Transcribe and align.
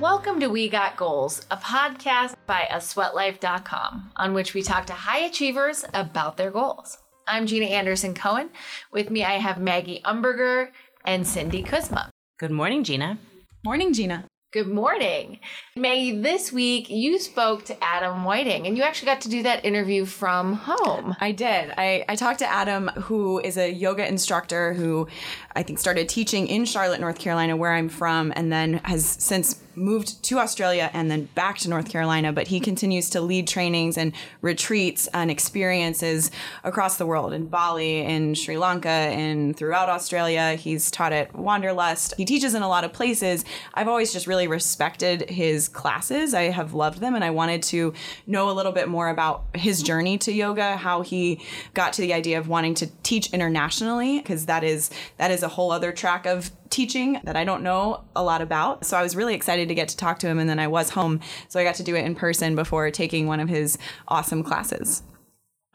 Welcome 0.00 0.40
to 0.40 0.48
We 0.48 0.68
Got 0.68 0.96
Goals, 0.96 1.46
a 1.52 1.56
podcast 1.56 2.34
by 2.46 2.66
a 2.68 2.78
sweatlife.com 2.78 4.10
on 4.16 4.34
which 4.34 4.52
we 4.52 4.60
talk 4.60 4.86
to 4.86 4.92
high 4.92 5.20
achievers 5.20 5.84
about 5.94 6.36
their 6.36 6.50
goals. 6.50 6.98
I'm 7.28 7.46
Jeana 7.46 7.70
Anderson 7.70 8.12
Cohen. 8.12 8.50
With 8.92 9.08
me, 9.08 9.22
I 9.22 9.34
have 9.34 9.60
Maggie 9.60 10.02
Umberger 10.04 10.70
and 11.04 11.24
Cindy 11.24 11.62
Kuzma. 11.62 12.10
Good 12.40 12.50
morning, 12.50 12.82
Jeana. 12.82 13.18
Morning, 13.64 13.92
Jeana. 13.92 14.24
Good 14.54 14.68
morning. 14.68 15.40
Maggie, 15.76 16.16
this 16.20 16.52
week 16.52 16.88
you 16.88 17.18
spoke 17.18 17.64
to 17.64 17.76
Adam 17.82 18.22
Whiting 18.22 18.68
and 18.68 18.76
you 18.76 18.84
actually 18.84 19.06
got 19.06 19.22
to 19.22 19.28
do 19.28 19.42
that 19.42 19.64
interview 19.64 20.04
from 20.04 20.52
home. 20.52 21.16
I 21.20 21.32
did. 21.32 21.72
I, 21.76 22.04
I 22.08 22.14
talked 22.14 22.38
to 22.38 22.46
Adam, 22.46 22.86
who 22.86 23.40
is 23.40 23.56
a 23.56 23.68
yoga 23.68 24.06
instructor 24.06 24.72
who 24.72 25.08
I 25.56 25.62
think 25.62 25.78
started 25.78 26.08
teaching 26.08 26.46
in 26.46 26.64
Charlotte, 26.64 27.00
North 27.00 27.18
Carolina, 27.18 27.56
where 27.56 27.72
I'm 27.72 27.88
from, 27.88 28.32
and 28.36 28.52
then 28.52 28.74
has 28.84 29.04
since 29.06 29.60
moved 29.76 30.22
to 30.22 30.38
Australia 30.38 30.88
and 30.92 31.10
then 31.10 31.24
back 31.34 31.58
to 31.58 31.68
North 31.68 31.88
Carolina. 31.88 32.32
But 32.32 32.48
he 32.48 32.60
continues 32.60 33.10
to 33.10 33.20
lead 33.20 33.48
trainings 33.48 33.98
and 33.98 34.12
retreats 34.40 35.08
and 35.08 35.30
experiences 35.30 36.30
across 36.62 36.96
the 36.96 37.06
world 37.06 37.32
in 37.32 37.46
Bali, 37.46 38.00
in 38.00 38.34
Sri 38.34 38.56
Lanka, 38.56 38.88
and 38.88 39.56
throughout 39.56 39.88
Australia. 39.88 40.54
He's 40.54 40.90
taught 40.90 41.12
at 41.12 41.34
Wanderlust. 41.34 42.14
He 42.16 42.24
teaches 42.24 42.54
in 42.54 42.62
a 42.62 42.68
lot 42.68 42.84
of 42.84 42.92
places. 42.92 43.44
I've 43.74 43.88
always 43.88 44.12
just 44.12 44.26
really 44.26 44.46
respected 44.46 45.28
his 45.28 45.68
classes. 45.68 46.34
I 46.34 46.44
have 46.44 46.74
loved 46.74 47.00
them, 47.00 47.14
and 47.14 47.24
I 47.24 47.30
wanted 47.30 47.62
to 47.64 47.94
know 48.26 48.50
a 48.50 48.52
little 48.52 48.72
bit 48.72 48.88
more 48.88 49.08
about 49.08 49.44
his 49.54 49.82
journey 49.82 50.18
to 50.18 50.32
yoga, 50.32 50.76
how 50.76 51.02
he 51.02 51.40
got 51.74 51.92
to 51.94 52.02
the 52.02 52.12
idea 52.12 52.38
of 52.38 52.48
wanting 52.48 52.74
to 52.74 52.86
teach 53.02 53.32
internationally, 53.32 54.18
because 54.18 54.46
that 54.46 54.62
is 54.62 54.90
that 55.16 55.30
is 55.30 55.42
a 55.44 55.48
whole 55.48 55.70
other 55.70 55.92
track 55.92 56.26
of 56.26 56.50
teaching 56.70 57.20
that 57.22 57.36
I 57.36 57.44
don't 57.44 57.62
know 57.62 58.04
a 58.16 58.22
lot 58.24 58.42
about. 58.42 58.84
So 58.84 58.96
I 58.96 59.02
was 59.02 59.14
really 59.14 59.34
excited 59.34 59.68
to 59.68 59.74
get 59.74 59.88
to 59.88 59.96
talk 59.96 60.18
to 60.20 60.26
him. 60.26 60.40
And 60.40 60.50
then 60.50 60.58
I 60.58 60.66
was 60.66 60.90
home. 60.90 61.20
So 61.48 61.60
I 61.60 61.64
got 61.64 61.76
to 61.76 61.84
do 61.84 61.94
it 61.94 62.04
in 62.04 62.16
person 62.16 62.56
before 62.56 62.90
taking 62.90 63.28
one 63.28 63.38
of 63.38 63.48
his 63.48 63.78
awesome 64.08 64.42
classes. 64.42 65.04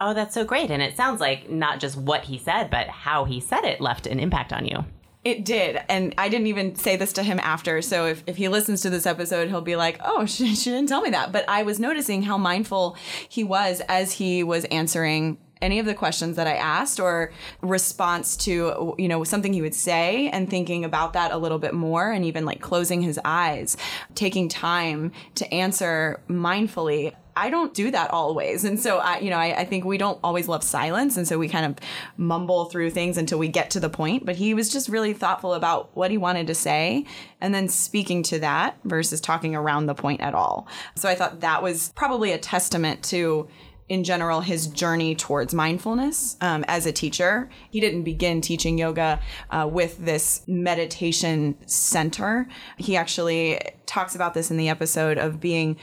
Oh, 0.01 0.13
that's 0.13 0.33
so 0.33 0.43
great. 0.43 0.71
And 0.71 0.81
it 0.81 0.97
sounds 0.97 1.21
like 1.21 1.49
not 1.49 1.79
just 1.79 1.97
what 1.97 2.25
he 2.25 2.37
said, 2.37 2.69
but 2.69 2.87
how 2.87 3.25
he 3.25 3.39
said 3.39 3.63
it 3.63 3.81
left 3.81 4.07
an 4.07 4.19
impact 4.19 4.51
on 4.51 4.65
you. 4.65 4.85
It 5.25 5.43
did. 5.43 5.81
And 5.89 6.15
I 6.17 6.29
didn't 6.29 6.47
even 6.47 6.75
say 6.75 6.95
this 6.95 7.11
to 7.13 7.23
him 7.23 7.39
after. 7.39 7.81
So 7.81 8.05
if, 8.05 8.23
if 8.25 8.37
he 8.37 8.47
listens 8.47 8.81
to 8.81 8.89
this 8.89 9.05
episode, 9.05 9.49
he'll 9.49 9.59
be 9.59 9.75
like, 9.75 9.99
oh, 10.03 10.25
she, 10.25 10.55
she 10.55 10.69
didn't 10.71 10.87
tell 10.87 11.01
me 11.01 11.09
that. 11.09 11.31
But 11.31 11.45
I 11.49 11.63
was 11.63 11.79
noticing 11.79 12.23
how 12.23 12.37
mindful 12.37 12.95
he 13.27 13.43
was 13.43 13.81
as 13.89 14.13
he 14.13 14.43
was 14.43 14.63
answering 14.65 15.37
any 15.61 15.79
of 15.79 15.85
the 15.85 15.93
questions 15.93 16.35
that 16.37 16.47
I 16.47 16.55
asked 16.55 16.99
or 16.99 17.31
response 17.61 18.37
to, 18.37 18.95
you 18.97 19.07
know, 19.07 19.23
something 19.23 19.53
he 19.53 19.61
would 19.61 19.75
say 19.75 20.29
and 20.29 20.49
thinking 20.49 20.85
about 20.85 21.13
that 21.13 21.31
a 21.31 21.37
little 21.37 21.59
bit 21.59 21.73
more 21.73 22.11
and 22.11 22.23
even 22.25 22.45
like 22.45 22.61
closing 22.61 23.01
his 23.01 23.19
eyes, 23.25 23.75
taking 24.15 24.47
time 24.47 25.11
to 25.35 25.53
answer 25.53 26.21
mindfully. 26.29 27.13
I 27.35 27.49
don't 27.49 27.73
do 27.73 27.89
that 27.91 28.11
always. 28.11 28.65
And 28.65 28.79
so 28.79 28.97
I, 28.97 29.19
you 29.19 29.29
know, 29.29 29.37
I, 29.37 29.59
I, 29.59 29.65
think 29.65 29.85
we 29.85 29.97
don't 29.97 30.19
always 30.25 30.49
love 30.49 30.61
silence. 30.61 31.15
And 31.15 31.25
so 31.25 31.37
we 31.37 31.47
kind 31.47 31.65
of 31.65 31.77
mumble 32.17 32.65
through 32.65 32.89
things 32.89 33.17
until 33.17 33.39
we 33.39 33.47
get 33.47 33.69
to 33.71 33.79
the 33.79 33.89
point. 33.89 34.25
But 34.25 34.35
he 34.35 34.53
was 34.53 34.67
just 34.67 34.89
really 34.89 35.13
thoughtful 35.13 35.53
about 35.53 35.95
what 35.95 36.11
he 36.11 36.17
wanted 36.17 36.47
to 36.47 36.55
say 36.55 37.05
and 37.39 37.53
then 37.53 37.69
speaking 37.69 38.23
to 38.23 38.39
that 38.39 38.75
versus 38.83 39.21
talking 39.21 39.55
around 39.55 39.85
the 39.85 39.95
point 39.95 40.19
at 40.19 40.33
all. 40.33 40.67
So 40.95 41.07
I 41.07 41.15
thought 41.15 41.39
that 41.39 41.63
was 41.63 41.93
probably 41.95 42.33
a 42.33 42.37
testament 42.37 43.03
to 43.05 43.47
in 43.89 44.03
general 44.03 44.41
his 44.41 44.67
journey 44.67 45.15
towards 45.15 45.53
mindfulness 45.53 46.37
um, 46.41 46.63
as 46.67 46.85
a 46.85 46.91
teacher. 46.91 47.49
He 47.71 47.79
didn't 47.79 48.03
begin 48.03 48.39
teaching 48.39 48.77
yoga 48.77 49.19
uh, 49.49 49.67
with 49.69 49.97
this 50.05 50.43
meditation 50.47 51.57
center. 51.65 52.47
He 52.77 52.95
actually 52.95 53.59
talks 53.87 54.15
about 54.15 54.35
this 54.35 54.51
in 54.51 54.57
the 54.57 54.69
episode 54.69 55.17
of 55.17 55.39
being 55.39 55.77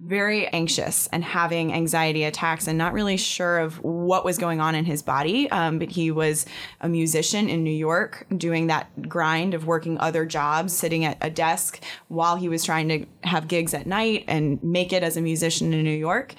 very 0.00 0.46
anxious 0.48 1.08
and 1.08 1.24
having 1.24 1.72
anxiety 1.72 2.22
attacks 2.22 2.68
and 2.68 2.78
not 2.78 2.92
really 2.92 3.16
sure 3.16 3.58
of 3.58 3.82
what 3.82 4.24
was 4.24 4.38
going 4.38 4.60
on 4.60 4.76
in 4.76 4.84
his 4.84 5.02
body. 5.02 5.50
Um, 5.50 5.80
but 5.80 5.90
he 5.90 6.12
was 6.12 6.46
a 6.80 6.88
musician 6.88 7.48
in 7.48 7.64
New 7.64 7.70
York 7.70 8.24
doing 8.36 8.68
that 8.68 9.08
grind 9.08 9.54
of 9.54 9.66
working 9.66 9.98
other 9.98 10.24
jobs, 10.24 10.72
sitting 10.72 11.04
at 11.04 11.18
a 11.20 11.30
desk 11.30 11.82
while 12.06 12.36
he 12.36 12.48
was 12.48 12.64
trying 12.64 12.88
to 12.88 13.06
have 13.24 13.48
gigs 13.48 13.74
at 13.74 13.86
night 13.86 14.24
and 14.28 14.62
make 14.62 14.92
it 14.92 15.02
as 15.02 15.16
a 15.16 15.20
musician 15.20 15.72
in 15.72 15.82
New 15.82 15.90
York 15.90 16.34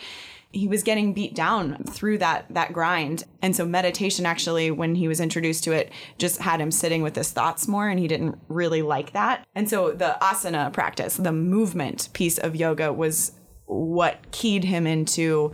he 0.52 0.68
was 0.68 0.82
getting 0.82 1.14
beat 1.14 1.36
down 1.36 1.84
through 1.84 2.18
that 2.18 2.46
that 2.50 2.74
grind. 2.74 3.24
And 3.42 3.56
so 3.56 3.66
meditation 3.66 4.26
actually 4.26 4.72
when 4.72 4.96
he 4.96 5.08
was 5.08 5.20
introduced 5.20 5.64
to 5.66 5.72
it 5.72 5.92
just 6.18 6.42
had 6.42 6.60
him 6.60 6.72
sitting 6.72 7.04
with 7.04 7.16
his 7.16 7.32
thoughts 7.32 7.68
more 7.68 7.88
and 7.88 8.00
he 8.00 8.08
didn't 8.08 8.40
really 8.48 8.82
like 8.82 9.14
that. 9.14 9.46
And 9.54 9.70
so 9.70 9.92
the 9.92 10.18
asana 10.22 10.74
practice 10.74 11.18
the 11.18 11.32
movement 11.32 12.10
piece 12.14 12.38
of 12.38 12.56
yoga 12.56 12.92
was 12.92 13.34
what 13.66 14.32
keyed 14.32 14.64
him 14.64 14.88
into 14.88 15.52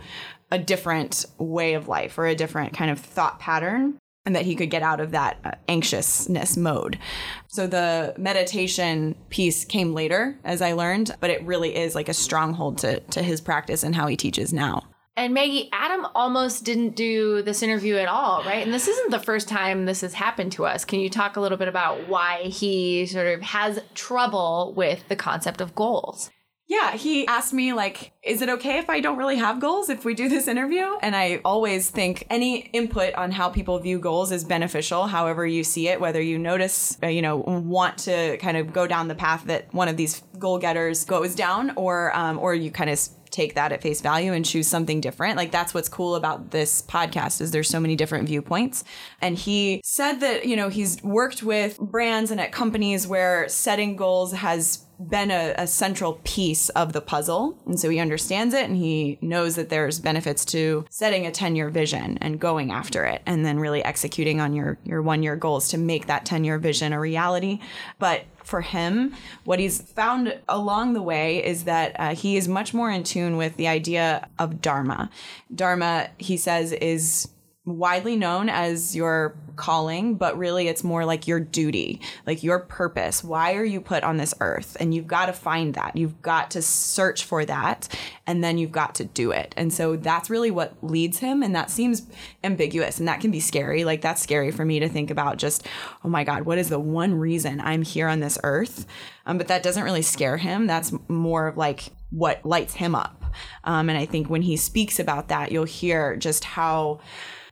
a 0.50 0.58
different 0.58 1.26
way 1.38 1.74
of 1.74 1.88
life 1.88 2.16
or 2.16 2.26
a 2.26 2.34
different 2.34 2.72
kind 2.72 2.90
of 2.90 2.98
thought 2.98 3.38
pattern 3.38 3.98
and 4.26 4.36
that 4.36 4.44
he 4.44 4.54
could 4.54 4.70
get 4.70 4.82
out 4.82 5.00
of 5.00 5.12
that 5.12 5.38
uh, 5.44 5.52
anxiousness 5.68 6.56
mode. 6.56 6.98
So 7.46 7.66
the 7.66 8.14
meditation 8.18 9.14
piece 9.30 9.64
came 9.64 9.94
later 9.94 10.38
as 10.44 10.60
I 10.60 10.72
learned, 10.72 11.16
but 11.20 11.30
it 11.30 11.42
really 11.44 11.74
is 11.74 11.94
like 11.94 12.08
a 12.08 12.14
stronghold 12.14 12.78
to 12.78 13.00
to 13.00 13.22
his 13.22 13.40
practice 13.40 13.82
and 13.82 13.94
how 13.94 14.08
he 14.08 14.16
teaches 14.16 14.52
now. 14.52 14.82
And 15.18 15.32
Maggie, 15.32 15.70
Adam 15.72 16.06
almost 16.14 16.64
didn't 16.64 16.94
do 16.94 17.40
this 17.40 17.62
interview 17.62 17.96
at 17.96 18.06
all, 18.06 18.42
right? 18.44 18.62
And 18.62 18.74
this 18.74 18.86
isn't 18.86 19.10
the 19.10 19.18
first 19.18 19.48
time 19.48 19.86
this 19.86 20.02
has 20.02 20.12
happened 20.12 20.52
to 20.52 20.66
us. 20.66 20.84
Can 20.84 21.00
you 21.00 21.08
talk 21.08 21.36
a 21.36 21.40
little 21.40 21.56
bit 21.56 21.68
about 21.68 22.06
why 22.06 22.42
he 22.42 23.06
sort 23.06 23.26
of 23.26 23.40
has 23.40 23.80
trouble 23.94 24.74
with 24.76 25.08
the 25.08 25.16
concept 25.16 25.62
of 25.62 25.74
goals? 25.74 26.30
Yeah, 26.68 26.96
he 26.96 27.26
asked 27.28 27.52
me 27.52 27.72
like, 27.72 28.12
is 28.24 28.42
it 28.42 28.48
okay 28.48 28.78
if 28.78 28.90
I 28.90 28.98
don't 28.98 29.16
really 29.18 29.36
have 29.36 29.60
goals 29.60 29.88
if 29.88 30.04
we 30.04 30.14
do 30.14 30.28
this 30.28 30.48
interview? 30.48 30.84
And 31.00 31.14
I 31.14 31.40
always 31.44 31.90
think 31.90 32.26
any 32.28 32.58
input 32.72 33.14
on 33.14 33.30
how 33.30 33.50
people 33.50 33.78
view 33.78 34.00
goals 34.00 34.32
is 34.32 34.42
beneficial, 34.42 35.06
however 35.06 35.46
you 35.46 35.62
see 35.62 35.86
it, 35.86 36.00
whether 36.00 36.20
you 36.20 36.40
notice, 36.40 36.98
uh, 37.04 37.06
you 37.06 37.22
know, 37.22 37.36
want 37.36 37.98
to 37.98 38.36
kind 38.38 38.56
of 38.56 38.72
go 38.72 38.88
down 38.88 39.06
the 39.06 39.14
path 39.14 39.44
that 39.44 39.72
one 39.72 39.86
of 39.86 39.96
these 39.96 40.22
goal 40.40 40.58
getters 40.58 41.04
goes 41.04 41.36
down, 41.36 41.72
or 41.76 42.14
um, 42.16 42.36
or 42.40 42.52
you 42.52 42.72
kind 42.72 42.90
of 42.90 42.98
take 43.30 43.54
that 43.54 43.70
at 43.70 43.82
face 43.82 44.00
value 44.00 44.32
and 44.32 44.44
choose 44.44 44.66
something 44.66 45.00
different. 45.00 45.36
Like 45.36 45.50
that's 45.50 45.74
what's 45.74 45.88
cool 45.88 46.14
about 46.14 46.50
this 46.50 46.82
podcast 46.82 47.40
is 47.40 47.50
there's 47.50 47.68
so 47.68 47.78
many 47.78 47.94
different 47.94 48.26
viewpoints. 48.26 48.82
And 49.20 49.36
he 49.36 49.82
said 49.84 50.20
that, 50.20 50.46
you 50.46 50.56
know, 50.56 50.68
he's 50.68 51.02
worked 51.02 51.42
with 51.42 51.78
brands 51.78 52.30
and 52.30 52.40
at 52.40 52.50
companies 52.50 53.06
where 53.06 53.48
setting 53.48 53.94
goals 53.96 54.32
has 54.32 54.85
been 54.98 55.30
a, 55.30 55.54
a, 55.58 55.66
central 55.66 56.20
piece 56.24 56.68
of 56.70 56.92
the 56.92 57.00
puzzle. 57.00 57.58
And 57.66 57.78
so 57.78 57.90
he 57.90 57.98
understands 57.98 58.54
it 58.54 58.64
and 58.64 58.76
he 58.76 59.18
knows 59.20 59.56
that 59.56 59.68
there's 59.68 59.98
benefits 59.98 60.44
to 60.46 60.86
setting 60.90 61.26
a 61.26 61.30
10 61.30 61.54
year 61.54 61.68
vision 61.68 62.18
and 62.20 62.40
going 62.40 62.70
after 62.70 63.04
it 63.04 63.22
and 63.26 63.44
then 63.44 63.58
really 63.58 63.84
executing 63.84 64.40
on 64.40 64.54
your, 64.54 64.78
your 64.84 65.02
one 65.02 65.22
year 65.22 65.36
goals 65.36 65.68
to 65.68 65.78
make 65.78 66.06
that 66.06 66.24
10 66.24 66.44
year 66.44 66.58
vision 66.58 66.92
a 66.92 67.00
reality. 67.00 67.60
But 67.98 68.24
for 68.42 68.60
him, 68.60 69.14
what 69.44 69.58
he's 69.58 69.80
found 69.80 70.38
along 70.48 70.94
the 70.94 71.02
way 71.02 71.44
is 71.44 71.64
that 71.64 71.96
uh, 71.98 72.14
he 72.14 72.36
is 72.36 72.46
much 72.46 72.72
more 72.72 72.90
in 72.90 73.02
tune 73.02 73.36
with 73.36 73.56
the 73.56 73.66
idea 73.68 74.28
of 74.38 74.62
Dharma. 74.62 75.10
Dharma, 75.54 76.10
he 76.18 76.36
says, 76.36 76.72
is 76.72 77.28
widely 77.66 78.14
known 78.16 78.48
as 78.48 78.94
your 78.94 79.36
calling, 79.56 80.14
but 80.14 80.38
really 80.38 80.68
it's 80.68 80.84
more 80.84 81.04
like 81.04 81.26
your 81.26 81.40
duty, 81.40 82.00
like 82.26 82.42
your 82.42 82.60
purpose. 82.60 83.24
Why 83.24 83.54
are 83.54 83.64
you 83.64 83.80
put 83.80 84.04
on 84.04 84.18
this 84.18 84.34
earth? 84.40 84.76
And 84.78 84.94
you've 84.94 85.08
got 85.08 85.26
to 85.26 85.32
find 85.32 85.74
that. 85.74 85.96
You've 85.96 86.22
got 86.22 86.52
to 86.52 86.62
search 86.62 87.24
for 87.24 87.44
that 87.44 87.88
and 88.26 88.44
then 88.44 88.56
you've 88.56 88.70
got 88.70 88.94
to 88.96 89.04
do 89.04 89.32
it. 89.32 89.52
And 89.56 89.72
so 89.72 89.96
that's 89.96 90.30
really 90.30 90.50
what 90.50 90.74
leads 90.82 91.18
him. 91.18 91.42
And 91.42 91.56
that 91.56 91.70
seems 91.70 92.06
ambiguous 92.44 92.98
and 92.98 93.08
that 93.08 93.20
can 93.20 93.32
be 93.32 93.40
scary. 93.40 93.84
Like 93.84 94.00
that's 94.00 94.22
scary 94.22 94.52
for 94.52 94.64
me 94.64 94.78
to 94.78 94.88
think 94.88 95.10
about 95.10 95.38
just, 95.38 95.66
oh 96.04 96.08
my 96.08 96.22
God, 96.22 96.42
what 96.42 96.58
is 96.58 96.68
the 96.68 96.78
one 96.78 97.14
reason 97.14 97.60
I'm 97.60 97.82
here 97.82 98.08
on 98.08 98.20
this 98.20 98.38
earth? 98.44 98.86
Um, 99.24 99.38
but 99.38 99.48
that 99.48 99.64
doesn't 99.64 99.82
really 99.82 100.02
scare 100.02 100.36
him. 100.36 100.68
That's 100.68 100.92
more 101.08 101.48
of 101.48 101.56
like 101.56 101.84
what 102.10 102.46
lights 102.46 102.74
him 102.74 102.94
up. 102.94 103.24
Um, 103.64 103.88
and 103.88 103.98
I 103.98 104.06
think 104.06 104.30
when 104.30 104.42
he 104.42 104.56
speaks 104.56 105.00
about 105.00 105.28
that, 105.28 105.50
you'll 105.50 105.64
hear 105.64 106.16
just 106.16 106.44
how 106.44 107.00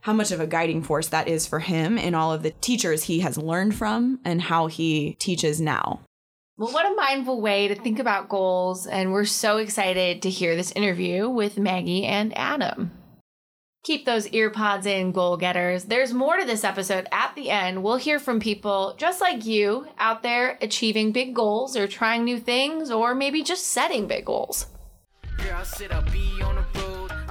how 0.05 0.13
much 0.13 0.29
of 0.29 0.39
a 0.39 0.45
guiding 0.45 0.83
force 0.83 1.07
that 1.07 1.27
is 1.27 1.47
for 1.47 1.57
him 1.57 1.97
and 1.97 2.15
all 2.15 2.31
of 2.31 2.43
the 2.43 2.51
teachers 2.51 3.05
he 3.05 3.21
has 3.21 3.39
learned 3.39 3.73
from 3.73 4.19
and 4.23 4.39
how 4.39 4.67
he 4.67 5.15
teaches 5.17 5.59
now. 5.59 5.99
Well, 6.57 6.71
what 6.71 6.85
a 6.85 6.93
mindful 6.93 7.41
way 7.41 7.67
to 7.67 7.73
think 7.73 7.97
about 7.97 8.29
goals. 8.29 8.85
And 8.85 9.11
we're 9.11 9.25
so 9.25 9.57
excited 9.57 10.21
to 10.21 10.29
hear 10.29 10.55
this 10.55 10.71
interview 10.73 11.27
with 11.27 11.57
Maggie 11.57 12.05
and 12.05 12.37
Adam. 12.37 12.91
Keep 13.83 14.05
those 14.05 14.27
earpods 14.27 14.85
in, 14.85 15.11
goal 15.11 15.37
getters. 15.37 15.85
There's 15.85 16.13
more 16.13 16.37
to 16.37 16.45
this 16.45 16.63
episode 16.63 17.07
at 17.11 17.33
the 17.33 17.49
end. 17.49 17.81
We'll 17.81 17.97
hear 17.97 18.19
from 18.19 18.39
people 18.39 18.93
just 18.99 19.21
like 19.21 19.43
you 19.43 19.87
out 19.97 20.21
there 20.21 20.59
achieving 20.61 21.13
big 21.13 21.33
goals 21.33 21.75
or 21.75 21.87
trying 21.87 22.23
new 22.23 22.39
things 22.39 22.91
or 22.91 23.15
maybe 23.15 23.41
just 23.41 23.65
setting 23.65 24.05
big 24.05 24.25
goals. 24.25 24.67
Girl, 25.39 25.65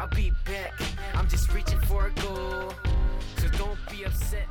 I'll 0.04 0.10
be 0.10 0.32
back. 0.44 0.74
I'm 1.14 1.26
just 1.28 1.50
reaching 1.54 1.80
for 1.80 2.08
a 2.08 2.10
goal. 2.20 2.74
So 3.38 3.48
don't 3.56 3.78
be 3.90 4.04
upset. 4.04 4.46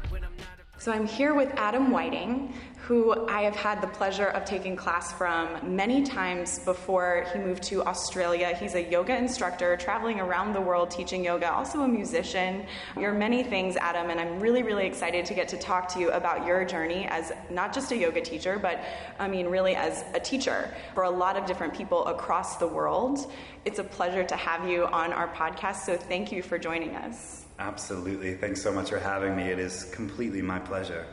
So 0.84 0.92
I'm 0.92 1.08
here 1.08 1.34
with 1.34 1.50
Adam 1.56 1.92
Whiting, 1.92 2.54
who 2.76 3.26
I 3.30 3.44
have 3.44 3.56
had 3.56 3.82
the 3.82 3.88
pleasure 3.88 4.26
of 4.26 4.44
taking 4.44 4.76
class 4.76 5.14
from 5.14 5.78
many 5.78 6.04
times 6.04 6.60
before 6.60 7.26
he 7.32 7.40
moved 7.40 7.64
to 7.64 7.86
Australia. 7.86 8.54
He's 8.54 8.76
a 8.76 8.84
yoga 8.84 9.16
instructor 9.16 9.78
traveling 9.78 10.20
around 10.20 10.52
the 10.52 10.60
world 10.60 10.92
teaching 10.92 11.24
yoga, 11.24 11.50
also 11.50 11.84
a 11.84 11.88
musician. 11.88 12.66
You're 13.00 13.14
many 13.14 13.44
things, 13.44 13.78
Adam, 13.78 14.10
and 14.10 14.20
I'm 14.20 14.42
really, 14.42 14.62
really 14.62 14.86
excited 14.86 15.26
to 15.28 15.34
get 15.34 15.48
to 15.48 15.58
talk 15.58 15.88
to 15.94 16.02
you 16.02 16.12
about 16.12 16.46
your 16.46 16.66
journey 16.66 17.08
as 17.10 17.32
not 17.50 17.74
just 17.74 17.94
a 17.94 17.96
yoga 17.96 18.20
teacher, 18.20 18.60
but 18.60 18.84
I 19.20 19.30
mean, 19.30 19.48
really 19.48 19.78
as 19.78 20.04
a 20.14 20.20
teacher 20.20 20.70
for 20.96 21.04
a 21.04 21.10
lot 21.10 21.38
of 21.38 21.46
different 21.46 21.74
people 21.74 22.06
across 22.08 22.58
the 22.58 22.68
world. 22.68 23.32
It's 23.64 23.80
a 23.80 23.86
pleasure 23.86 24.26
to 24.26 24.36
have 24.36 24.68
you 24.68 24.86
on 24.88 25.14
our 25.14 25.30
podcast, 25.30 25.86
so 25.86 25.96
thank 25.96 26.34
you 26.34 26.44
for 26.44 26.60
joining 26.60 26.98
us. 26.98 27.43
Absolutely. 27.64 28.36
Thanks 28.36 28.62
so 28.62 28.74
much 28.74 28.90
for 28.90 29.00
having 29.00 29.38
me. 29.38 29.44
It 29.44 29.58
is 29.58 29.86
completely 29.86 30.42
my 30.42 30.60
pleasure. 30.60 31.06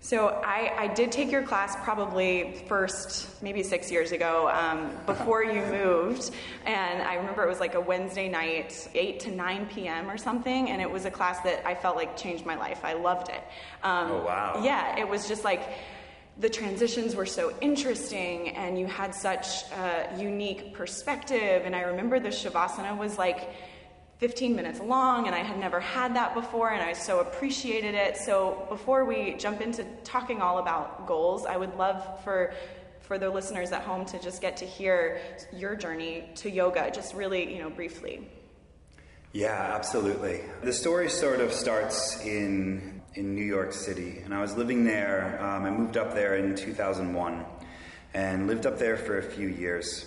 So 0.00 0.40
I, 0.44 0.72
I 0.76 0.86
did 0.88 1.12
take 1.12 1.30
your 1.30 1.42
class 1.42 1.76
probably 1.84 2.64
first, 2.66 3.40
maybe 3.40 3.62
six 3.62 3.88
years 3.88 4.10
ago, 4.10 4.50
um, 4.52 4.90
before 5.06 5.44
you 5.44 5.62
moved, 5.66 6.32
and 6.66 7.02
I 7.02 7.14
remember 7.14 7.44
it 7.44 7.48
was 7.48 7.60
like 7.60 7.76
a 7.76 7.80
Wednesday 7.80 8.28
night, 8.28 8.88
eight 8.94 9.20
to 9.20 9.30
nine 9.30 9.66
p.m. 9.66 10.10
or 10.10 10.18
something, 10.18 10.70
and 10.70 10.82
it 10.82 10.90
was 10.90 11.04
a 11.04 11.10
class 11.10 11.38
that 11.42 11.64
I 11.64 11.76
felt 11.76 11.94
like 11.94 12.16
changed 12.16 12.44
my 12.44 12.56
life. 12.56 12.80
I 12.82 12.94
loved 12.94 13.28
it. 13.28 13.42
Um, 13.84 14.10
oh 14.10 14.24
wow! 14.24 14.60
Yeah, 14.64 14.98
it 14.98 15.08
was 15.08 15.28
just 15.28 15.44
like 15.44 15.62
the 16.38 16.48
transitions 16.48 17.14
were 17.14 17.26
so 17.26 17.54
interesting, 17.60 18.48
and 18.56 18.76
you 18.76 18.86
had 18.86 19.14
such 19.14 19.70
a 19.70 20.18
unique 20.18 20.72
perspective. 20.72 21.62
And 21.64 21.76
I 21.76 21.82
remember 21.82 22.18
the 22.18 22.30
shavasana 22.30 22.96
was 22.96 23.18
like 23.18 23.50
15 24.20 24.54
minutes 24.54 24.80
long, 24.80 25.26
and 25.26 25.34
I 25.34 25.38
had 25.38 25.58
never 25.58 25.80
had 25.80 26.14
that 26.16 26.34
before, 26.34 26.68
and 26.68 26.82
I 26.82 26.92
so 26.92 27.20
appreciated 27.20 27.94
it. 27.94 28.18
So, 28.18 28.66
before 28.68 29.06
we 29.06 29.34
jump 29.38 29.62
into 29.62 29.82
talking 30.04 30.42
all 30.42 30.58
about 30.58 31.06
goals, 31.06 31.46
I 31.46 31.56
would 31.56 31.74
love 31.76 32.22
for 32.22 32.52
for 33.00 33.18
the 33.18 33.30
listeners 33.30 33.72
at 33.72 33.80
home 33.80 34.04
to 34.04 34.20
just 34.20 34.42
get 34.42 34.58
to 34.58 34.66
hear 34.66 35.20
your 35.54 35.74
journey 35.74 36.28
to 36.36 36.50
yoga, 36.50 36.90
just 36.94 37.14
really, 37.14 37.52
you 37.52 37.60
know, 37.60 37.70
briefly. 37.70 38.28
Yeah, 39.32 39.72
absolutely. 39.74 40.42
The 40.62 40.72
story 40.74 41.08
sort 41.08 41.40
of 41.40 41.50
starts 41.50 42.22
in 42.22 43.00
in 43.14 43.34
New 43.34 43.46
York 43.56 43.72
City, 43.72 44.20
and 44.22 44.34
I 44.34 44.42
was 44.42 44.54
living 44.54 44.84
there. 44.84 45.38
Um, 45.42 45.64
I 45.64 45.70
moved 45.70 45.96
up 45.96 46.12
there 46.14 46.36
in 46.36 46.54
2001, 46.54 47.46
and 48.12 48.46
lived 48.46 48.66
up 48.66 48.78
there 48.78 48.98
for 48.98 49.16
a 49.16 49.22
few 49.22 49.48
years. 49.48 50.04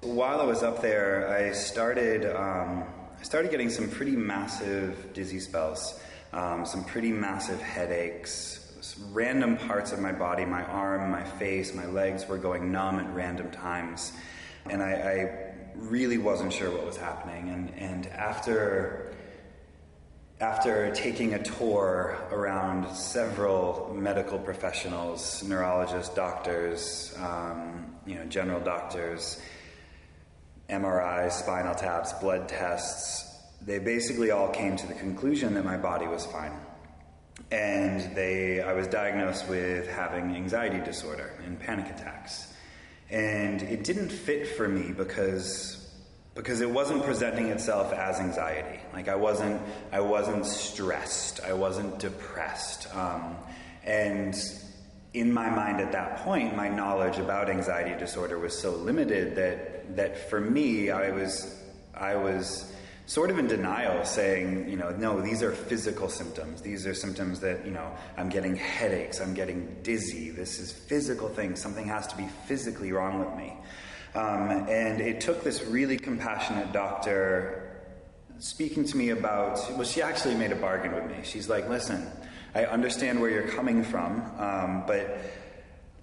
While 0.00 0.40
I 0.40 0.44
was 0.44 0.62
up 0.62 0.80
there, 0.80 1.28
I 1.28 1.52
started. 1.52 2.24
Um, 2.34 2.84
started 3.26 3.50
getting 3.50 3.68
some 3.68 3.90
pretty 3.90 4.14
massive 4.14 5.12
dizzy 5.12 5.40
spells, 5.40 5.98
um, 6.32 6.64
some 6.64 6.84
pretty 6.84 7.10
massive 7.10 7.60
headaches, 7.60 8.94
random 9.10 9.56
parts 9.56 9.90
of 9.90 9.98
my 9.98 10.12
body, 10.12 10.44
my 10.44 10.62
arm, 10.66 11.10
my 11.10 11.24
face, 11.24 11.74
my 11.74 11.86
legs 11.86 12.28
were 12.28 12.38
going 12.38 12.70
numb 12.70 13.00
at 13.00 13.12
random 13.12 13.50
times. 13.50 14.12
And 14.70 14.80
I, 14.80 14.92
I 14.92 15.54
really 15.74 16.18
wasn't 16.18 16.52
sure 16.52 16.70
what 16.70 16.86
was 16.86 16.96
happening. 16.96 17.48
And, 17.50 17.74
and 17.74 18.06
after 18.06 19.12
after 20.38 20.94
taking 20.94 21.34
a 21.34 21.42
tour 21.42 22.16
around 22.30 22.94
several 22.94 23.92
medical 23.92 24.38
professionals, 24.38 25.42
neurologists, 25.42 26.14
doctors, 26.14 27.12
um, 27.18 27.86
you 28.06 28.14
know, 28.14 28.24
general 28.26 28.60
doctors, 28.60 29.40
MRIs, 30.68 31.32
spinal 31.32 31.74
taps, 31.74 32.12
blood 32.14 32.48
tests, 32.48 33.24
they 33.62 33.78
basically 33.78 34.30
all 34.30 34.48
came 34.48 34.76
to 34.76 34.86
the 34.86 34.94
conclusion 34.94 35.54
that 35.54 35.64
my 35.64 35.76
body 35.76 36.06
was 36.06 36.26
fine. 36.26 36.52
And 37.50 38.14
they, 38.16 38.60
I 38.60 38.72
was 38.72 38.86
diagnosed 38.88 39.48
with 39.48 39.88
having 39.88 40.34
anxiety 40.34 40.80
disorder 40.84 41.32
and 41.44 41.58
panic 41.58 41.86
attacks. 41.86 42.52
And 43.10 43.62
it 43.62 43.84
didn't 43.84 44.08
fit 44.08 44.48
for 44.48 44.68
me 44.68 44.92
because 44.92 45.86
because 46.36 46.60
it 46.60 46.70
wasn't 46.70 47.02
presenting 47.02 47.46
itself 47.46 47.94
as 47.94 48.20
anxiety. 48.20 48.78
Like 48.92 49.08
I 49.08 49.16
wasn't, 49.16 49.60
I 49.90 50.00
wasn't 50.00 50.44
stressed. 50.44 51.40
I 51.42 51.54
wasn't 51.54 51.98
depressed. 51.98 52.94
Um, 52.94 53.36
and 53.84 54.36
in 55.14 55.32
my 55.32 55.48
mind 55.48 55.80
at 55.80 55.92
that 55.92 56.18
point, 56.18 56.54
my 56.54 56.68
knowledge 56.68 57.16
about 57.16 57.48
anxiety 57.48 57.98
disorder 57.98 58.38
was 58.38 58.56
so 58.56 58.72
limited 58.72 59.34
that 59.36 59.75
that 59.90 60.30
for 60.30 60.40
me, 60.40 60.90
I 60.90 61.10
was 61.10 61.62
I 61.94 62.16
was 62.16 62.72
sort 63.06 63.30
of 63.30 63.38
in 63.38 63.46
denial, 63.46 64.04
saying, 64.04 64.68
you 64.68 64.76
know, 64.76 64.90
no, 64.90 65.20
these 65.20 65.42
are 65.42 65.52
physical 65.52 66.08
symptoms. 66.08 66.60
These 66.60 66.86
are 66.86 66.94
symptoms 66.94 67.40
that 67.40 67.64
you 67.64 67.72
know 67.72 67.90
I'm 68.16 68.28
getting 68.28 68.56
headaches, 68.56 69.20
I'm 69.20 69.34
getting 69.34 69.76
dizzy. 69.82 70.30
This 70.30 70.58
is 70.58 70.72
physical 70.72 71.28
things. 71.28 71.60
Something 71.60 71.86
has 71.86 72.06
to 72.08 72.16
be 72.16 72.26
physically 72.46 72.92
wrong 72.92 73.20
with 73.20 73.36
me. 73.36 73.54
Um, 74.14 74.50
and 74.68 75.00
it 75.00 75.20
took 75.20 75.44
this 75.44 75.62
really 75.64 75.98
compassionate 75.98 76.72
doctor 76.72 77.82
speaking 78.38 78.84
to 78.84 78.96
me 78.96 79.10
about. 79.10 79.58
Well, 79.72 79.84
she 79.84 80.02
actually 80.02 80.34
made 80.34 80.52
a 80.52 80.56
bargain 80.56 80.94
with 80.94 81.06
me. 81.06 81.18
She's 81.22 81.48
like, 81.48 81.68
listen 81.68 82.10
I 82.56 82.64
understand 82.64 83.20
where 83.20 83.28
you're 83.28 83.48
coming 83.48 83.84
from, 83.84 84.22
um, 84.38 84.84
but 84.86 85.20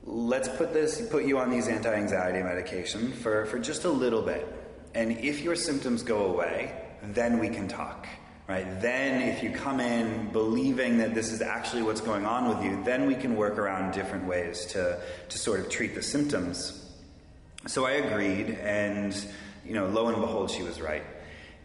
let's 0.05 0.49
put 0.49 0.73
this, 0.73 1.07
put 1.09 1.25
you 1.25 1.37
on 1.39 1.49
these 1.49 1.67
anti-anxiety 1.67 2.41
medication 2.43 3.11
for, 3.11 3.45
for 3.45 3.59
just 3.59 3.85
a 3.85 3.89
little 3.89 4.21
bit. 4.21 4.47
And 4.93 5.11
if 5.19 5.41
your 5.41 5.55
symptoms 5.55 6.03
go 6.03 6.25
away, 6.25 6.73
then 7.01 7.39
we 7.39 7.49
can 7.49 7.67
talk. 7.67 8.07
Right? 8.45 8.81
Then, 8.81 9.21
if 9.21 9.41
you 9.41 9.51
come 9.51 9.79
in 9.79 10.29
believing 10.33 10.97
that 10.97 11.15
this 11.15 11.31
is 11.31 11.41
actually 11.41 11.81
what's 11.81 12.01
going 12.01 12.25
on 12.25 12.49
with 12.49 12.61
you, 12.61 12.83
then 12.83 13.05
we 13.05 13.15
can 13.15 13.37
work 13.37 13.57
around 13.57 13.93
different 13.93 14.25
ways 14.25 14.65
to, 14.67 14.99
to 15.29 15.37
sort 15.37 15.61
of 15.61 15.69
treat 15.69 15.95
the 15.95 16.03
symptoms. 16.03 16.91
So 17.67 17.85
I 17.85 17.91
agreed, 17.91 18.57
and 18.61 19.15
you 19.65 19.73
know, 19.73 19.87
lo 19.87 20.07
and 20.07 20.19
behold, 20.19 20.51
she 20.51 20.61
was 20.61 20.81
right. 20.81 21.03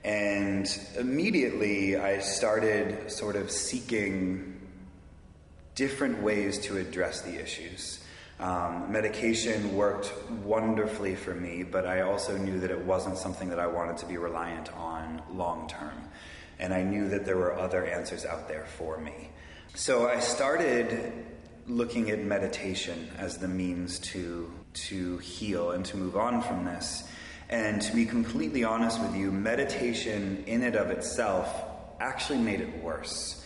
And 0.05 0.69
immediately 0.97 1.97
I 1.97 2.21
started 2.21 3.11
sort 3.11 3.35
of 3.35 3.51
seeking 3.51 4.61
different 5.75 6.23
ways 6.23 6.61
to 6.61 6.77
address 6.79 7.23
the 7.23 7.43
issues. 7.43 8.05
Um, 8.41 8.93
medication 8.93 9.75
worked 9.75 10.13
wonderfully 10.45 11.17
for 11.17 11.35
me, 11.35 11.65
but 11.65 11.87
I 11.87 12.03
also 12.03 12.37
knew 12.37 12.61
that 12.61 12.71
it 12.71 12.79
wasn't 12.79 13.19
something 13.19 13.49
that 13.49 13.59
I 13.59 13.67
wanted 13.67 13.97
to 13.99 14.07
be 14.07 14.17
reliant 14.17 14.73
on 14.77 15.21
long 15.33 15.69
term. 15.69 16.09
And 16.61 16.73
I 16.73 16.83
knew 16.83 17.09
that 17.09 17.25
there 17.25 17.37
were 17.37 17.59
other 17.59 17.85
answers 17.85 18.25
out 18.25 18.47
there 18.47 18.67
for 18.67 18.99
me. 18.99 19.31
So 19.75 20.09
I 20.09 20.21
started 20.21 21.27
looking 21.67 22.11
at 22.11 22.21
meditation 22.21 23.11
as 23.19 23.39
the 23.39 23.49
means 23.49 23.99
to, 23.99 24.53
to 24.73 25.19
heal 25.19 25.73
and 25.73 25.85
to 25.87 25.97
move 25.97 26.17
on 26.17 26.41
from 26.43 26.65
this. 26.65 27.09
And 27.49 27.83
to 27.83 27.95
be 27.95 28.07
completely 28.07 28.63
honest 28.63 29.01
with 29.01 29.17
you, 29.17 29.33
meditation 29.33 30.45
in 30.47 30.63
and 30.63 30.77
of 30.77 30.91
itself 30.91 31.65
actually 32.01 32.39
made 32.39 32.61
it 32.61 32.83
worse 32.83 33.38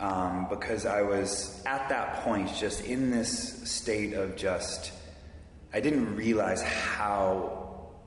um, 0.00 0.46
because 0.48 0.86
I 0.86 1.02
was 1.02 1.62
at 1.66 1.88
that 1.90 2.22
point 2.22 2.52
just 2.54 2.84
in 2.84 3.10
this 3.10 3.70
state 3.70 4.14
of 4.14 4.34
just, 4.34 4.92
I 5.72 5.80
didn't 5.80 6.16
realize 6.16 6.62
how 6.62 7.60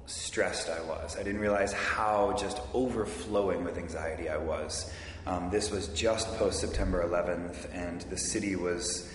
stressed 0.07 0.69
I 0.69 0.81
was. 0.81 1.15
I 1.15 1.23
didn't 1.23 1.39
realize 1.39 1.71
how 1.71 2.35
just 2.38 2.59
overflowing 2.73 3.63
with 3.63 3.77
anxiety 3.77 4.27
I 4.27 4.38
was. 4.38 4.91
Um, 5.25 5.50
this 5.50 5.71
was 5.71 5.88
just 5.89 6.27
post 6.35 6.59
September 6.59 7.07
11th, 7.07 7.73
and 7.73 8.01
the 8.01 8.17
city 8.17 8.55
was 8.55 9.09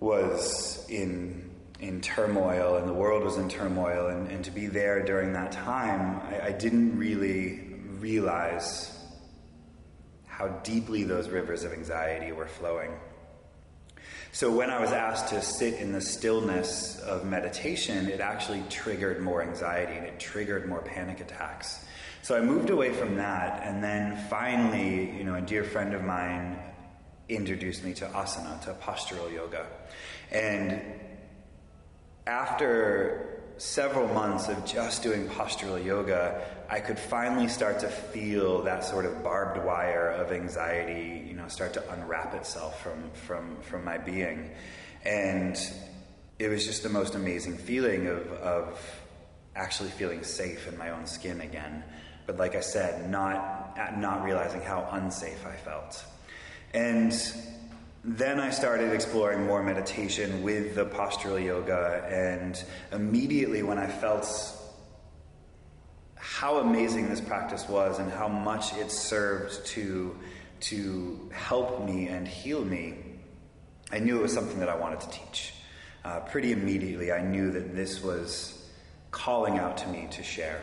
was 0.00 0.84
in 0.88 1.50
in 1.78 2.00
turmoil, 2.00 2.76
and 2.76 2.88
the 2.88 2.92
world 2.92 3.22
was 3.22 3.36
in 3.36 3.48
turmoil. 3.48 4.08
And, 4.08 4.28
and 4.28 4.44
to 4.46 4.50
be 4.50 4.66
there 4.66 5.04
during 5.04 5.34
that 5.34 5.52
time, 5.52 6.20
I, 6.30 6.48
I 6.48 6.52
didn't 6.52 6.98
really 6.98 7.60
realize 8.00 8.95
how 10.36 10.48
deeply 10.62 11.02
those 11.02 11.30
rivers 11.30 11.64
of 11.64 11.72
anxiety 11.72 12.30
were 12.30 12.46
flowing. 12.46 12.92
So, 14.32 14.54
when 14.54 14.68
I 14.68 14.78
was 14.78 14.92
asked 14.92 15.28
to 15.28 15.40
sit 15.40 15.80
in 15.80 15.92
the 15.92 16.00
stillness 16.02 16.98
of 16.98 17.24
meditation, 17.24 18.06
it 18.08 18.20
actually 18.20 18.62
triggered 18.68 19.22
more 19.22 19.40
anxiety 19.40 19.94
and 19.94 20.04
it 20.04 20.20
triggered 20.20 20.68
more 20.68 20.82
panic 20.82 21.20
attacks. 21.20 21.82
So, 22.20 22.36
I 22.36 22.42
moved 22.42 22.68
away 22.68 22.92
from 22.92 23.16
that, 23.16 23.62
and 23.64 23.82
then 23.82 24.18
finally, 24.28 25.10
you 25.16 25.24
know, 25.24 25.36
a 25.36 25.40
dear 25.40 25.64
friend 25.64 25.94
of 25.94 26.04
mine 26.04 26.58
introduced 27.30 27.82
me 27.82 27.94
to 27.94 28.04
asana, 28.08 28.60
to 28.64 28.74
postural 28.74 29.32
yoga. 29.32 29.64
And 30.30 30.82
after 32.26 33.35
several 33.58 34.06
months 34.08 34.48
of 34.48 34.64
just 34.66 35.02
doing 35.02 35.28
postural 35.28 35.82
yoga, 35.82 36.42
I 36.68 36.80
could 36.80 36.98
finally 36.98 37.48
start 37.48 37.80
to 37.80 37.88
feel 37.88 38.62
that 38.62 38.84
sort 38.84 39.06
of 39.06 39.22
barbed 39.22 39.64
wire 39.64 40.10
of 40.10 40.32
anxiety, 40.32 41.24
you 41.26 41.34
know, 41.34 41.48
start 41.48 41.72
to 41.74 41.92
unwrap 41.92 42.34
itself 42.34 42.82
from 42.82 43.10
from 43.12 43.56
from 43.62 43.84
my 43.84 43.98
being, 43.98 44.50
and 45.04 45.56
it 46.38 46.48
was 46.48 46.66
just 46.66 46.82
the 46.82 46.88
most 46.88 47.14
amazing 47.14 47.56
feeling 47.56 48.08
of 48.08 48.30
of 48.32 49.00
actually 49.54 49.90
feeling 49.90 50.22
safe 50.22 50.68
in 50.68 50.76
my 50.76 50.90
own 50.90 51.06
skin 51.06 51.40
again. 51.40 51.82
But 52.26 52.36
like 52.36 52.54
I 52.56 52.60
said, 52.60 53.10
not 53.10 53.76
not 53.98 54.24
realizing 54.24 54.60
how 54.60 54.88
unsafe 54.92 55.46
I 55.46 55.56
felt, 55.56 56.04
and 56.74 57.12
then 58.06 58.38
I 58.38 58.50
started 58.50 58.92
exploring 58.92 59.46
more 59.46 59.64
meditation 59.64 60.42
with 60.44 60.76
the 60.76 60.86
postural 60.86 61.44
yoga, 61.44 62.06
and 62.08 62.62
immediately 62.92 63.64
when 63.64 63.78
I 63.78 63.88
felt 63.88 64.52
how 66.14 66.58
amazing 66.58 67.08
this 67.08 67.20
practice 67.20 67.68
was 67.68 67.98
and 67.98 68.10
how 68.12 68.28
much 68.28 68.72
it 68.74 68.92
served 68.92 69.66
to, 69.66 70.16
to 70.60 71.30
help 71.32 71.84
me 71.84 72.06
and 72.06 72.28
heal 72.28 72.64
me, 72.64 72.94
I 73.90 73.98
knew 73.98 74.20
it 74.20 74.22
was 74.22 74.32
something 74.32 74.60
that 74.60 74.68
I 74.68 74.76
wanted 74.76 75.00
to 75.00 75.10
teach. 75.10 75.54
Uh, 76.04 76.20
pretty 76.20 76.52
immediately, 76.52 77.10
I 77.10 77.22
knew 77.22 77.50
that 77.50 77.74
this 77.74 78.00
was 78.04 78.70
calling 79.10 79.58
out 79.58 79.78
to 79.78 79.88
me 79.88 80.06
to 80.12 80.22
share. 80.22 80.60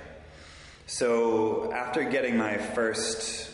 So, 0.86 1.74
after 1.74 2.04
getting 2.04 2.38
my 2.38 2.58
first 2.58 3.53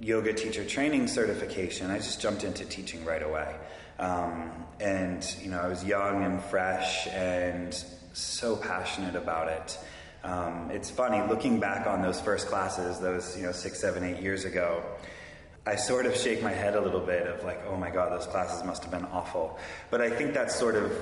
yoga 0.00 0.32
teacher 0.32 0.64
training 0.64 1.06
certification, 1.06 1.90
I 1.90 1.98
just 1.98 2.20
jumped 2.20 2.44
into 2.44 2.64
teaching 2.64 3.04
right 3.04 3.22
away. 3.22 3.54
Um, 3.98 4.50
and, 4.80 5.24
you 5.42 5.50
know, 5.50 5.60
I 5.60 5.68
was 5.68 5.84
young 5.84 6.24
and 6.24 6.42
fresh 6.42 7.06
and 7.08 7.74
so 8.14 8.56
passionate 8.56 9.14
about 9.14 9.48
it. 9.48 9.78
Um, 10.24 10.70
it's 10.70 10.90
funny, 10.90 11.26
looking 11.28 11.60
back 11.60 11.86
on 11.86 12.02
those 12.02 12.20
first 12.20 12.48
classes, 12.48 12.98
those, 12.98 13.36
you 13.36 13.44
know, 13.44 13.52
six, 13.52 13.80
seven, 13.80 14.04
eight 14.04 14.22
years 14.22 14.44
ago, 14.44 14.82
I 15.66 15.76
sort 15.76 16.06
of 16.06 16.16
shake 16.16 16.42
my 16.42 16.52
head 16.52 16.74
a 16.74 16.80
little 16.80 17.00
bit 17.00 17.26
of 17.26 17.44
like, 17.44 17.62
oh 17.66 17.76
my 17.76 17.90
God, 17.90 18.12
those 18.12 18.26
classes 18.26 18.64
must 18.64 18.82
have 18.82 18.90
been 18.90 19.04
awful. 19.06 19.58
But 19.90 20.00
I 20.00 20.08
think 20.10 20.32
that's 20.32 20.54
sort 20.54 20.74
of 20.74 20.92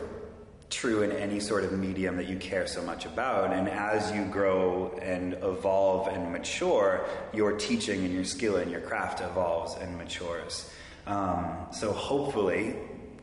true 0.70 1.02
in 1.02 1.12
any 1.12 1.40
sort 1.40 1.64
of 1.64 1.72
medium 1.72 2.16
that 2.16 2.28
you 2.28 2.36
care 2.36 2.66
so 2.66 2.82
much 2.82 3.06
about. 3.06 3.52
And 3.52 3.68
as 3.68 4.12
you 4.12 4.24
grow 4.26 4.98
and 5.00 5.34
evolve 5.42 6.08
and 6.08 6.30
mature, 6.30 7.06
your 7.32 7.52
teaching 7.52 8.04
and 8.04 8.12
your 8.12 8.24
skill 8.24 8.56
and 8.56 8.70
your 8.70 8.80
craft 8.80 9.20
evolves 9.20 9.76
and 9.76 9.96
matures. 9.96 10.70
Um, 11.06 11.66
so 11.72 11.92
hopefully, 11.92 12.76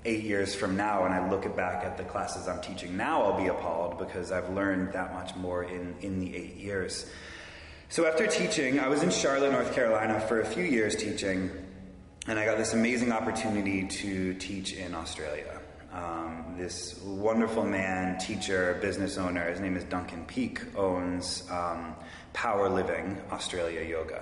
eight 0.06 0.24
years 0.24 0.56
from 0.56 0.76
now, 0.76 1.04
when 1.04 1.12
I 1.12 1.30
look 1.30 1.56
back 1.56 1.84
at 1.84 1.98
the 1.98 2.04
classes 2.04 2.48
I'm 2.48 2.62
teaching 2.62 2.98
now, 2.98 3.24
I'll 3.24 3.40
be 3.40 3.48
appalled 3.48 4.00
because 4.00 4.32
I've 4.32 4.50
learned 4.50 4.94
that 4.94 5.14
much 5.14 5.36
more 5.36 5.64
in, 5.64 5.96
in 6.02 6.20
the 6.20 6.36
eight 6.36 6.56
years. 6.56 7.10
So 7.90 8.08
after 8.08 8.26
teaching, 8.26 8.80
I 8.80 8.88
was 8.88 9.04
in 9.04 9.12
Charlotte, 9.12 9.52
North 9.52 9.74
Carolina 9.74 10.20
for 10.20 10.42
a 10.42 10.46
few 10.46 10.64
years 10.64 10.96
teaching, 10.96 11.52
and 12.28 12.40
I 12.40 12.46
got 12.46 12.58
this 12.58 12.74
amazing 12.74 13.12
opportunity 13.12 13.88
to 13.88 14.34
teach 14.34 14.74
in 14.74 14.96
Australia. 14.96 15.60
Um, 15.96 16.56
this 16.58 17.00
wonderful 17.06 17.64
man, 17.64 18.18
teacher, 18.18 18.78
business 18.82 19.18
owner, 19.18 19.50
his 19.50 19.62
name 19.62 19.78
is 19.78 19.86
Duncan 19.86 20.26
Peak, 20.26 20.60
owns 20.76 21.50
um, 21.50 21.96
Power 22.34 22.68
Living 22.68 23.22
Australia 23.32 23.82
Yoga. 23.82 24.22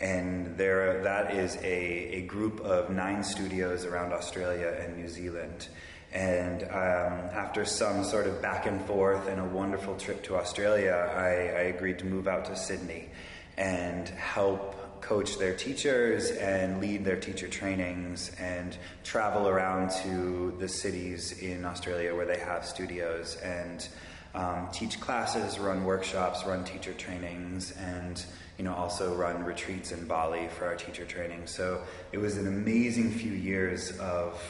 And 0.00 0.58
there, 0.58 1.02
that 1.02 1.34
is 1.34 1.56
a, 1.56 1.62
a 1.64 2.26
group 2.26 2.60
of 2.60 2.90
nine 2.90 3.24
studios 3.24 3.86
around 3.86 4.12
Australia 4.12 4.76
and 4.78 4.98
New 4.98 5.08
Zealand. 5.08 5.68
And 6.12 6.64
um, 6.64 7.30
after 7.32 7.64
some 7.64 8.04
sort 8.04 8.26
of 8.26 8.42
back 8.42 8.66
and 8.66 8.84
forth 8.84 9.26
and 9.26 9.40
a 9.40 9.44
wonderful 9.46 9.96
trip 9.96 10.22
to 10.24 10.36
Australia, 10.36 10.92
I, 10.92 11.28
I 11.28 11.62
agreed 11.72 12.00
to 12.00 12.04
move 12.04 12.28
out 12.28 12.44
to 12.46 12.56
Sydney 12.56 13.08
and 13.56 14.06
help 14.10 14.73
coach 15.04 15.36
their 15.36 15.54
teachers 15.54 16.30
and 16.30 16.80
lead 16.80 17.04
their 17.04 17.20
teacher 17.20 17.46
trainings 17.46 18.32
and 18.40 18.78
travel 19.04 19.48
around 19.48 19.90
to 19.90 20.56
the 20.58 20.66
cities 20.66 21.38
in 21.40 21.66
Australia 21.66 22.14
where 22.14 22.24
they 22.24 22.38
have 22.38 22.64
studios 22.64 23.36
and 23.42 23.86
um, 24.34 24.68
teach 24.72 24.98
classes, 25.00 25.58
run 25.58 25.84
workshops, 25.84 26.46
run 26.46 26.64
teacher 26.64 26.94
trainings, 26.94 27.72
and 27.72 28.24
you 28.56 28.64
know 28.64 28.74
also 28.74 29.14
run 29.14 29.44
retreats 29.44 29.92
in 29.92 30.06
Bali 30.06 30.48
for 30.48 30.64
our 30.64 30.74
teacher 30.74 31.04
training. 31.04 31.46
So 31.46 31.82
it 32.10 32.18
was 32.18 32.38
an 32.38 32.48
amazing 32.48 33.10
few 33.10 33.32
years 33.32 33.96
of 33.98 34.40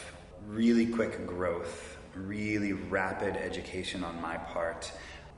really 0.47 0.87
quick 0.87 1.27
growth, 1.27 1.99
really 2.15 2.73
rapid 2.73 3.37
education 3.37 4.05
on 4.05 4.23
my 4.23 4.37
part, 4.37 4.91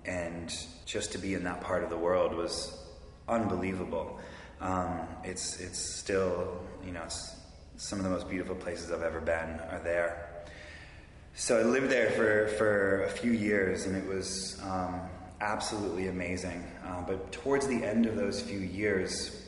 and 0.04 0.54
just 0.85 1.12
to 1.12 1.18
be 1.18 1.32
in 1.32 1.42
that 1.44 1.62
part 1.62 1.82
of 1.82 1.88
the 1.88 1.99
world 1.99 2.35
was 2.35 2.78
unbelievable. 3.28 4.20
Um, 4.60 5.00
it's 5.25 5.60
it's 5.60 5.78
still 5.78 6.60
you 6.84 6.92
know 6.92 7.06
some 7.76 7.98
of 7.98 8.04
the 8.04 8.10
most 8.10 8.28
beautiful 8.28 8.54
places 8.54 8.90
I've 8.90 9.02
ever 9.02 9.20
been 9.20 9.60
are 9.70 9.80
there. 9.84 10.30
So 11.34 11.58
I 11.58 11.62
lived 11.62 11.90
there 11.90 12.10
for 12.10 12.48
for 12.56 13.02
a 13.04 13.10
few 13.10 13.32
years, 13.32 13.86
and 13.86 13.94
it 13.96 14.06
was 14.06 14.60
um, 14.64 15.00
absolutely 15.40 16.08
amazing. 16.08 16.64
Uh, 16.84 17.02
but 17.06 17.32
towards 17.32 17.66
the 17.66 17.84
end 17.84 18.06
of 18.06 18.16
those 18.16 18.40
few 18.40 18.58
years, 18.58 19.42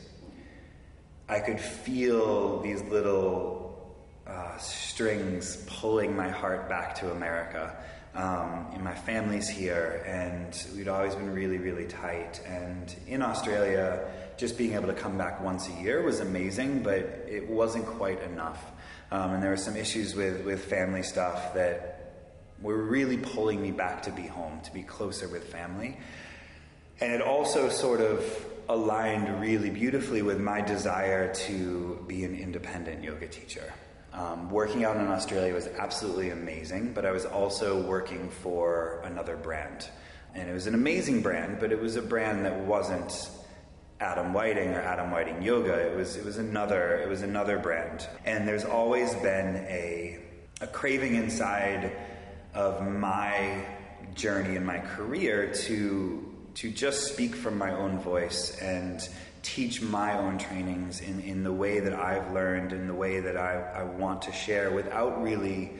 I 1.27 1.39
could 1.39 1.59
feel 1.59 2.61
these 2.61 2.81
little 2.83 3.95
uh, 4.27 4.57
strings 4.57 5.57
pulling 5.67 6.15
my 6.15 6.29
heart 6.29 6.69
back 6.69 6.95
to 6.95 7.11
America. 7.11 7.75
Um, 8.15 8.67
and 8.73 8.83
my 8.83 8.95
family's 8.95 9.47
here, 9.47 10.03
and 10.05 10.55
we'd 10.75 10.87
always 10.87 11.15
been 11.15 11.31
really, 11.31 11.57
really 11.57 11.85
tight. 11.85 12.41
And 12.45 12.93
in 13.07 13.21
Australia, 13.21 14.09
just 14.39 14.57
being 14.57 14.73
able 14.73 14.87
to 14.87 14.93
come 14.93 15.17
back 15.17 15.41
once 15.41 15.67
a 15.67 15.73
year 15.81 16.01
was 16.01 16.21
amazing, 16.21 16.81
but 16.81 16.99
it 17.27 17.47
wasn't 17.49 17.85
quite 17.85 18.23
enough. 18.23 18.63
Um, 19.11 19.33
and 19.33 19.43
there 19.43 19.49
were 19.49 19.57
some 19.57 19.75
issues 19.75 20.15
with, 20.15 20.45
with 20.45 20.63
family 20.63 21.03
stuff 21.03 21.53
that 21.55 22.13
were 22.61 22.77
really 22.77 23.17
pulling 23.17 23.61
me 23.61 23.71
back 23.71 24.03
to 24.03 24.11
be 24.11 24.21
home, 24.21 24.61
to 24.61 24.73
be 24.73 24.81
closer 24.81 25.27
with 25.27 25.51
family. 25.51 25.97
And 27.01 27.11
it 27.11 27.21
also 27.21 27.67
sort 27.67 27.99
of 27.99 28.45
aligned 28.69 29.41
really 29.41 29.69
beautifully 29.69 30.21
with 30.21 30.39
my 30.39 30.61
desire 30.61 31.33
to 31.33 32.03
be 32.07 32.23
an 32.23 32.35
independent 32.35 33.03
yoga 33.03 33.27
teacher. 33.27 33.73
Um, 34.13 34.49
working 34.49 34.85
out 34.85 34.95
in 34.95 35.07
Australia 35.07 35.53
was 35.53 35.67
absolutely 35.67 36.29
amazing, 36.29 36.93
but 36.93 37.05
I 37.05 37.11
was 37.11 37.25
also 37.25 37.81
working 37.81 38.29
for 38.29 39.01
another 39.03 39.35
brand. 39.35 39.89
And 40.33 40.49
it 40.49 40.53
was 40.53 40.67
an 40.67 40.75
amazing 40.75 41.21
brand, 41.21 41.59
but 41.59 41.73
it 41.73 41.81
was 41.81 41.97
a 41.97 42.01
brand 42.01 42.45
that 42.45 42.57
wasn't 42.61 43.29
Adam 43.99 44.33
Whiting 44.33 44.69
or 44.69 44.81
Adam 44.81 45.11
Whiting 45.11 45.41
Yoga. 45.41 45.73
It 45.73 45.95
was 45.95 46.15
it 46.15 46.25
was 46.25 46.37
another 46.37 46.97
it 46.97 47.09
was 47.09 47.21
another 47.21 47.59
brand. 47.59 48.07
And 48.25 48.47
there's 48.47 48.65
always 48.65 49.13
been 49.15 49.55
a 49.67 50.19
a 50.61 50.67
craving 50.67 51.15
inside 51.15 51.95
of 52.53 52.85
my 52.85 53.65
journey 54.15 54.55
in 54.55 54.65
my 54.65 54.79
career 54.79 55.53
to 55.53 56.25
to 56.55 56.71
just 56.71 57.13
speak 57.13 57.35
from 57.35 57.57
my 57.57 57.71
own 57.71 57.99
voice 57.99 58.57
and 58.59 59.07
teach 59.41 59.81
my 59.81 60.17
own 60.17 60.37
trainings 60.37 60.99
in, 61.01 61.21
in 61.21 61.43
the 61.43 61.51
way 61.51 61.79
that 61.79 61.93
I've 61.93 62.33
learned, 62.33 62.73
in 62.73 62.87
the 62.87 62.93
way 62.93 63.19
that 63.19 63.37
I, 63.37 63.61
I 63.75 63.83
want 63.83 64.23
to 64.23 64.31
share 64.33 64.71
without 64.71 65.21
really, 65.21 65.71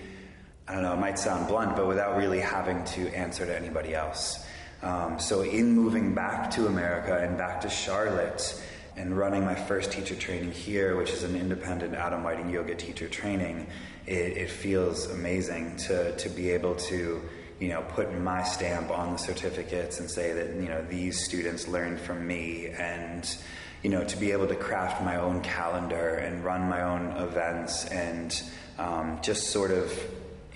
I 0.67 0.73
don't 0.73 0.83
know, 0.83 0.93
it 0.93 0.99
might 0.99 1.19
sound 1.19 1.47
blunt, 1.47 1.75
but 1.75 1.88
without 1.88 2.17
really 2.17 2.39
having 2.39 2.83
to 2.85 3.07
answer 3.09 3.45
to 3.45 3.55
anybody 3.55 3.93
else. 3.93 4.45
Um, 4.81 5.19
so, 5.19 5.41
in 5.41 5.74
moving 5.74 6.13
back 6.13 6.51
to 6.51 6.67
America 6.67 7.17
and 7.17 7.38
back 7.38 7.62
to 7.62 7.69
Charlotte 7.69 8.63
and 8.95 9.17
running 9.17 9.43
my 9.43 9.55
first 9.55 9.91
teacher 9.91 10.15
training 10.15 10.51
here, 10.51 10.95
which 10.95 11.12
is 11.12 11.24
an 11.24 11.36
independent 11.36 11.95
Adam 11.95 12.24
Whiting 12.24 12.50
yoga 12.50 12.75
teacher 12.75 13.07
training, 13.07 13.67
it, 14.05 14.38
it 14.38 14.50
feels 14.50 15.09
amazing 15.12 15.77
to, 15.77 16.15
to 16.17 16.29
be 16.29 16.51
able 16.51 16.75
to 16.75 17.21
you 17.59 17.67
know, 17.67 17.81
put 17.89 18.17
my 18.19 18.41
stamp 18.43 18.89
on 18.89 19.12
the 19.12 19.17
certificates 19.17 20.00
and 20.00 20.09
say 20.09 20.31
that, 20.31 20.55
you 20.55 20.69
know, 20.69 20.81
these 20.89 21.24
students 21.24 21.67
learned 21.67 22.00
from 22.00 22.25
me 22.25 22.67
and, 22.67 23.36
you 23.83 23.89
know, 23.89 24.03
to 24.05 24.17
be 24.17 24.31
able 24.31 24.48
to 24.48 24.55
craft 24.55 25.03
my 25.03 25.17
own 25.17 25.41
calendar 25.41 26.15
and 26.15 26.43
run 26.43 26.69
my 26.69 26.81
own 26.81 27.12
events 27.17 27.86
and 27.88 28.41
um, 28.77 29.19
just 29.21 29.48
sort 29.48 29.71
of 29.71 29.91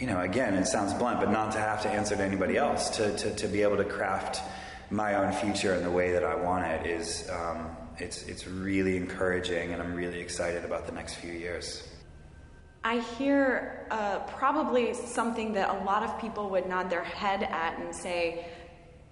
you 0.03 0.09
know, 0.09 0.19
again, 0.19 0.53
it 0.55 0.67
sounds 0.67 0.93
blunt, 0.93 1.21
but 1.21 1.31
not 1.31 1.53
to 1.53 1.59
have 1.59 1.81
to 1.81 1.89
answer 1.89 2.13
to 2.13 2.21
anybody 2.21 2.57
else, 2.57 2.89
to, 2.97 3.15
to, 3.15 3.33
to 3.35 3.47
be 3.47 3.61
able 3.61 3.77
to 3.77 3.85
craft 3.85 4.41
my 4.89 5.15
own 5.15 5.31
future 5.31 5.75
in 5.75 5.81
the 5.81 5.89
way 5.89 6.11
that 6.11 6.25
I 6.25 6.35
want 6.35 6.65
it 6.65 6.85
is, 6.85 7.29
um, 7.29 7.69
it's, 7.97 8.23
it's 8.23 8.45
really 8.45 8.97
encouraging, 8.97 9.71
and 9.71 9.81
I'm 9.81 9.93
really 9.93 10.19
excited 10.19 10.65
about 10.65 10.87
the 10.87 10.91
next 10.91 11.13
few 11.15 11.31
years. 11.31 11.87
I 12.83 12.99
hear 13.17 13.87
uh, 13.91 14.19
probably 14.35 14.93
something 14.93 15.53
that 15.53 15.69
a 15.73 15.85
lot 15.85 16.03
of 16.03 16.19
people 16.19 16.49
would 16.49 16.67
nod 16.67 16.89
their 16.89 17.05
head 17.05 17.43
at 17.43 17.79
and 17.79 17.95
say 17.95 18.45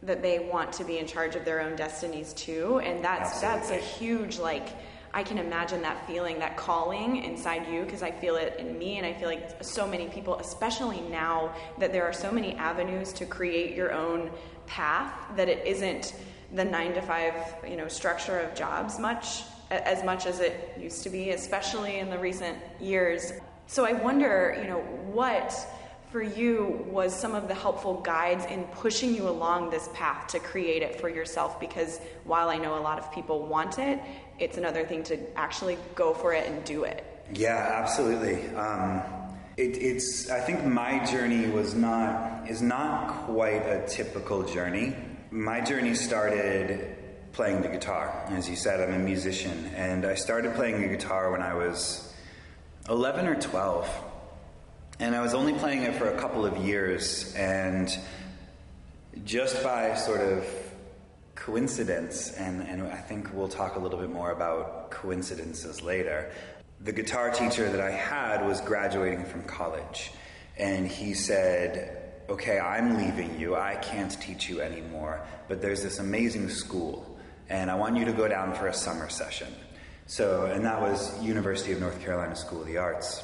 that 0.03 0.21
they 0.21 0.39
want 0.39 0.73
to 0.73 0.83
be 0.83 0.97
in 0.97 1.07
charge 1.07 1.37
of 1.37 1.45
their 1.45 1.61
own 1.61 1.77
destinies 1.77 2.33
too, 2.33 2.79
and 2.79 3.01
that's 3.01 3.41
Absolutely. 3.41 3.59
that's 3.59 3.71
a 3.71 3.97
huge 3.97 4.39
like 4.39 4.67
I 5.13 5.23
can 5.23 5.37
imagine 5.37 5.81
that 5.81 6.07
feeling, 6.07 6.39
that 6.39 6.55
calling 6.55 7.23
inside 7.23 7.67
you, 7.71 7.83
because 7.83 8.01
I 8.01 8.11
feel 8.11 8.35
it 8.35 8.57
in 8.59 8.77
me, 8.77 8.97
and 8.97 9.05
I 9.05 9.13
feel 9.13 9.27
like 9.27 9.63
so 9.63 9.87
many 9.87 10.07
people, 10.07 10.37
especially 10.37 11.01
now 11.01 11.53
that 11.79 11.91
there 11.91 12.03
are 12.03 12.13
so 12.13 12.31
many 12.31 12.55
avenues 12.55 13.11
to 13.13 13.25
create 13.25 13.75
your 13.75 13.91
own 13.91 14.31
path, 14.67 15.13
that 15.35 15.49
it 15.49 15.65
isn't 15.65 16.13
the 16.53 16.63
nine 16.63 16.93
to 16.93 17.01
five, 17.01 17.33
you 17.67 17.75
know, 17.75 17.87
structure 17.87 18.39
of 18.39 18.55
jobs 18.55 18.99
much 18.99 19.43
as 19.71 20.03
much 20.03 20.25
as 20.25 20.41
it 20.41 20.73
used 20.77 21.03
to 21.03 21.09
be, 21.09 21.29
especially 21.29 21.99
in 21.99 22.09
the 22.09 22.19
recent 22.19 22.57
years. 22.79 23.31
So 23.67 23.85
I 23.85 23.93
wonder, 23.93 24.57
you 24.61 24.67
know, 24.67 24.79
what 24.79 25.55
for 26.11 26.21
you 26.21 26.85
was 26.89 27.17
some 27.17 27.33
of 27.33 27.47
the 27.47 27.53
helpful 27.53 28.01
guides 28.01 28.43
in 28.45 28.65
pushing 28.65 29.15
you 29.15 29.29
along 29.29 29.69
this 29.69 29.87
path 29.93 30.27
to 30.27 30.39
create 30.39 30.83
it 30.83 30.99
for 30.99 31.07
yourself 31.07 31.57
because 31.57 32.01
while 32.25 32.49
I 32.49 32.57
know 32.57 32.77
a 32.77 32.81
lot 32.81 32.99
of 32.99 33.13
people 33.13 33.47
want 33.47 33.79
it, 33.79 33.97
it's 34.41 34.57
another 34.57 34.85
thing 34.85 35.03
to 35.03 35.17
actually 35.37 35.77
go 35.95 36.13
for 36.13 36.33
it 36.33 36.47
and 36.47 36.63
do 36.63 36.83
it. 36.83 37.05
Yeah, 37.33 37.81
absolutely. 37.81 38.47
Um, 38.55 39.03
it, 39.57 39.77
it's. 39.77 40.29
I 40.29 40.39
think 40.39 40.65
my 40.65 41.05
journey 41.05 41.47
was 41.49 41.73
not 41.73 42.49
is 42.49 42.61
not 42.61 43.25
quite 43.25 43.65
a 43.65 43.85
typical 43.87 44.43
journey. 44.43 44.95
My 45.29 45.61
journey 45.61 45.93
started 45.93 46.97
playing 47.31 47.61
the 47.61 47.69
guitar. 47.69 48.25
As 48.29 48.49
you 48.49 48.55
said, 48.55 48.81
I'm 48.81 48.93
a 48.93 48.99
musician, 48.99 49.71
and 49.75 50.05
I 50.05 50.15
started 50.15 50.55
playing 50.55 50.81
the 50.81 50.87
guitar 50.87 51.31
when 51.31 51.41
I 51.41 51.53
was 51.53 52.13
11 52.89 53.27
or 53.27 53.35
12, 53.39 53.87
and 54.99 55.15
I 55.15 55.21
was 55.21 55.33
only 55.33 55.53
playing 55.53 55.83
it 55.83 55.95
for 55.95 56.09
a 56.09 56.19
couple 56.19 56.45
of 56.45 56.57
years, 56.57 57.33
and 57.35 57.89
just 59.23 59.63
by 59.63 59.95
sort 59.95 60.21
of 60.21 60.45
coincidence, 61.41 62.31
and, 62.33 62.61
and 62.61 62.83
I 62.83 62.97
think 62.97 63.33
we'll 63.33 63.47
talk 63.47 63.75
a 63.75 63.79
little 63.79 63.97
bit 63.97 64.11
more 64.11 64.31
about 64.31 64.91
coincidences 64.91 65.81
later. 65.81 66.31
The 66.81 66.91
guitar 66.91 67.31
teacher 67.31 67.67
that 67.71 67.81
I 67.81 67.89
had 67.89 68.45
was 68.45 68.61
graduating 68.61 69.25
from 69.25 69.43
college, 69.43 70.11
and 70.57 70.87
he 70.87 71.15
said, 71.15 71.97
Okay, 72.29 72.59
I'm 72.59 72.95
leaving 72.95 73.39
you. 73.39 73.55
I 73.55 73.75
can't 73.75 74.11
teach 74.21 74.47
you 74.47 74.61
anymore, 74.61 75.25
but 75.49 75.61
there's 75.61 75.81
this 75.81 75.97
amazing 75.97 76.47
school, 76.49 77.19
and 77.49 77.71
I 77.71 77.75
want 77.75 77.97
you 77.97 78.05
to 78.05 78.13
go 78.13 78.27
down 78.27 78.53
for 78.53 78.67
a 78.67 78.73
summer 78.73 79.09
session. 79.09 79.51
So, 80.05 80.45
and 80.45 80.63
that 80.63 80.79
was 80.79 81.21
University 81.23 81.71
of 81.73 81.79
North 81.79 81.99
Carolina 82.01 82.35
School 82.35 82.61
of 82.61 82.67
the 82.67 82.77
Arts. 82.77 83.23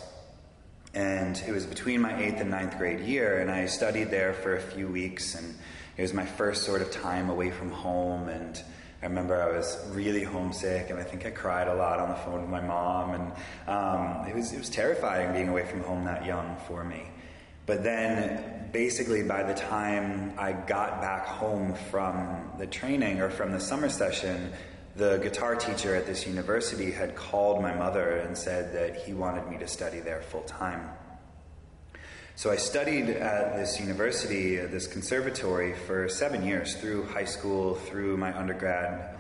And 0.96 1.42
it 1.48 1.52
was 1.52 1.68
between 1.68 2.02
my 2.02 2.20
eighth 2.20 2.42
and 2.42 2.50
ninth 2.50 2.80
grade 2.80 3.02
year, 3.02 3.40
and 3.40 3.52
I 3.52 3.68
studied 3.68 4.10
there 4.10 4.34
for 4.34 4.56
a 4.56 4.62
few 4.62 4.88
weeks, 4.88 5.36
and 5.36 5.56
it 5.98 6.02
was 6.02 6.14
my 6.14 6.26
first 6.26 6.64
sort 6.64 6.82
of 6.82 6.92
time 6.92 7.30
away 7.30 7.50
from 7.50 7.72
home. 7.72 8.30
And 8.30 8.62
I 9.02 9.08
remember 9.08 9.42
I 9.42 9.56
was 9.56 9.78
really 9.92 10.24
homesick, 10.24 10.90
and 10.90 11.00
I 11.00 11.04
think 11.04 11.26
I 11.26 11.32
cried 11.32 11.68
a 11.68 11.74
lot 11.74 12.00
on 12.00 12.10
the 12.10 12.16
phone 12.16 12.42
with 12.42 12.50
my 12.50 12.62
mom, 12.62 13.14
and 13.14 13.32
um, 13.68 14.28
it 14.28 14.36
was 14.36 14.54
it 14.54 14.58
was 14.58 14.70
terrifying 14.70 15.34
being 15.34 15.50
away 15.50 15.66
from 15.66 15.82
home 15.82 16.06
that 16.06 16.26
young 16.26 16.58
for 16.68 16.84
me. 16.84 17.04
But 17.66 17.84
then, 17.84 18.70
basically, 18.72 19.24
by 19.24 19.44
the 19.44 19.54
time 19.54 20.34
I 20.38 20.54
got 20.54 21.02
back 21.02 21.26
home 21.26 21.76
from 21.92 22.52
the 22.58 22.66
training 22.66 23.20
or 23.20 23.30
from 23.30 23.52
the 23.52 23.60
summer 23.60 23.90
session, 23.90 24.54
the 24.96 25.18
guitar 25.18 25.56
teacher 25.56 25.94
at 25.94 26.06
this 26.06 26.26
university 26.26 26.92
had 26.92 27.16
called 27.16 27.62
my 27.62 27.76
mother 27.76 28.18
and 28.18 28.38
said 28.38 28.74
that 28.74 29.06
he 29.06 29.14
wanted 29.14 29.48
me 29.48 29.58
to 29.58 29.68
study 29.68 30.00
there 30.00 30.22
full 30.22 30.44
time. 30.44 30.90
So 32.38 32.52
I 32.52 32.56
studied 32.56 33.10
at 33.10 33.58
this 33.58 33.80
university, 33.80 34.62
uh, 34.62 34.68
this 34.68 34.86
conservatory, 34.86 35.74
for 35.74 36.08
seven 36.08 36.46
years 36.46 36.76
through 36.76 37.08
high 37.08 37.26
school, 37.26 37.74
through 37.74 38.16
my 38.18 38.32
undergrad, 38.38 39.18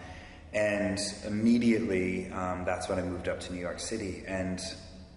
and 0.53 1.00
immediately 1.25 2.31
um, 2.31 2.63
that's 2.63 2.88
when 2.88 3.00
I 3.00 3.01
moved 3.01 3.27
up 3.27 3.39
to 3.39 3.53
New 3.53 3.59
York 3.59 3.79
City. 3.79 4.24
And 4.27 4.62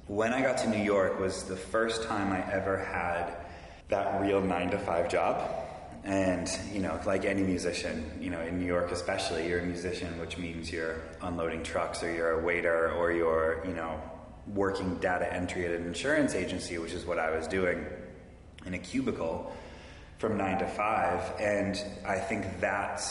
when 0.06 0.32
I 0.32 0.40
got 0.40 0.56
to 0.58 0.70
New 0.70 0.82
York 0.82 1.20
was 1.20 1.44
the 1.44 1.56
first 1.56 2.04
time 2.04 2.32
I 2.32 2.40
ever 2.50 2.78
had 2.78 3.36
that 3.90 4.18
real 4.22 4.40
nine 4.40 4.70
to 4.70 4.78
five 4.78 5.10
job. 5.10 5.50
And, 6.02 6.48
you 6.72 6.80
know, 6.80 6.98
like 7.04 7.26
any 7.26 7.42
musician, 7.42 8.10
you 8.18 8.30
know, 8.30 8.40
in 8.40 8.58
New 8.58 8.66
York 8.66 8.92
especially, 8.92 9.46
you're 9.46 9.60
a 9.60 9.66
musician, 9.66 10.18
which 10.18 10.38
means 10.38 10.72
you're 10.72 11.02
unloading 11.20 11.62
trucks 11.62 12.02
or 12.02 12.10
you're 12.10 12.40
a 12.40 12.42
waiter 12.42 12.92
or 12.92 13.12
you're, 13.12 13.62
you 13.66 13.74
know, 13.74 14.00
working 14.46 14.96
data 14.96 15.32
entry 15.32 15.66
at 15.66 15.72
an 15.72 15.86
insurance 15.86 16.34
agency, 16.34 16.78
which 16.78 16.92
is 16.92 17.04
what 17.04 17.18
I 17.18 17.36
was 17.36 17.46
doing 17.46 17.86
in 18.66 18.74
a 18.74 18.78
cubicle 18.78 19.54
from 20.18 20.36
nine 20.36 20.58
to 20.58 20.66
five. 20.66 21.32
And 21.40 21.82
I 22.06 22.18
think 22.18 22.60
that 22.60 23.02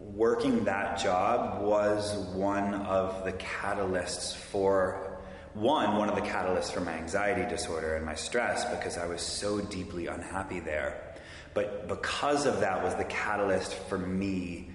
working 0.00 0.64
that 0.64 0.98
job 0.98 1.62
was 1.62 2.16
one 2.34 2.74
of 2.74 3.24
the 3.24 3.32
catalysts 3.32 4.34
for 4.34 5.18
one, 5.54 5.96
one 5.96 6.08
of 6.08 6.14
the 6.14 6.22
catalysts 6.22 6.70
for 6.70 6.80
my 6.80 6.92
anxiety 6.92 7.48
disorder 7.48 7.96
and 7.96 8.06
my 8.06 8.14
stress 8.14 8.64
because 8.76 8.96
I 8.96 9.06
was 9.06 9.20
so 9.20 9.60
deeply 9.60 10.06
unhappy 10.06 10.60
there. 10.60 11.14
But 11.54 11.88
because 11.88 12.46
of 12.46 12.60
that 12.60 12.82
was 12.82 12.94
the 12.94 13.04
catalyst 13.04 13.74
for 13.74 13.98
me 13.98 14.70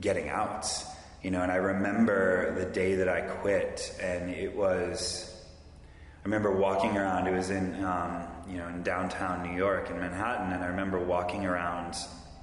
getting 0.00 0.28
out. 0.28 0.66
You 1.26 1.32
know, 1.32 1.42
and 1.42 1.50
I 1.50 1.56
remember 1.56 2.54
the 2.54 2.66
day 2.66 2.94
that 2.94 3.08
I 3.08 3.22
quit, 3.22 3.98
and 4.00 4.30
it 4.30 4.54
was. 4.54 5.42
I 6.20 6.22
remember 6.22 6.52
walking 6.52 6.96
around. 6.96 7.26
It 7.26 7.34
was 7.34 7.50
in, 7.50 7.84
um, 7.84 8.28
you 8.48 8.58
know, 8.58 8.68
in 8.68 8.84
downtown 8.84 9.42
New 9.42 9.58
York, 9.58 9.90
in 9.90 9.98
Manhattan, 9.98 10.52
and 10.52 10.62
I 10.62 10.68
remember 10.68 11.00
walking 11.00 11.44
around 11.44 11.96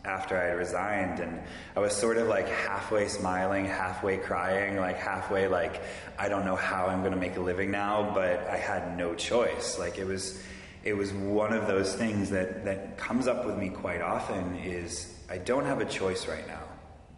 after 0.04 0.38
I 0.38 0.48
had 0.48 0.58
resigned, 0.58 1.22
and 1.22 1.39
I 1.78 1.80
was 1.80 1.93
sort 1.93 2.17
of 2.17 2.28
like 2.28 2.50
halfway 2.50 3.08
smiling, 3.08 3.63
halfway 3.63 4.17
crying, 4.17 4.76
like 4.76 4.98
halfway 4.98 5.48
like 5.48 5.82
I 6.19 6.28
don't 6.28 6.43
know 6.43 6.58
how 6.58 6.88
I'm 6.88 7.00
going 7.00 7.13
to 7.13 7.17
make 7.17 7.38
a 7.38 7.41
living 7.41 7.72
now, 7.72 8.12
but 8.13 8.46
I 8.50 8.58
had 8.58 8.98
no 8.98 9.15
choice. 9.15 9.80
Like 9.80 9.98
it 9.98 10.06
was, 10.06 10.43
it 10.84 10.91
was 10.91 11.13
one 11.13 11.54
of 11.54 11.67
those 11.67 11.96
things 11.96 12.32
that 12.32 12.65
that 12.65 12.98
comes 12.98 13.28
up 13.28 13.46
with 13.46 13.58
me 13.58 13.69
quite 13.69 14.02
often. 14.02 14.58
Is 14.58 15.15
I 15.30 15.38
don't 15.38 15.63
have 15.63 15.80
a 15.80 15.86
choice 15.86 16.28
right 16.28 16.46
now, 16.50 16.63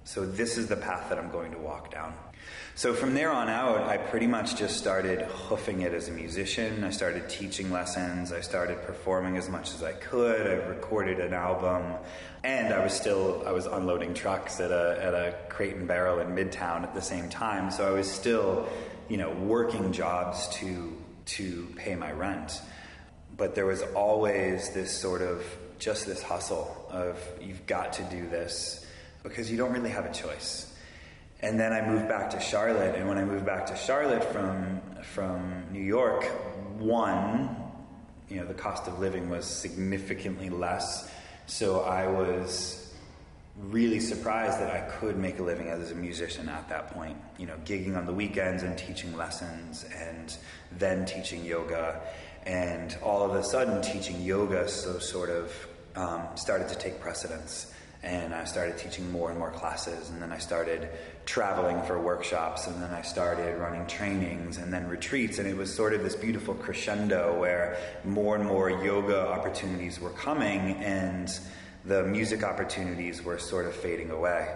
so 0.05 0.23
this 0.23 0.57
is 0.57 0.67
the 0.67 0.75
path 0.75 1.09
that 1.09 1.17
I'm 1.17 1.31
going 1.31 1.51
to 1.51 1.57
walk 1.57 1.91
down. 1.91 2.13
So 2.75 2.93
from 2.93 3.15
there 3.15 3.31
on 3.31 3.49
out, 3.49 3.83
I 3.83 3.97
pretty 3.97 4.27
much 4.27 4.55
just 4.55 4.77
started 4.77 5.21
hoofing 5.21 5.81
it 5.81 5.93
as 5.93 6.09
a 6.09 6.11
musician. 6.11 6.83
I 6.83 6.91
started 6.91 7.27
teaching 7.27 7.71
lessons. 7.71 8.31
I 8.31 8.41
started 8.41 8.83
performing 8.83 9.35
as 9.35 9.49
much 9.49 9.73
as 9.73 9.81
I 9.81 9.93
could. 9.93 10.45
I 10.45 10.53
recorded 10.67 11.19
an 11.19 11.33
album, 11.33 11.93
and 12.43 12.71
I 12.71 12.83
was 12.83 12.93
still 12.93 13.43
I 13.47 13.51
was 13.51 13.65
unloading 13.65 14.13
trucks 14.13 14.59
at 14.59 14.71
a 14.71 14.99
at 15.01 15.13
a 15.15 15.35
Crate 15.49 15.75
and 15.75 15.87
Barrel 15.87 16.19
in 16.19 16.35
Midtown 16.35 16.83
at 16.83 16.93
the 16.93 17.01
same 17.01 17.27
time. 17.29 17.71
So 17.71 17.87
I 17.87 17.91
was 17.91 18.09
still, 18.11 18.69
you 19.09 19.17
know, 19.17 19.31
working 19.31 19.91
jobs 19.91 20.47
to 20.59 20.95
to 21.37 21.67
pay 21.77 21.95
my 21.95 22.11
rent. 22.11 22.61
But 23.35 23.55
there 23.55 23.65
was 23.65 23.81
always 23.95 24.69
this 24.71 24.95
sort 24.95 25.23
of 25.23 25.43
just 25.79 26.05
this 26.05 26.21
hustle 26.21 26.87
of 26.91 27.17
you've 27.41 27.65
got 27.65 27.93
to 27.93 28.03
do 28.03 28.29
this 28.29 28.84
because 29.27 29.51
you 29.51 29.57
don't 29.57 29.73
really 29.73 29.89
have 29.89 30.05
a 30.05 30.13
choice 30.13 30.71
and 31.41 31.59
then 31.59 31.73
I 31.73 31.85
moved 31.85 32.07
back 32.07 32.29
to 32.31 32.39
Charlotte. 32.39 32.95
And 32.95 33.07
when 33.07 33.17
I 33.17 33.25
moved 33.25 33.45
back 33.45 33.65
to 33.67 33.75
Charlotte 33.75 34.23
from 34.31 34.81
from 35.03 35.65
New 35.71 35.83
York, 35.83 36.23
one, 36.79 37.55
you 38.29 38.37
know, 38.37 38.45
the 38.45 38.53
cost 38.53 38.87
of 38.87 38.99
living 38.99 39.29
was 39.29 39.45
significantly 39.45 40.49
less. 40.49 41.11
So 41.45 41.81
I 41.81 42.07
was 42.07 42.93
really 43.59 43.99
surprised 43.99 44.59
that 44.59 44.71
I 44.71 44.81
could 44.97 45.17
make 45.17 45.37
a 45.39 45.43
living 45.43 45.69
as 45.69 45.91
a 45.91 45.95
musician 45.95 46.49
at 46.49 46.67
that 46.69 46.91
point. 46.91 47.17
You 47.37 47.45
know, 47.45 47.57
gigging 47.65 47.95
on 47.95 48.05
the 48.05 48.13
weekends 48.13 48.63
and 48.63 48.77
teaching 48.77 49.15
lessons, 49.15 49.85
and 49.95 50.35
then 50.71 51.05
teaching 51.05 51.45
yoga, 51.45 52.01
and 52.45 52.97
all 53.03 53.23
of 53.23 53.35
a 53.35 53.43
sudden 53.43 53.81
teaching 53.81 54.21
yoga 54.21 54.67
so 54.67 54.99
sort 54.99 55.29
of 55.29 55.53
um, 55.95 56.23
started 56.35 56.69
to 56.69 56.75
take 56.75 56.99
precedence 56.99 57.71
and 58.05 58.33
I 58.33 58.45
started 58.45 58.77
teaching 58.77 59.11
more 59.11 59.31
and 59.31 59.39
more 59.39 59.49
classes, 59.49 60.09
and 60.09 60.21
then 60.21 60.31
I 60.31 60.37
started 60.37 60.89
traveling 61.25 61.81
for 61.83 61.99
workshops, 61.99 62.67
and 62.67 62.81
then 62.81 62.91
I 62.91 63.01
started 63.01 63.57
running 63.59 63.87
trainings 63.87 64.57
and 64.57 64.71
then 64.71 64.87
retreats, 64.87 65.39
and 65.39 65.47
it 65.47 65.57
was 65.57 65.73
sort 65.73 65.93
of 65.93 66.03
this 66.03 66.15
beautiful 66.15 66.53
crescendo 66.53 67.37
where 67.39 67.77
more 68.03 68.35
and 68.35 68.45
more 68.45 68.69
yoga 68.69 69.27
opportunities 69.27 69.99
were 69.99 70.11
coming, 70.11 70.75
and 70.75 71.39
the 71.83 72.03
music 72.03 72.43
opportunities 72.43 73.23
were 73.23 73.39
sort 73.39 73.65
of 73.65 73.75
fading 73.75 74.11
away. 74.11 74.55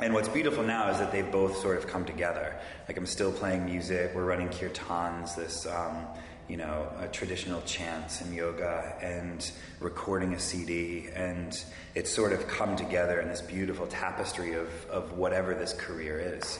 And 0.00 0.14
what's 0.14 0.28
beautiful 0.28 0.64
now 0.64 0.90
is 0.90 0.98
that 0.98 1.12
they've 1.12 1.30
both 1.30 1.58
sort 1.58 1.76
of 1.76 1.86
come 1.86 2.04
together. 2.04 2.58
Like 2.88 2.96
I'm 2.96 3.06
still 3.06 3.32
playing 3.32 3.66
music, 3.66 4.12
we're 4.14 4.24
running 4.24 4.48
kirtans, 4.48 5.36
this 5.36 5.66
um, 5.66 6.06
you 6.50 6.56
know, 6.56 6.88
a 6.98 7.06
traditional 7.06 7.62
chants 7.62 8.20
and 8.20 8.34
yoga 8.34 8.96
and 9.00 9.52
recording 9.78 10.34
a 10.34 10.40
CD. 10.40 11.06
And 11.14 11.56
it's 11.94 12.10
sort 12.10 12.32
of 12.32 12.48
come 12.48 12.74
together 12.74 13.20
in 13.20 13.28
this 13.28 13.40
beautiful 13.40 13.86
tapestry 13.86 14.54
of, 14.54 14.68
of 14.90 15.12
whatever 15.12 15.54
this 15.54 15.72
career 15.72 16.18
is. 16.18 16.58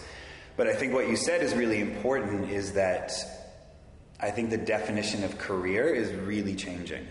But 0.56 0.68
I 0.68 0.74
think 0.74 0.94
what 0.94 1.08
you 1.08 1.16
said 1.16 1.42
is 1.42 1.54
really 1.54 1.80
important 1.80 2.52
is 2.52 2.74
that 2.74 3.12
I 4.20 4.30
think 4.30 4.50
the 4.50 4.58
definition 4.58 5.24
of 5.24 5.38
career 5.38 5.88
is 5.88 6.12
really 6.12 6.54
changing. 6.54 7.08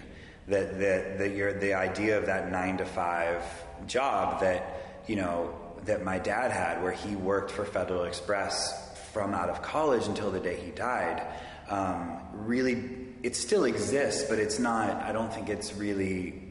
That, 0.47 0.79
that, 0.79 1.17
that 1.17 1.35
you're, 1.35 1.51
the 1.51 1.73
idea 1.73 2.17
of 2.17 2.27
that 2.27 2.49
nine 2.49 2.77
to 2.77 2.85
five 2.85 3.43
job 3.87 4.39
that, 4.39 5.03
you 5.05 5.17
know, 5.17 5.53
that 5.83 6.05
my 6.05 6.17
dad 6.17 6.51
had, 6.51 6.81
where 6.81 6.93
he 6.93 7.17
worked 7.17 7.51
for 7.51 7.65
Federal 7.65 8.05
Express 8.05 8.87
from 9.11 9.33
out 9.33 9.49
of 9.49 9.61
college 9.61 10.07
until 10.07 10.31
the 10.31 10.39
day 10.39 10.55
he 10.55 10.71
died 10.71 11.25
um, 11.69 12.19
really, 12.33 12.89
it 13.23 13.35
still 13.35 13.63
exists, 13.65 14.23
but 14.29 14.39
it's 14.39 14.59
not, 14.59 14.89
I 15.03 15.11
don't 15.11 15.31
think 15.31 15.49
it's 15.49 15.73
really 15.75 16.41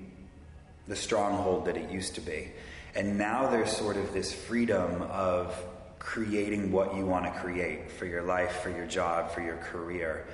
the 0.87 0.97
stronghold 0.97 1.67
that 1.67 1.77
it 1.77 1.91
used 1.91 2.15
to 2.15 2.21
be. 2.21 2.49
And 2.95 3.19
now 3.19 3.49
there's 3.51 3.71
sort 3.71 3.97
of 3.97 4.13
this 4.13 4.33
freedom 4.33 5.03
of 5.03 5.55
creating 5.99 6.73
what 6.73 6.95
you 6.97 7.05
want 7.05 7.27
to 7.27 7.41
create 7.41 7.91
for 7.91 8.07
your 8.07 8.23
life, 8.23 8.61
for 8.63 8.71
your 8.71 8.87
job, 8.87 9.31
for 9.33 9.43
your 9.43 9.57
career. 9.59 10.27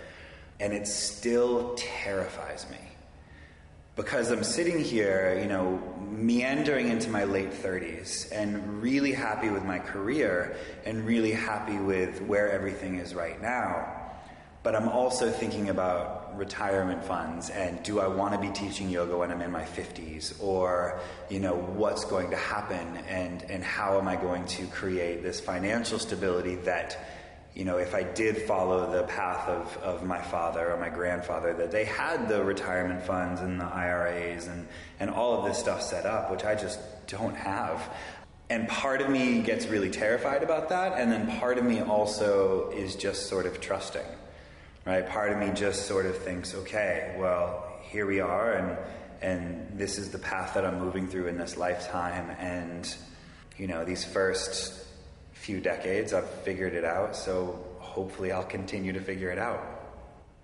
And 0.61 0.73
it 0.73 0.87
still 0.87 1.75
terrifies 1.77 2.67
me. 2.71 2.79
because 3.97 4.31
I'm 4.31 4.43
sitting 4.43 4.83
here, 4.83 5.39
you 5.41 5.47
know, 5.47 5.81
meandering 6.11 6.89
into 6.89 7.11
my 7.11 7.25
late 7.25 7.53
30s 7.53 8.31
and 8.33 8.83
really 8.83 9.13
happy 9.13 9.51
with 9.51 9.65
my 9.65 9.79
career 9.79 10.57
and 10.85 11.07
really 11.07 11.31
happy 11.31 11.79
with 11.79 12.21
where 12.23 12.51
everything 12.51 12.99
is 12.99 13.15
right 13.15 13.41
now. 13.41 14.04
But 14.65 14.75
I'm 14.75 14.89
also 14.89 15.31
thinking 15.31 15.69
about 15.69 16.37
retirement 16.37 17.05
funds 17.05 17.51
and 17.51 17.83
do 17.83 18.01
I 18.01 18.09
want 18.09 18.33
to 18.35 18.41
be 18.41 18.49
teaching 18.49 18.89
yoga 18.89 19.17
when 19.17 19.31
I'm 19.31 19.43
in 19.43 19.53
my 19.53 19.63
50s 19.63 20.43
or, 20.43 21.01
you 21.29 21.39
know, 21.39 21.55
what's 21.55 22.05
going 22.07 22.31
to 22.31 22.37
happen? 22.37 22.97
And, 23.07 23.43
and 23.45 23.63
how 23.63 23.99
am 23.99 24.09
I 24.09 24.17
going 24.17 24.47
to 24.47 24.67
create 24.69 25.23
this 25.23 25.39
financial 25.39 25.99
stability 25.99 26.57
that 26.57 26.99
you 27.55 27.65
know, 27.65 27.77
if 27.77 27.95
I 27.95 28.03
did 28.03 28.37
follow 28.39 28.91
the 28.91 29.05
path 29.05 29.49
of, 29.49 29.77
of 29.77 30.05
my 30.05 30.21
father 30.21 30.73
or 30.73 30.77
my 30.77 30.89
grandfather, 30.89 31.55
that 31.55 31.71
they 31.71 31.85
had 31.85 32.29
the 32.29 32.43
retirement 32.43 33.05
funds 33.05 33.41
and 33.41 33.61
the 33.61 33.65
IRAs 33.65 34.49
and, 34.49 34.67
and 34.99 35.09
all 35.09 35.39
of 35.39 35.45
this 35.45 35.59
stuff 35.59 35.81
set 35.81 36.05
up, 36.05 36.33
which 36.33 36.45
I 36.45 36.57
just 36.57 36.81
don't 37.07 37.37
have. 37.37 37.95
And 38.51 38.69
part 38.69 39.01
of 39.01 39.09
me 39.09 39.41
gets 39.41 39.67
really 39.67 39.91
terrified 39.91 40.43
about 40.43 40.69
that, 40.69 40.99
and 40.99 41.11
then 41.11 41.39
part 41.39 41.57
of 41.57 41.65
me 41.65 41.81
also 41.81 42.71
is 42.71 42.95
just 42.97 43.27
sort 43.29 43.47
of 43.47 43.61
trusting, 43.61 44.05
right? 44.85 45.09
Part 45.09 45.33
of 45.33 45.39
me 45.39 45.51
just 45.55 45.87
sort 45.87 46.07
of 46.07 46.17
thinks, 46.19 46.55
okay, 46.55 47.15
well, 47.19 47.65
here 47.83 48.07
we 48.07 48.21
are, 48.21 48.53
and, 48.53 48.79
and 49.23 49.79
this 49.79 49.99
is 49.99 50.11
the 50.11 50.19
path 50.19 50.55
that 50.55 50.65
I'm 50.65 50.79
moving 50.79 51.09
through 51.09 51.29
in 51.29 51.39
this 51.39 51.57
lifetime, 51.57 52.31
and, 52.39 52.95
you 53.57 53.67
know, 53.67 53.85
these 53.85 54.05
first 54.05 54.85
few 55.33 55.61
decades. 55.61 56.13
I've 56.15 56.29
figured 56.29 56.75
it 56.75 56.85
out, 56.85 57.15
so 57.15 57.63
hopefully 57.79 58.33
I'll 58.33 58.45
continue 58.45 58.93
to 58.93 59.01
figure 59.01 59.31
it 59.31 59.39
out. 59.39 59.61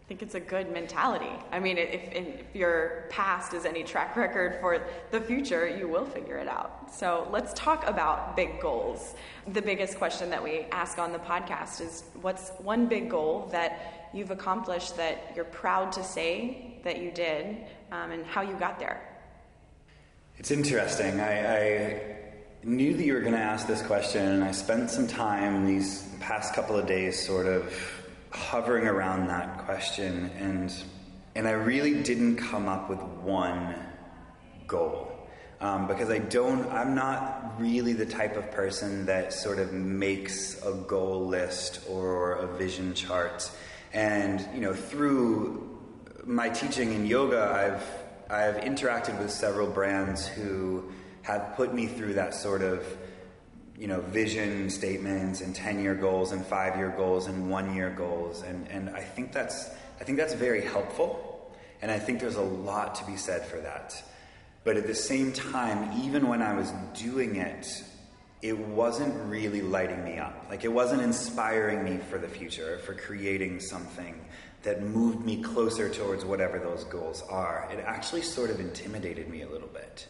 I 0.04 0.08
think 0.08 0.22
it's 0.22 0.34
a 0.34 0.40
good 0.40 0.72
mentality. 0.72 1.30
I 1.52 1.60
mean, 1.60 1.78
if, 1.78 2.12
if, 2.12 2.54
your 2.54 3.06
past 3.10 3.54
is 3.54 3.64
any 3.64 3.84
track 3.84 4.16
record 4.16 4.58
for 4.60 4.82
the 5.12 5.20
future, 5.20 5.68
you 5.68 5.86
will 5.86 6.04
figure 6.04 6.36
it 6.36 6.48
out. 6.48 6.92
So 6.92 7.28
let's 7.30 7.52
talk 7.54 7.86
about 7.86 8.34
big 8.34 8.60
goals. 8.60 9.14
The 9.46 9.62
biggest 9.62 9.98
question 9.98 10.28
that 10.30 10.42
we 10.42 10.66
ask 10.72 10.98
on 10.98 11.12
the 11.12 11.20
podcast 11.20 11.80
is 11.80 12.02
what's 12.20 12.50
one 12.58 12.86
big 12.86 13.08
goal 13.08 13.48
that 13.52 13.99
you've 14.12 14.30
accomplished 14.30 14.96
that 14.96 15.32
you're 15.34 15.44
proud 15.44 15.92
to 15.92 16.04
say 16.04 16.78
that 16.84 17.00
you 17.00 17.10
did 17.10 17.56
um, 17.92 18.10
and 18.10 18.24
how 18.26 18.42
you 18.42 18.54
got 18.54 18.78
there? 18.78 19.00
It's 20.38 20.50
interesting. 20.50 21.20
I, 21.20 21.56
I 21.56 22.16
knew 22.64 22.96
that 22.96 23.04
you 23.04 23.14
were 23.14 23.20
going 23.20 23.34
to 23.34 23.38
ask 23.38 23.66
this 23.66 23.82
question, 23.82 24.26
and 24.26 24.44
I 24.44 24.52
spent 24.52 24.90
some 24.90 25.06
time 25.06 25.66
these 25.66 26.08
past 26.20 26.54
couple 26.54 26.76
of 26.76 26.86
days 26.86 27.24
sort 27.24 27.46
of 27.46 27.74
hovering 28.30 28.86
around 28.86 29.28
that 29.28 29.58
question, 29.64 30.30
and 30.38 30.72
and 31.34 31.46
I 31.46 31.52
really 31.52 32.02
didn't 32.02 32.36
come 32.36 32.68
up 32.68 32.90
with 32.90 33.00
one 33.00 33.74
goal 34.66 35.10
um, 35.60 35.86
because 35.86 36.10
I 36.10 36.18
don't. 36.18 36.68
I'm 36.70 36.94
not 36.94 37.54
really 37.58 37.92
the 37.92 38.06
type 38.06 38.36
of 38.36 38.50
person 38.50 39.06
that 39.06 39.32
sort 39.32 39.58
of 39.58 39.72
makes 39.72 40.60
a 40.64 40.72
goal 40.72 41.26
list 41.26 41.80
or 41.88 42.32
a 42.32 42.46
vision 42.56 42.94
chart, 42.94 43.50
and 43.92 44.46
you 44.54 44.60
know 44.60 44.74
through 44.74 45.78
my 46.24 46.48
teaching 46.48 46.92
in 46.92 47.06
yoga, 47.06 47.42
I've 47.42 48.32
I've 48.32 48.62
interacted 48.62 49.18
with 49.18 49.30
several 49.30 49.66
brands 49.68 50.26
who 50.26 50.90
have 51.22 51.54
put 51.56 51.74
me 51.74 51.86
through 51.86 52.14
that 52.14 52.34
sort 52.34 52.62
of 52.62 52.86
you 53.76 53.86
know 53.86 54.00
vision 54.00 54.70
statements 54.70 55.40
and 55.40 55.54
10 55.54 55.82
year 55.82 55.94
goals 55.94 56.32
and 56.32 56.44
5 56.44 56.76
year 56.76 56.94
goals 56.96 57.26
and 57.26 57.50
1 57.50 57.74
year 57.74 57.90
goals. 57.90 58.42
And 58.42 58.68
and 58.68 58.90
I 58.90 59.00
think 59.00 59.32
that's 59.32 59.68
I 60.00 60.04
think 60.04 60.18
that's 60.18 60.34
very 60.34 60.62
helpful. 60.62 61.26
And 61.82 61.90
I 61.90 61.98
think 61.98 62.20
there's 62.20 62.36
a 62.36 62.42
lot 62.42 62.94
to 62.96 63.04
be 63.06 63.16
said 63.16 63.44
for 63.46 63.56
that. 63.60 64.02
But 64.64 64.76
at 64.76 64.86
the 64.86 64.94
same 64.94 65.32
time 65.32 66.00
even 66.04 66.28
when 66.28 66.42
I 66.42 66.54
was 66.54 66.70
doing 66.94 67.36
it 67.36 67.66
it 68.42 68.58
wasn't 68.58 69.14
really 69.30 69.60
lighting 69.60 70.02
me 70.04 70.18
up 70.18 70.46
like 70.48 70.64
it 70.64 70.72
wasn't 70.72 71.00
inspiring 71.00 71.84
me 71.84 71.98
for 72.08 72.18
the 72.18 72.28
future 72.28 72.78
for 72.78 72.94
creating 72.94 73.60
something 73.60 74.24
that 74.62 74.82
moved 74.82 75.24
me 75.24 75.42
closer 75.42 75.88
towards 75.88 76.24
whatever 76.24 76.58
those 76.58 76.84
goals 76.84 77.22
are 77.28 77.68
it 77.72 77.82
actually 77.86 78.22
sort 78.22 78.50
of 78.50 78.60
intimidated 78.60 79.28
me 79.28 79.42
a 79.42 79.48
little 79.48 79.68
bit 79.68 80.06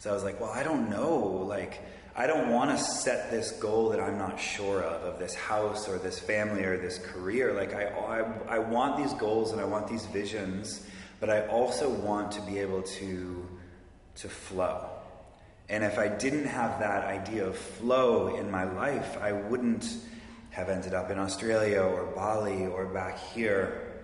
so 0.00 0.08
I 0.08 0.14
was 0.14 0.24
like, 0.24 0.40
well, 0.40 0.50
I 0.50 0.62
don't 0.62 0.88
know. 0.88 1.18
Like, 1.46 1.78
I 2.16 2.26
don't 2.26 2.48
want 2.48 2.70
to 2.70 2.82
set 2.82 3.30
this 3.30 3.52
goal 3.52 3.90
that 3.90 4.00
I'm 4.00 4.16
not 4.16 4.40
sure 4.40 4.82
of, 4.82 5.02
of 5.02 5.18
this 5.18 5.34
house 5.34 5.90
or 5.90 5.98
this 5.98 6.18
family 6.18 6.64
or 6.64 6.78
this 6.78 6.96
career. 6.98 7.52
Like, 7.52 7.74
I, 7.74 7.84
I, 7.84 8.56
I 8.56 8.58
want 8.60 8.96
these 8.96 9.12
goals 9.12 9.52
and 9.52 9.60
I 9.60 9.64
want 9.64 9.88
these 9.88 10.06
visions, 10.06 10.86
but 11.20 11.28
I 11.28 11.46
also 11.48 11.90
want 11.90 12.32
to 12.32 12.40
be 12.40 12.58
able 12.60 12.80
to, 12.80 13.46
to 14.16 14.28
flow. 14.30 14.88
And 15.70 15.84
if 15.84 16.00
I 16.00 16.08
didn't 16.08 16.46
have 16.46 16.80
that 16.80 17.04
idea 17.04 17.46
of 17.46 17.56
flow 17.56 18.36
in 18.36 18.50
my 18.50 18.64
life, 18.64 19.16
I 19.18 19.30
wouldn't 19.30 19.86
have 20.50 20.68
ended 20.68 20.94
up 20.94 21.10
in 21.10 21.18
Australia 21.18 21.80
or 21.80 22.06
Bali 22.06 22.66
or 22.66 22.86
back 22.86 23.20
here. 23.20 24.02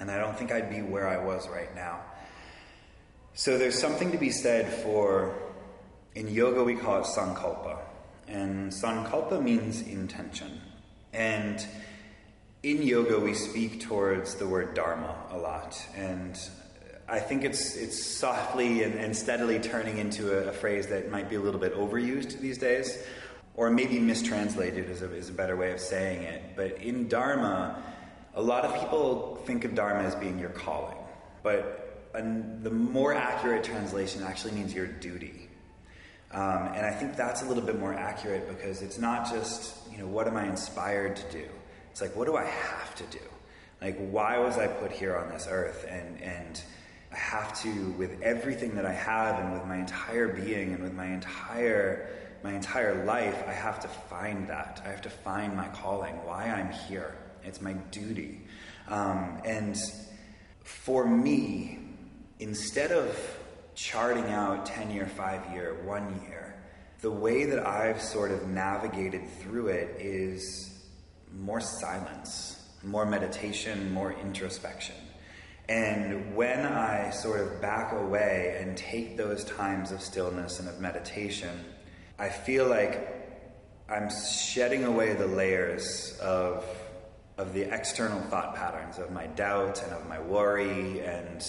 And 0.00 0.10
I 0.10 0.16
don't 0.18 0.36
think 0.36 0.50
I'd 0.50 0.70
be 0.70 0.80
where 0.80 1.06
I 1.06 1.22
was 1.22 1.46
right 1.46 1.72
now. 1.74 2.00
So 3.34 3.58
there's 3.58 3.78
something 3.78 4.12
to 4.12 4.18
be 4.18 4.30
said 4.30 4.72
for, 4.82 5.34
in 6.14 6.28
yoga 6.28 6.64
we 6.64 6.74
call 6.74 7.00
it 7.00 7.06
sankalpa. 7.06 7.80
And 8.26 8.72
sankalpa 8.72 9.42
means 9.42 9.82
intention. 9.82 10.58
And 11.12 11.64
in 12.62 12.82
yoga 12.82 13.20
we 13.20 13.34
speak 13.34 13.82
towards 13.82 14.36
the 14.36 14.48
word 14.48 14.72
dharma 14.72 15.14
a 15.30 15.36
lot. 15.36 15.78
And 15.94 16.38
I 17.08 17.20
think 17.20 17.44
it's, 17.44 17.76
it's 17.76 18.02
softly 18.02 18.82
and, 18.82 18.94
and 18.94 19.16
steadily 19.16 19.58
turning 19.58 19.98
into 19.98 20.32
a, 20.32 20.48
a, 20.48 20.52
phrase 20.52 20.86
that 20.86 21.10
might 21.10 21.28
be 21.28 21.36
a 21.36 21.40
little 21.40 21.60
bit 21.60 21.74
overused 21.74 22.40
these 22.40 22.56
days, 22.56 22.98
or 23.54 23.70
maybe 23.70 23.98
mistranslated 23.98 24.88
is 24.88 25.02
a, 25.02 25.12
is 25.14 25.28
a 25.28 25.32
better 25.32 25.56
way 25.56 25.72
of 25.72 25.80
saying 25.80 26.22
it. 26.22 26.42
But 26.56 26.78
in 26.78 27.08
dharma, 27.08 27.82
a 28.34 28.42
lot 28.42 28.64
of 28.64 28.80
people 28.80 29.42
think 29.44 29.64
of 29.64 29.74
dharma 29.74 30.04
as 30.04 30.14
being 30.14 30.38
your 30.38 30.50
calling. 30.50 30.96
But 31.42 31.84
and 32.14 32.62
the 32.62 32.70
more 32.70 33.12
accurate 33.12 33.64
translation 33.64 34.22
actually 34.22 34.52
means 34.52 34.72
your 34.72 34.86
duty. 34.86 35.48
Um, 36.30 36.68
and 36.74 36.86
I 36.86 36.92
think 36.92 37.16
that's 37.16 37.42
a 37.42 37.46
little 37.46 37.62
bit 37.62 37.78
more 37.78 37.92
accurate 37.92 38.48
because 38.48 38.82
it's 38.82 38.98
not 38.98 39.28
just, 39.28 39.76
you 39.90 39.98
know, 39.98 40.06
what 40.06 40.26
am 40.26 40.36
I 40.36 40.46
inspired 40.48 41.16
to 41.16 41.32
do? 41.32 41.44
It's 41.90 42.00
like, 42.00 42.14
what 42.16 42.26
do 42.26 42.36
I 42.36 42.44
have 42.44 42.94
to 42.96 43.04
do? 43.04 43.24
Like, 43.80 43.96
why 44.10 44.38
was 44.38 44.58
I 44.58 44.66
put 44.66 44.90
here 44.90 45.16
on 45.16 45.28
this 45.28 45.46
earth? 45.48 45.86
And, 45.88 46.20
and 46.22 46.60
I 47.14 47.16
have 47.16 47.62
to, 47.62 47.90
with 47.92 48.20
everything 48.22 48.74
that 48.74 48.84
I 48.84 48.92
have 48.92 49.38
and 49.38 49.52
with 49.52 49.64
my 49.66 49.76
entire 49.76 50.26
being 50.26 50.72
and 50.72 50.82
with 50.82 50.94
my 50.94 51.06
entire, 51.06 52.08
my 52.42 52.52
entire 52.52 53.04
life, 53.04 53.40
I 53.46 53.52
have 53.52 53.78
to 53.80 53.88
find 53.88 54.48
that. 54.48 54.82
I 54.84 54.88
have 54.88 55.02
to 55.02 55.10
find 55.10 55.56
my 55.56 55.68
calling, 55.68 56.16
why 56.24 56.46
I'm 56.46 56.72
here. 56.72 57.14
It's 57.44 57.62
my 57.62 57.74
duty. 57.92 58.40
Um, 58.88 59.40
and 59.44 59.76
for 60.64 61.06
me, 61.06 61.78
instead 62.40 62.90
of 62.90 63.16
charting 63.76 64.24
out 64.32 64.66
10 64.66 64.90
year, 64.90 65.06
5 65.06 65.52
year, 65.52 65.76
1 65.84 66.22
year, 66.28 66.56
the 67.00 67.12
way 67.12 67.44
that 67.44 67.64
I've 67.64 68.02
sort 68.02 68.32
of 68.32 68.48
navigated 68.48 69.22
through 69.38 69.68
it 69.68 70.00
is 70.00 70.84
more 71.38 71.60
silence, 71.60 72.60
more 72.82 73.06
meditation, 73.06 73.92
more 73.92 74.12
introspection. 74.12 74.96
And 75.68 76.36
when 76.36 76.66
I 76.66 77.10
sort 77.10 77.40
of 77.40 77.60
back 77.60 77.92
away 77.92 78.58
and 78.60 78.76
take 78.76 79.16
those 79.16 79.44
times 79.44 79.92
of 79.92 80.02
stillness 80.02 80.60
and 80.60 80.68
of 80.68 80.80
meditation, 80.80 81.64
I 82.18 82.28
feel 82.28 82.66
like 82.66 83.10
I'm 83.88 84.10
shedding 84.10 84.84
away 84.84 85.14
the 85.14 85.26
layers 85.26 86.18
of, 86.20 86.66
of 87.38 87.54
the 87.54 87.62
external 87.62 88.20
thought 88.22 88.54
patterns 88.54 88.98
of 88.98 89.10
my 89.10 89.26
doubt 89.26 89.82
and 89.82 89.92
of 89.92 90.06
my 90.06 90.20
worry 90.20 91.00
and 91.00 91.42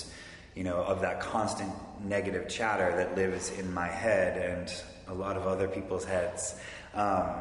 you 0.55 0.63
know, 0.63 0.77
of 0.77 1.01
that 1.01 1.19
constant 1.19 1.71
negative 2.03 2.47
chatter 2.47 2.95
that 2.95 3.15
lives 3.15 3.51
in 3.51 3.73
my 3.73 3.87
head 3.87 4.37
and 4.37 4.73
a 5.07 5.13
lot 5.13 5.35
of 5.35 5.45
other 5.45 5.67
people's 5.67 6.05
heads. 6.05 6.55
Um, 6.93 7.33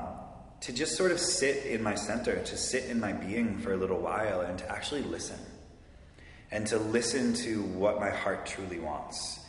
to 0.60 0.72
just 0.72 0.96
sort 0.96 1.12
of 1.12 1.20
sit 1.20 1.66
in 1.66 1.82
my 1.82 1.94
center, 1.94 2.42
to 2.42 2.56
sit 2.56 2.86
in 2.86 2.98
my 2.98 3.12
being 3.12 3.58
for 3.58 3.72
a 3.72 3.76
little 3.76 4.00
while 4.00 4.40
and 4.40 4.58
to 4.58 4.70
actually 4.70 5.02
listen. 5.02 5.38
And 6.54 6.66
to 6.68 6.78
listen 6.78 7.34
to 7.34 7.62
what 7.62 7.98
my 7.98 8.10
heart 8.10 8.46
truly 8.46 8.78
wants. 8.78 9.40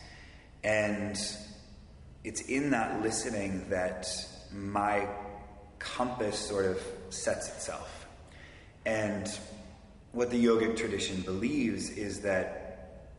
And 0.64 1.16
it's 2.24 2.42
in 2.42 2.72
that 2.72 3.04
listening 3.04 3.70
that 3.70 4.08
my 4.52 5.08
compass 5.78 6.40
sort 6.40 6.66
of 6.66 6.82
sets 7.12 7.48
itself. 7.50 8.08
And 8.88 9.30
what 10.14 10.32
the 10.32 10.44
yogic 10.44 10.78
tradition 10.78 11.22
believes 11.22 11.92
is 11.92 12.22
that 12.22 13.12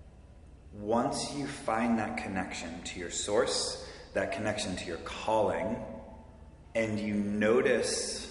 once 0.73 1.33
you 1.35 1.47
find 1.47 1.99
that 2.01 2.17
connection 2.17 2.83
to 2.83 2.99
your 2.99 3.11
source, 3.11 3.87
that 4.15 4.33
connection 4.33 4.75
to 4.75 4.85
your 4.85 4.99
calling, 4.99 5.77
and 6.75 6.99
you 6.99 7.15
notice 7.15 8.26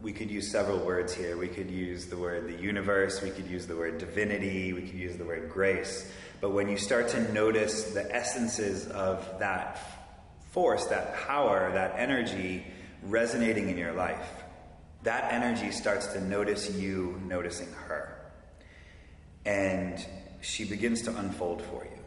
we 0.00 0.12
could 0.12 0.30
use 0.30 0.50
several 0.50 0.78
words 0.78 1.14
here. 1.14 1.36
We 1.36 1.48
could 1.48 1.70
use 1.70 2.06
the 2.06 2.16
word 2.16 2.46
the 2.46 2.62
universe, 2.62 3.22
we 3.22 3.30
could 3.30 3.46
use 3.46 3.66
the 3.66 3.76
word 3.76 3.98
divinity, 3.98 4.72
we 4.72 4.82
could 4.82 4.98
use 4.98 5.16
the 5.16 5.24
word 5.24 5.50
grace. 5.50 6.10
But 6.40 6.50
when 6.50 6.68
you 6.68 6.76
start 6.76 7.08
to 7.08 7.32
notice 7.32 7.94
the 7.94 8.14
essences 8.14 8.86
of 8.88 9.38
that 9.38 9.80
force, 10.50 10.86
that 10.86 11.14
power, 11.26 11.72
that 11.72 11.94
energy 11.96 12.66
resonating 13.02 13.68
in 13.70 13.78
your 13.78 13.92
life, 13.92 14.44
that 15.02 15.32
energy 15.32 15.70
starts 15.70 16.08
to 16.08 16.20
notice 16.20 16.70
you 16.74 17.20
noticing 17.26 17.72
her. 17.72 18.18
And 19.44 20.04
she 20.42 20.64
begins 20.64 21.02
to 21.02 21.16
unfold 21.16 21.62
for 21.62 21.84
you. 21.84 21.98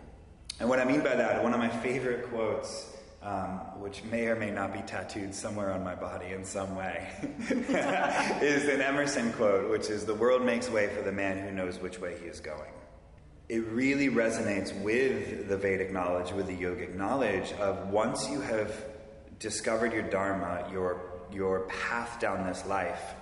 And 0.59 0.67
what 0.67 0.79
I 0.79 0.85
mean 0.85 1.01
by 1.01 1.15
that, 1.15 1.41
one 1.41 1.53
of 1.53 1.59
my 1.59 1.69
favorite 1.69 2.29
quotes 2.29 2.88
um, 3.21 3.59
which 3.81 4.03
may 4.05 4.27
or 4.27 4.35
may 4.35 4.49
not 4.49 4.73
be 4.73 4.79
tattooed 4.81 5.35
somewhere 5.35 5.71
on 5.73 5.83
my 5.83 5.95
body 5.95 6.27
in 6.27 6.45
some 6.45 6.75
way, 6.75 7.09
is 8.41 8.67
an 8.69 8.81
Emerson 8.81 9.33
quote, 9.33 9.69
which 9.69 9.89
is 9.89 10.05
The 10.05 10.15
world 10.15 10.45
makes 10.45 10.69
way 10.69 10.87
for 10.87 11.01
the 11.01 11.11
man 11.11 11.37
who 11.37 11.51
knows 11.51 11.79
which 11.79 11.99
way 11.99 12.17
he 12.19 12.27
is 12.27 12.39
going. 12.39 12.71
It 13.49 13.65
really 13.67 14.09
resonates 14.09 14.79
with 14.81 15.49
the 15.49 15.57
Vedic 15.57 15.91
knowledge, 15.91 16.31
with 16.31 16.47
the 16.47 16.55
yogic 16.55 16.95
knowledge 16.95 17.51
of 17.53 17.89
once 17.89 18.29
you 18.29 18.39
have 18.41 18.73
discovered 19.39 19.91
your 19.91 20.03
Dharma, 20.03 20.69
your, 20.71 21.01
your 21.33 21.61
path 21.61 22.19
down 22.19 22.47
this 22.47 22.65
life, 22.67 23.15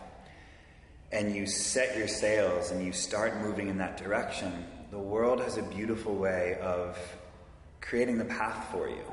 and 1.12 1.34
you 1.34 1.48
set 1.48 1.98
your 1.98 2.08
sails 2.08 2.72
and 2.72 2.86
you 2.86 2.92
start 2.92 3.42
moving 3.42 3.70
in 3.70 3.78
that 3.78 3.98
direction, 3.98 4.66
the 4.92 5.00
world 5.00 5.40
has 5.40 5.58
a 5.58 5.64
beautiful 5.64 6.14
way 6.14 6.58
of 6.62 7.00
creating 7.82 8.18
the 8.18 8.26
path 8.26 8.68
for 8.72 8.90
you 8.90 9.04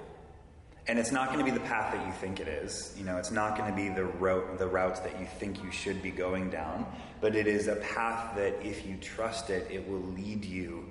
and 0.87 0.99
it's 0.99 1.11
not 1.11 1.33
going 1.33 1.39
to 1.39 1.45
be 1.45 1.51
the 1.51 1.65
path 1.65 1.95
that 1.95 2.07
you 2.07 2.13
think 2.13 2.41
it 2.41 2.49
is. 2.49 2.95
You 2.97 3.05
know, 3.05 3.17
it's 3.17 3.31
not 3.31 3.57
going 3.57 3.71
to 3.71 3.77
be 3.77 3.89
the 3.89 4.05
route, 4.05 4.59
the 4.59 4.67
routes 4.67 5.01
that 5.01 5.19
you 5.19 5.27
think 5.27 5.63
you 5.63 5.71
should 5.71 6.03
be 6.03 6.11
going 6.11 6.51
down. 6.51 6.87
But 7.21 7.35
it 7.35 7.47
is 7.47 7.69
a 7.69 7.77
path 7.77 8.37
that, 8.37 8.63
if 8.63 8.87
you 8.87 8.97
trust 8.97 9.49
it, 9.49 9.67
it 9.71 9.89
will 9.89 10.03
lead 10.03 10.45
you 10.45 10.85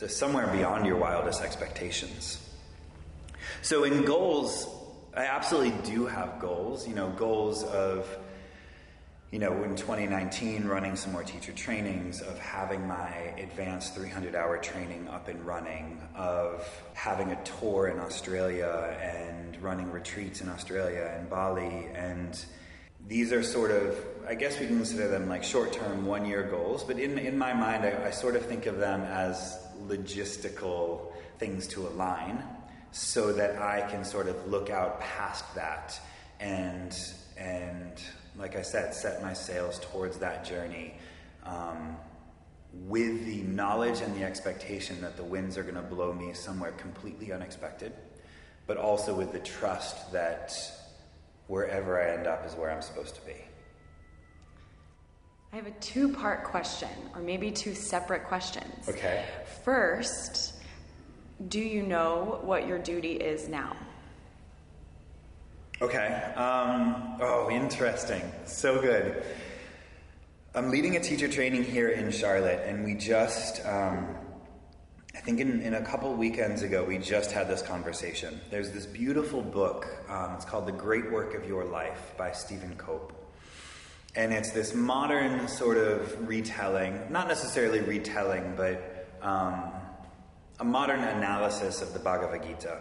to 0.00 0.08
somewhere 0.08 0.48
beyond 0.48 0.84
your 0.84 0.96
wildest 0.96 1.42
expectations. 1.42 2.44
So, 3.62 3.84
in 3.84 4.04
goals, 4.04 4.68
I 5.16 5.26
absolutely 5.26 5.78
do 5.88 6.06
have 6.06 6.40
goals. 6.40 6.88
You 6.88 6.94
know, 6.94 7.10
goals 7.10 7.62
of 7.62 8.08
you 9.30 9.38
know, 9.38 9.62
in 9.62 9.76
2019, 9.76 10.64
running 10.64 10.96
some 10.96 11.12
more 11.12 11.22
teacher 11.22 11.52
trainings, 11.52 12.22
of 12.22 12.38
having 12.38 12.86
my 12.86 13.10
advanced 13.36 13.94
300 13.94 14.34
hour 14.34 14.56
training 14.56 15.06
up 15.08 15.28
and 15.28 15.44
running, 15.44 16.00
of 16.14 16.66
having 16.94 17.30
a 17.32 17.44
tour 17.44 17.88
in 17.88 17.98
Australia 17.98 18.96
and 19.02 19.60
running 19.62 19.92
retreats 19.92 20.40
in 20.40 20.48
Australia 20.48 21.14
and 21.14 21.28
Bali. 21.28 21.88
And 21.94 22.42
these 23.06 23.30
are 23.30 23.42
sort 23.42 23.70
of, 23.70 23.98
I 24.26 24.34
guess 24.34 24.58
we 24.58 24.66
can 24.66 24.76
consider 24.76 25.08
them 25.08 25.28
like 25.28 25.44
short 25.44 25.74
term, 25.74 26.06
one 26.06 26.24
year 26.24 26.44
goals, 26.44 26.82
but 26.82 26.98
in, 26.98 27.18
in 27.18 27.36
my 27.36 27.52
mind, 27.52 27.84
I, 27.84 28.06
I 28.06 28.10
sort 28.10 28.34
of 28.34 28.46
think 28.46 28.64
of 28.64 28.78
them 28.78 29.02
as 29.02 29.58
logistical 29.86 31.12
things 31.38 31.66
to 31.68 31.86
align 31.86 32.42
so 32.92 33.34
that 33.34 33.60
I 33.60 33.82
can 33.90 34.06
sort 34.06 34.26
of 34.28 34.48
look 34.48 34.70
out 34.70 35.00
past 35.00 35.54
that 35.54 36.00
and, 36.40 36.98
and, 37.36 37.92
like 38.38 38.56
I 38.56 38.62
said, 38.62 38.94
set 38.94 39.22
my 39.22 39.32
sails 39.32 39.80
towards 39.80 40.18
that 40.18 40.44
journey 40.44 40.94
um, 41.44 41.96
with 42.72 43.26
the 43.26 43.42
knowledge 43.42 44.00
and 44.00 44.14
the 44.14 44.24
expectation 44.24 45.00
that 45.00 45.16
the 45.16 45.24
winds 45.24 45.58
are 45.58 45.62
going 45.62 45.74
to 45.74 45.82
blow 45.82 46.12
me 46.12 46.32
somewhere 46.32 46.72
completely 46.72 47.32
unexpected, 47.32 47.92
but 48.66 48.76
also 48.76 49.14
with 49.14 49.32
the 49.32 49.40
trust 49.40 50.12
that 50.12 50.52
wherever 51.48 52.00
I 52.00 52.14
end 52.14 52.26
up 52.26 52.46
is 52.46 52.54
where 52.54 52.70
I'm 52.70 52.82
supposed 52.82 53.14
to 53.16 53.20
be. 53.22 53.36
I 55.52 55.56
have 55.56 55.66
a 55.66 55.72
two 55.80 56.12
part 56.12 56.44
question, 56.44 56.90
or 57.14 57.22
maybe 57.22 57.50
two 57.50 57.74
separate 57.74 58.24
questions. 58.24 58.88
Okay. 58.88 59.24
First, 59.64 60.54
do 61.48 61.58
you 61.58 61.82
know 61.82 62.40
what 62.42 62.68
your 62.68 62.78
duty 62.78 63.12
is 63.12 63.48
now? 63.48 63.74
Okay. 65.80 66.08
Um, 66.34 67.18
oh, 67.20 67.48
interesting. 67.52 68.20
So 68.46 68.80
good. 68.80 69.22
I'm 70.52 70.70
leading 70.70 70.96
a 70.96 71.00
teacher 71.00 71.28
training 71.28 71.62
here 71.62 71.90
in 71.90 72.10
Charlotte, 72.10 72.64
and 72.66 72.84
we 72.84 72.94
just, 72.94 73.64
um, 73.64 74.16
I 75.14 75.20
think 75.20 75.38
in, 75.38 75.60
in, 75.60 75.74
a 75.74 75.82
couple 75.84 76.12
weekends 76.14 76.62
ago, 76.62 76.82
we 76.82 76.98
just 76.98 77.30
had 77.30 77.46
this 77.46 77.62
conversation. 77.62 78.40
There's 78.50 78.72
this 78.72 78.86
beautiful 78.86 79.40
book. 79.40 79.86
Um, 80.08 80.32
it's 80.34 80.44
called 80.44 80.66
The 80.66 80.72
Great 80.72 81.12
Work 81.12 81.34
of 81.34 81.46
Your 81.46 81.64
Life 81.64 82.12
by 82.18 82.32
Stephen 82.32 82.74
Cope. 82.74 83.12
And 84.16 84.32
it's 84.32 84.50
this 84.50 84.74
modern 84.74 85.46
sort 85.46 85.76
of 85.76 86.26
retelling, 86.26 87.00
not 87.08 87.28
necessarily 87.28 87.82
retelling, 87.82 88.54
but 88.56 89.06
um, 89.22 89.62
a 90.58 90.64
modern 90.64 91.04
analysis 91.04 91.82
of 91.82 91.92
the 91.92 92.00
Bhagavad 92.00 92.42
Gita. 92.42 92.78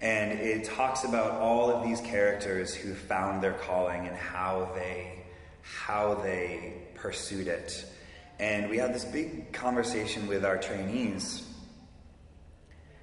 And 0.00 0.38
it 0.38 0.64
talks 0.64 1.04
about 1.04 1.32
all 1.40 1.70
of 1.70 1.84
these 1.84 2.00
characters 2.00 2.74
who 2.74 2.94
found 2.94 3.42
their 3.42 3.52
calling 3.52 4.06
and 4.06 4.16
how 4.16 4.70
they 4.74 5.16
how 5.62 6.14
they 6.14 6.72
pursued 6.94 7.46
it. 7.46 7.84
And 8.38 8.70
we 8.70 8.78
had 8.78 8.94
this 8.94 9.04
big 9.04 9.52
conversation 9.52 10.26
with 10.26 10.44
our 10.44 10.56
trainees. 10.56 11.46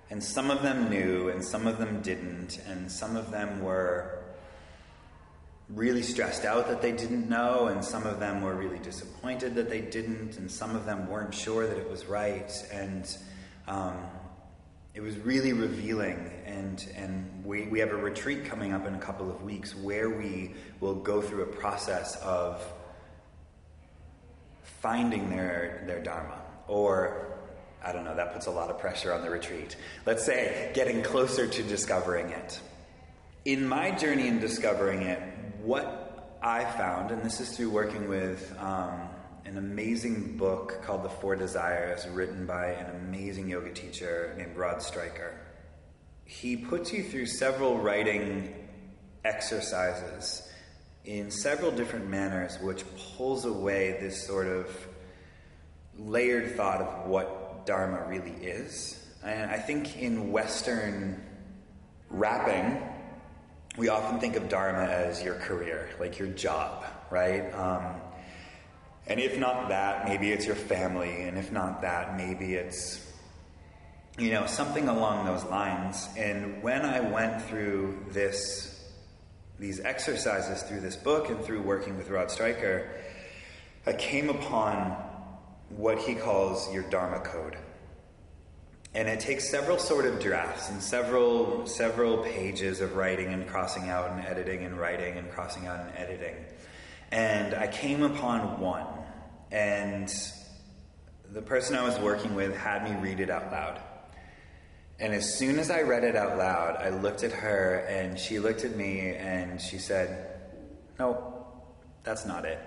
And 0.09 0.23
some 0.23 0.49
of 0.49 0.63
them 0.63 0.89
knew 0.89 1.29
and 1.29 1.43
some 1.43 1.67
of 1.67 1.77
them 1.77 2.01
didn't, 2.01 2.59
and 2.67 2.91
some 2.91 3.15
of 3.15 3.29
them 3.29 3.61
were 3.61 4.23
really 5.69 6.01
stressed 6.01 6.45
out 6.45 6.67
that 6.69 6.81
they 6.81 6.93
didn't 6.93 7.27
know, 7.27 7.67
and 7.67 7.83
some 7.83 8.05
of 8.05 8.19
them 8.19 8.41
were 8.41 8.55
really 8.55 8.79
disappointed 8.79 9.53
that 9.55 9.69
they 9.69 9.81
didn't, 9.81 10.37
and 10.37 10.49
some 10.49 10.75
of 10.75 10.85
them 10.85 11.09
weren't 11.09 11.33
sure 11.33 11.67
that 11.67 11.77
it 11.77 11.89
was 11.89 12.05
right. 12.05 12.51
And 12.71 13.05
um, 13.67 13.97
it 14.97 15.03
was 15.03 15.15
really 15.19 15.53
revealing 15.53 16.31
and 16.47 16.83
and 16.95 17.45
we, 17.45 17.67
we 17.67 17.77
have 17.77 17.91
a 17.91 17.95
retreat 17.95 18.45
coming 18.45 18.73
up 18.73 18.87
in 18.87 18.95
a 18.95 18.99
couple 18.99 19.29
of 19.29 19.43
weeks 19.43 19.75
where 19.75 20.09
we 20.09 20.55
will 20.79 20.95
go 20.95 21.21
through 21.21 21.43
a 21.43 21.53
process 21.55 22.15
of 22.23 22.65
finding 24.81 25.29
their 25.29 25.83
their 25.85 26.01
dharma. 26.01 26.41
Or 26.67 27.37
i 27.85 27.91
don't 27.91 28.05
know 28.05 28.15
that 28.15 28.33
puts 28.33 28.47
a 28.47 28.51
lot 28.51 28.71
of 28.71 28.79
pressure 28.79 29.13
on 29.13 29.21
the 29.21 29.29
retreat. 29.29 29.75
Let's 30.07 30.25
say 30.25 30.71
getting 30.73 31.03
closer 31.03 31.45
to 31.45 31.63
discovering 31.63 32.31
it. 32.31 32.59
In 33.45 33.67
my 33.67 33.91
journey 33.91 34.27
in 34.27 34.39
discovering 34.39 35.03
it 35.03 35.21
what 35.61 36.39
i 36.41 36.65
found 36.65 37.11
and 37.11 37.21
this 37.21 37.39
is 37.39 37.55
through 37.55 37.69
working 37.69 38.09
with 38.09 38.51
um, 38.59 39.06
an 39.47 39.57
amazing 39.57 40.35
book 40.35 40.81
called 40.83 41.03
The 41.03 41.09
Four 41.09 41.37
Desires, 41.37 42.05
written 42.09 42.45
by 42.45 42.71
an 42.71 42.93
amazing 42.97 43.47
yoga 43.47 43.71
teacher 43.71 44.35
named 44.37 44.57
Rod 44.57 44.81
Stryker. 44.81 45.39
He 46.25 46.57
puts 46.57 46.91
you 46.91 47.01
through 47.01 47.27
several 47.27 47.77
writing 47.77 48.53
exercises 49.23 50.51
in 51.05 51.31
several 51.31 51.71
different 51.71 52.09
manners, 52.09 52.59
which 52.61 52.83
pulls 53.15 53.45
away 53.45 53.97
this 54.01 54.27
sort 54.27 54.47
of 54.47 54.69
layered 55.97 56.57
thought 56.57 56.81
of 56.81 57.07
what 57.07 57.65
Dharma 57.65 58.05
really 58.09 58.35
is. 58.45 59.01
And 59.23 59.49
I 59.49 59.59
think 59.59 59.95
in 59.95 60.33
Western 60.33 61.23
wrapping, 62.09 62.85
we 63.77 63.87
often 63.87 64.19
think 64.19 64.35
of 64.35 64.49
Dharma 64.49 64.91
as 64.91 65.23
your 65.23 65.35
career, 65.35 65.89
like 66.01 66.19
your 66.19 66.27
job, 66.29 66.83
right? 67.09 67.49
Um, 67.53 68.01
and 69.09 69.19
if 69.19 69.37
not 69.37 69.69
that, 69.69 70.05
maybe 70.07 70.31
it's 70.31 70.45
your 70.45 70.55
family. 70.55 71.23
And 71.23 71.37
if 71.37 71.51
not 71.51 71.81
that, 71.81 72.17
maybe 72.17 72.55
it's, 72.55 73.05
you 74.17 74.31
know, 74.31 74.45
something 74.45 74.87
along 74.87 75.25
those 75.25 75.43
lines. 75.45 76.07
And 76.17 76.61
when 76.61 76.83
I 76.83 76.99
went 76.99 77.41
through 77.43 78.05
this, 78.11 78.85
these 79.59 79.79
exercises 79.79 80.63
through 80.63 80.81
this 80.81 80.95
book 80.95 81.29
and 81.29 81.43
through 81.43 81.61
working 81.61 81.97
with 81.97 82.09
Rod 82.09 82.29
Stryker, 82.29 82.89
I 83.85 83.93
came 83.93 84.29
upon 84.29 84.91
what 85.69 85.99
he 85.99 86.15
calls 86.15 86.71
your 86.73 86.83
Dharma 86.83 87.19
code. 87.21 87.57
And 88.93 89.07
it 89.07 89.19
takes 89.19 89.49
several 89.49 89.77
sort 89.77 90.05
of 90.05 90.19
drafts 90.19 90.69
and 90.69 90.81
several 90.81 91.67
several 91.67 92.17
pages 92.17 92.81
of 92.81 92.95
writing 92.95 93.27
and 93.27 93.47
crossing 93.47 93.89
out 93.89 94.11
and 94.11 94.25
editing 94.25 94.63
and 94.63 94.77
writing 94.77 95.17
and 95.17 95.29
crossing 95.29 95.67
out 95.67 95.79
and 95.79 95.95
editing. 95.95 96.35
And 97.11 97.53
I 97.53 97.67
came 97.67 98.03
upon 98.03 98.59
one, 98.59 98.87
and 99.51 100.11
the 101.31 101.41
person 101.41 101.75
I 101.75 101.83
was 101.83 101.97
working 101.99 102.35
with 102.35 102.55
had 102.55 102.83
me 102.83 102.95
read 103.01 103.19
it 103.19 103.29
out 103.29 103.51
loud. 103.51 103.81
And 104.99 105.13
as 105.13 105.37
soon 105.37 105.59
as 105.59 105.69
I 105.69 105.81
read 105.81 106.03
it 106.03 106.15
out 106.15 106.37
loud, 106.37 106.77
I 106.77 106.89
looked 106.89 107.23
at 107.23 107.31
her 107.31 107.85
and 107.87 108.17
she 108.17 108.39
looked 108.39 108.63
at 108.65 108.75
me 108.75 109.11
and 109.11 109.61
she 109.61 109.77
said, 109.77 110.39
No, 110.97 111.45
that's 112.03 112.25
not 112.25 112.45
it. 112.45 112.59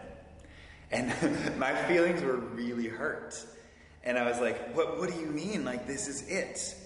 And 0.93 1.09
my 1.59 1.75
feelings 1.85 2.23
were 2.23 2.37
really 2.37 2.89
hurt. 2.89 3.35
And 4.05 4.19
I 4.19 4.29
was 4.29 4.41
like, 4.41 4.75
What, 4.75 4.99
what 4.99 5.13
do 5.13 5.19
you 5.19 5.27
mean? 5.27 5.65
Like, 5.65 5.87
this 5.87 6.07
is 6.07 6.23
it. 6.29 6.77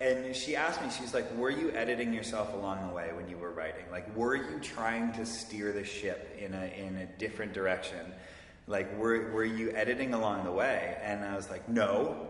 and 0.00 0.34
she 0.34 0.54
asked 0.54 0.80
me, 0.80 0.88
she's 0.96 1.12
like, 1.12 1.34
Were 1.36 1.50
you 1.50 1.72
editing 1.72 2.12
yourself 2.12 2.54
along 2.54 2.86
the 2.86 2.94
way 2.94 3.10
when 3.14 3.28
you 3.28 3.38
were 3.38 3.50
writing? 3.50 3.84
Like, 3.90 4.14
were 4.16 4.36
you 4.36 4.60
trying 4.60 5.12
to 5.14 5.26
steer 5.26 5.72
the 5.72 5.84
ship 5.84 6.38
in 6.38 6.54
a, 6.54 6.66
in 6.66 6.96
a 6.98 7.06
different 7.18 7.52
direction? 7.52 8.12
Like, 8.66 8.96
were, 8.96 9.30
were 9.32 9.44
you 9.44 9.70
editing 9.72 10.14
along 10.14 10.44
the 10.44 10.52
way? 10.52 10.96
And 11.02 11.24
I 11.24 11.34
was 11.36 11.50
like, 11.50 11.68
No. 11.68 12.28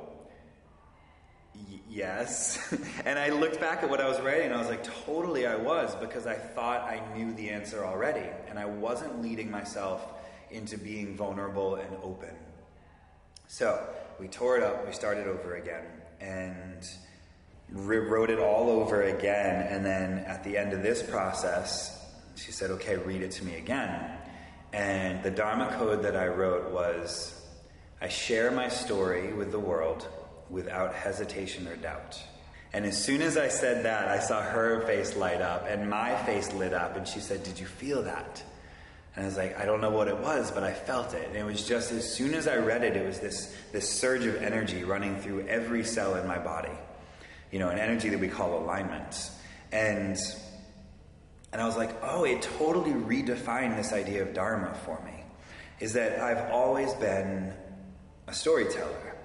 Y- 1.54 1.80
yes. 1.90 2.74
and 3.04 3.18
I 3.18 3.30
looked 3.30 3.60
back 3.60 3.82
at 3.82 3.90
what 3.90 4.00
I 4.00 4.08
was 4.08 4.20
writing 4.20 4.46
and 4.46 4.54
I 4.54 4.58
was 4.58 4.68
like, 4.68 4.84
Totally, 5.04 5.46
I 5.46 5.56
was, 5.56 5.94
because 5.96 6.26
I 6.26 6.34
thought 6.34 6.82
I 6.82 7.02
knew 7.14 7.32
the 7.32 7.50
answer 7.50 7.84
already. 7.84 8.28
And 8.48 8.58
I 8.58 8.64
wasn't 8.66 9.22
leading 9.22 9.50
myself 9.50 10.02
into 10.50 10.78
being 10.78 11.16
vulnerable 11.16 11.76
and 11.76 11.96
open. 12.02 12.34
So 13.48 13.86
we 14.18 14.28
tore 14.28 14.56
it 14.56 14.62
up, 14.62 14.86
we 14.86 14.92
started 14.92 15.26
over 15.26 15.56
again. 15.56 15.84
And 16.20 16.88
rewrote 17.70 18.30
it 18.30 18.38
all 18.38 18.70
over 18.70 19.02
again. 19.02 19.66
And 19.68 19.84
then 19.84 20.18
at 20.20 20.44
the 20.44 20.56
end 20.56 20.72
of 20.72 20.82
this 20.82 21.02
process, 21.02 21.98
she 22.36 22.52
said, 22.52 22.70
okay, 22.72 22.96
read 22.96 23.22
it 23.22 23.32
to 23.32 23.44
me 23.44 23.56
again. 23.56 24.18
And 24.72 25.22
the 25.22 25.30
Dharma 25.30 25.74
code 25.78 26.02
that 26.02 26.16
I 26.16 26.28
wrote 26.28 26.70
was 26.70 27.40
I 28.00 28.08
share 28.08 28.50
my 28.50 28.68
story 28.68 29.32
with 29.32 29.50
the 29.50 29.58
world 29.58 30.08
without 30.50 30.94
hesitation 30.94 31.68
or 31.68 31.76
doubt. 31.76 32.20
And 32.72 32.86
as 32.86 33.02
soon 33.02 33.20
as 33.20 33.36
I 33.36 33.48
said 33.48 33.84
that, 33.84 34.08
I 34.08 34.18
saw 34.18 34.40
her 34.40 34.80
face 34.86 35.14
light 35.14 35.42
up 35.42 35.66
and 35.68 35.90
my 35.90 36.16
face 36.24 36.52
lit 36.54 36.72
up. 36.72 36.96
And 36.96 37.06
she 37.06 37.20
said, 37.20 37.42
Did 37.44 37.58
you 37.58 37.66
feel 37.66 38.02
that? 38.04 38.42
And 39.14 39.24
I 39.24 39.28
was 39.28 39.36
like, 39.36 39.58
I 39.58 39.66
don't 39.66 39.82
know 39.82 39.90
what 39.90 40.08
it 40.08 40.16
was, 40.16 40.50
but 40.50 40.62
I 40.62 40.72
felt 40.72 41.12
it. 41.12 41.28
And 41.28 41.36
it 41.36 41.44
was 41.44 41.68
just 41.68 41.92
as 41.92 42.10
soon 42.10 42.32
as 42.32 42.48
I 42.48 42.56
read 42.56 42.82
it, 42.82 42.96
it 42.96 43.04
was 43.04 43.20
this, 43.20 43.54
this 43.70 43.86
surge 43.86 44.24
of 44.24 44.42
energy 44.42 44.84
running 44.84 45.20
through 45.20 45.46
every 45.48 45.84
cell 45.84 46.14
in 46.14 46.26
my 46.26 46.38
body 46.38 46.72
you 47.52 47.58
know, 47.58 47.68
an 47.68 47.78
energy 47.78 48.08
that 48.08 48.18
we 48.18 48.28
call 48.28 48.58
alignment. 48.58 49.30
And 49.70 50.18
and 51.52 51.60
I 51.60 51.66
was 51.66 51.76
like, 51.76 51.94
oh, 52.02 52.24
it 52.24 52.42
totally 52.42 52.92
redefined 52.92 53.76
this 53.76 53.92
idea 53.92 54.22
of 54.22 54.32
Dharma 54.32 54.74
for 54.84 55.00
me. 55.04 55.24
Is 55.80 55.92
that 55.92 56.20
I've 56.20 56.50
always 56.50 56.94
been 56.94 57.52
a 58.26 58.32
storyteller. 58.32 59.16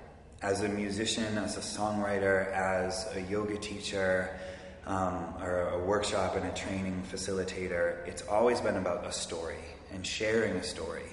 As 0.42 0.62
a 0.62 0.70
musician, 0.70 1.38
as 1.38 1.58
a 1.58 1.62
songwriter, 1.62 2.52
as 2.52 3.08
a 3.16 3.22
yoga 3.22 3.58
teacher, 3.58 4.38
um, 4.86 5.34
or 5.42 5.70
a 5.70 5.80
workshop 5.80 6.36
and 6.36 6.46
a 6.46 6.54
training 6.54 7.04
facilitator, 7.12 8.08
it's 8.08 8.22
always 8.24 8.62
been 8.62 8.78
about 8.78 9.06
a 9.06 9.12
story 9.12 9.64
and 9.94 10.06
sharing 10.06 10.56
a 10.58 10.64
story. 10.64 11.10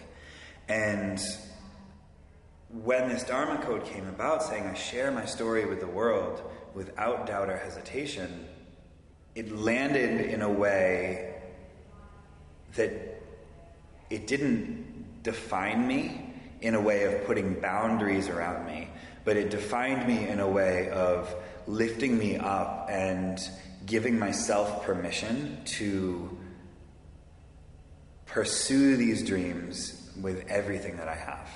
And 0.69 1.21
when 2.71 3.09
this 3.09 3.25
Dharma 3.25 3.63
code 3.63 3.85
came 3.85 4.07
about, 4.09 4.43
saying 4.43 4.65
I 4.65 4.75
share 4.75 5.11
my 5.11 5.25
story 5.25 5.65
with 5.65 5.81
the 5.81 5.87
world 5.87 6.43
without 6.75 7.27
doubt 7.27 7.51
or 7.51 7.57
hesitation, 7.57 8.47
it 9.35 9.55
landed 9.55 10.21
in 10.21 10.43
a 10.43 10.51
way 10.51 11.35
that 12.77 12.93
it 14.11 14.27
didn't 14.27 15.23
define 15.23 15.87
me 15.87 16.35
in 16.61 16.75
a 16.75 16.81
way 16.81 17.05
of 17.05 17.25
putting 17.27 17.55
boundaries 17.61 18.29
around 18.29 18.67
me, 18.67 18.89
but 19.25 19.37
it 19.37 19.51
defined 19.51 20.07
me 20.07 20.29
in 20.29 20.41
a 20.41 20.49
way 20.49 20.89
of 20.91 21.35
lifting 21.67 22.17
me 22.17 22.37
up 22.37 22.89
and 22.91 23.39
giving 23.87 24.19
myself 24.19 24.85
permission 24.85 25.59
to 25.65 26.39
pursue 28.27 28.97
these 28.97 29.25
dreams 29.25 30.11
with 30.21 30.47
everything 30.49 30.97
that 30.97 31.09
I 31.09 31.15
have. 31.15 31.49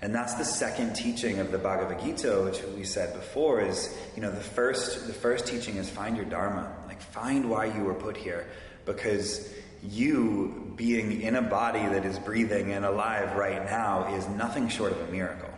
And 0.00 0.14
that's 0.14 0.34
the 0.34 0.44
second 0.44 0.94
teaching 0.94 1.38
of 1.38 1.50
the 1.50 1.58
Bhagavad 1.58 2.02
Gita, 2.02 2.42
which 2.42 2.62
we 2.76 2.84
said 2.84 3.14
before 3.14 3.62
is, 3.62 3.96
you 4.14 4.20
know, 4.20 4.30
the 4.30 4.40
first 4.40 5.06
the 5.06 5.14
first 5.14 5.46
teaching 5.46 5.76
is 5.76 5.88
find 5.88 6.16
your 6.16 6.26
dharma. 6.26 6.70
Find 7.12 7.48
why 7.48 7.66
you 7.66 7.82
were 7.82 7.94
put 7.94 8.16
here 8.16 8.48
because 8.84 9.52
you 9.82 10.72
being 10.76 11.20
in 11.20 11.36
a 11.36 11.42
body 11.42 11.80
that 11.80 12.04
is 12.04 12.18
breathing 12.18 12.72
and 12.72 12.84
alive 12.84 13.36
right 13.36 13.64
now 13.64 14.14
is 14.14 14.28
nothing 14.28 14.68
short 14.68 14.92
of 14.92 15.00
a 15.08 15.12
miracle. 15.12 15.50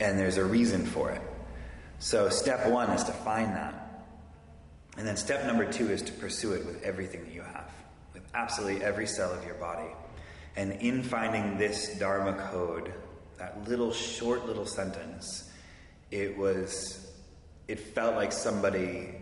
And 0.00 0.18
there's 0.18 0.36
a 0.36 0.44
reason 0.44 0.84
for 0.84 1.10
it. 1.10 1.22
So 1.98 2.28
step 2.28 2.66
1 2.66 2.90
is 2.90 3.04
to 3.04 3.12
find 3.12 3.54
that. 3.54 4.04
And 4.98 5.06
then 5.06 5.16
step 5.16 5.46
number 5.46 5.70
2 5.70 5.90
is 5.90 6.02
to 6.02 6.12
pursue 6.12 6.52
it 6.52 6.66
with 6.66 6.82
everything 6.82 7.24
that 7.24 7.32
you 7.32 7.42
have, 7.42 7.70
with 8.14 8.22
absolutely 8.34 8.82
every 8.82 9.06
cell 9.06 9.32
of 9.32 9.44
your 9.44 9.54
body. 9.54 9.88
And 10.56 10.72
in 10.72 11.02
finding 11.02 11.58
this 11.58 11.98
dharma 11.98 12.32
code 12.50 12.92
that 13.38 13.68
little 13.68 13.92
short 13.92 14.46
little 14.46 14.64
sentence, 14.64 15.50
it 16.10 16.36
was, 16.36 17.12
it 17.68 17.78
felt 17.78 18.16
like 18.16 18.32
somebody 18.32 19.15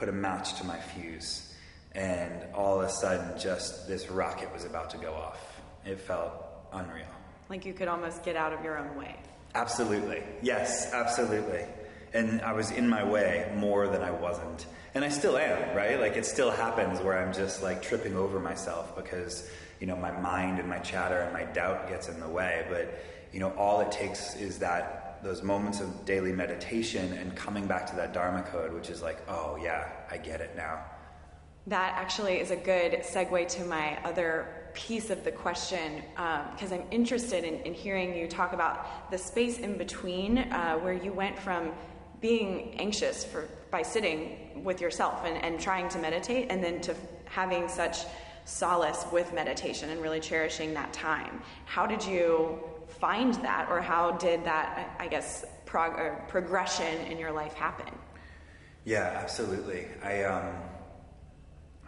put 0.00 0.08
a 0.08 0.12
match 0.12 0.54
to 0.54 0.64
my 0.64 0.78
fuse, 0.78 1.54
and 1.92 2.32
all 2.54 2.80
of 2.80 2.88
a 2.88 2.90
sudden, 2.90 3.38
just 3.38 3.86
this 3.86 4.10
rocket 4.10 4.52
was 4.52 4.64
about 4.64 4.90
to 4.90 4.96
go 4.96 5.12
off. 5.12 5.60
It 5.86 6.00
felt 6.00 6.32
unreal. 6.72 7.06
Like 7.48 7.64
you 7.64 7.72
could 7.72 7.88
almost 7.88 8.24
get 8.24 8.34
out 8.34 8.52
of 8.52 8.64
your 8.64 8.78
own 8.78 8.96
way. 8.96 9.14
Absolutely. 9.54 10.22
Yes, 10.42 10.92
absolutely. 10.92 11.64
And 12.12 12.40
I 12.42 12.54
was 12.54 12.72
in 12.72 12.88
my 12.88 13.04
way 13.08 13.52
more 13.56 13.86
than 13.86 14.02
I 14.02 14.10
wasn't. 14.10 14.66
And 14.94 15.04
I 15.04 15.08
still 15.08 15.36
am, 15.36 15.76
right? 15.76 16.00
Like 16.00 16.16
it 16.16 16.26
still 16.26 16.50
happens 16.50 17.00
where 17.00 17.16
I'm 17.16 17.32
just 17.32 17.62
like 17.62 17.82
tripping 17.82 18.16
over 18.16 18.40
myself 18.40 18.96
because 18.96 19.48
you 19.80 19.86
know, 19.86 19.96
my 19.96 20.12
mind 20.12 20.58
and 20.58 20.68
my 20.68 20.78
chatter 20.78 21.20
and 21.20 21.32
my 21.32 21.44
doubt 21.44 21.88
gets 21.88 22.08
in 22.08 22.20
the 22.20 22.28
way. 22.28 22.66
But, 22.68 23.02
you 23.32 23.40
know, 23.40 23.50
all 23.56 23.80
it 23.80 23.90
takes 23.90 24.36
is 24.36 24.58
that 24.58 24.99
those 25.22 25.42
moments 25.42 25.80
of 25.80 26.04
daily 26.04 26.32
meditation 26.32 27.12
and 27.14 27.34
coming 27.36 27.66
back 27.66 27.86
to 27.90 27.96
that 27.96 28.12
Dharma 28.12 28.42
code, 28.42 28.72
which 28.72 28.90
is 28.90 29.02
like, 29.02 29.18
oh, 29.28 29.58
yeah, 29.62 29.88
I 30.10 30.16
get 30.16 30.40
it 30.40 30.56
now. 30.56 30.84
That 31.66 31.94
actually 31.96 32.40
is 32.40 32.50
a 32.50 32.56
good 32.56 33.00
segue 33.02 33.48
to 33.48 33.64
my 33.64 33.98
other 34.04 34.70
piece 34.72 35.10
of 35.10 35.24
the 35.24 35.32
question 35.32 36.02
because 36.16 36.72
um, 36.72 36.80
I'm 36.80 36.84
interested 36.90 37.44
in, 37.44 37.54
in, 37.60 37.74
hearing 37.74 38.16
you 38.16 38.28
talk 38.28 38.52
about 38.52 39.10
the 39.10 39.18
space 39.18 39.58
in 39.58 39.76
between 39.76 40.38
uh, 40.38 40.76
where 40.76 40.92
you 40.92 41.12
went 41.12 41.38
from 41.38 41.72
being 42.20 42.74
anxious 42.78 43.24
for 43.24 43.48
by 43.70 43.82
sitting 43.82 44.62
with 44.64 44.80
yourself 44.80 45.24
and, 45.24 45.36
and 45.44 45.60
trying 45.60 45.88
to 45.88 45.98
meditate 45.98 46.48
and 46.50 46.62
then 46.62 46.80
to 46.80 46.94
having 47.24 47.68
such 47.68 47.98
solace 48.44 49.04
with 49.12 49.32
meditation 49.32 49.90
and 49.90 50.02
really 50.02 50.20
cherishing 50.20 50.74
that 50.74 50.92
time. 50.92 51.42
How 51.66 51.86
did 51.86 52.04
you 52.04 52.58
find 53.00 53.34
that, 53.36 53.68
or 53.70 53.80
how 53.80 54.12
did 54.12 54.44
that, 54.44 54.94
I 54.98 55.08
guess, 55.08 55.44
prog- 55.64 56.28
progression 56.28 57.06
in 57.06 57.18
your 57.18 57.32
life 57.32 57.54
happen? 57.54 57.92
Yeah, 58.84 59.18
absolutely. 59.22 59.86
I 60.02 60.24
um, 60.24 60.52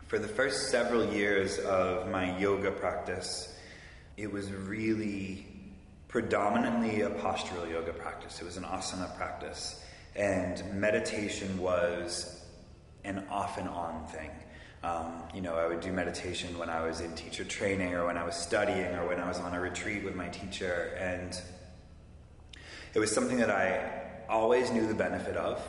for 0.08 0.18
the 0.18 0.28
first 0.28 0.70
several 0.70 1.12
years 1.12 1.58
of 1.58 2.08
my 2.10 2.38
yoga 2.38 2.70
practice, 2.70 3.58
it 4.16 4.30
was 4.30 4.52
really 4.52 5.46
predominantly 6.08 7.00
a 7.00 7.10
postural 7.10 7.70
yoga 7.70 7.92
practice. 7.92 8.40
It 8.40 8.44
was 8.44 8.58
an 8.58 8.64
asana 8.64 9.16
practice, 9.16 9.82
and 10.14 10.62
meditation 10.74 11.58
was 11.58 12.44
an 13.04 13.26
off 13.30 13.56
and 13.58 13.68
on 13.68 14.06
thing. 14.06 14.30
Um, 14.84 15.22
you 15.32 15.40
know, 15.40 15.54
I 15.54 15.68
would 15.68 15.80
do 15.80 15.92
meditation 15.92 16.58
when 16.58 16.68
I 16.68 16.84
was 16.84 17.00
in 17.00 17.14
teacher 17.14 17.44
training 17.44 17.94
or 17.94 18.06
when 18.06 18.18
I 18.18 18.24
was 18.24 18.34
studying 18.34 18.94
or 18.96 19.06
when 19.06 19.20
I 19.20 19.28
was 19.28 19.38
on 19.38 19.54
a 19.54 19.60
retreat 19.60 20.02
with 20.02 20.16
my 20.16 20.28
teacher. 20.28 20.96
And 20.98 21.40
it 22.92 22.98
was 22.98 23.12
something 23.12 23.38
that 23.38 23.50
I 23.50 24.02
always 24.28 24.72
knew 24.72 24.86
the 24.86 24.94
benefit 24.94 25.36
of, 25.36 25.62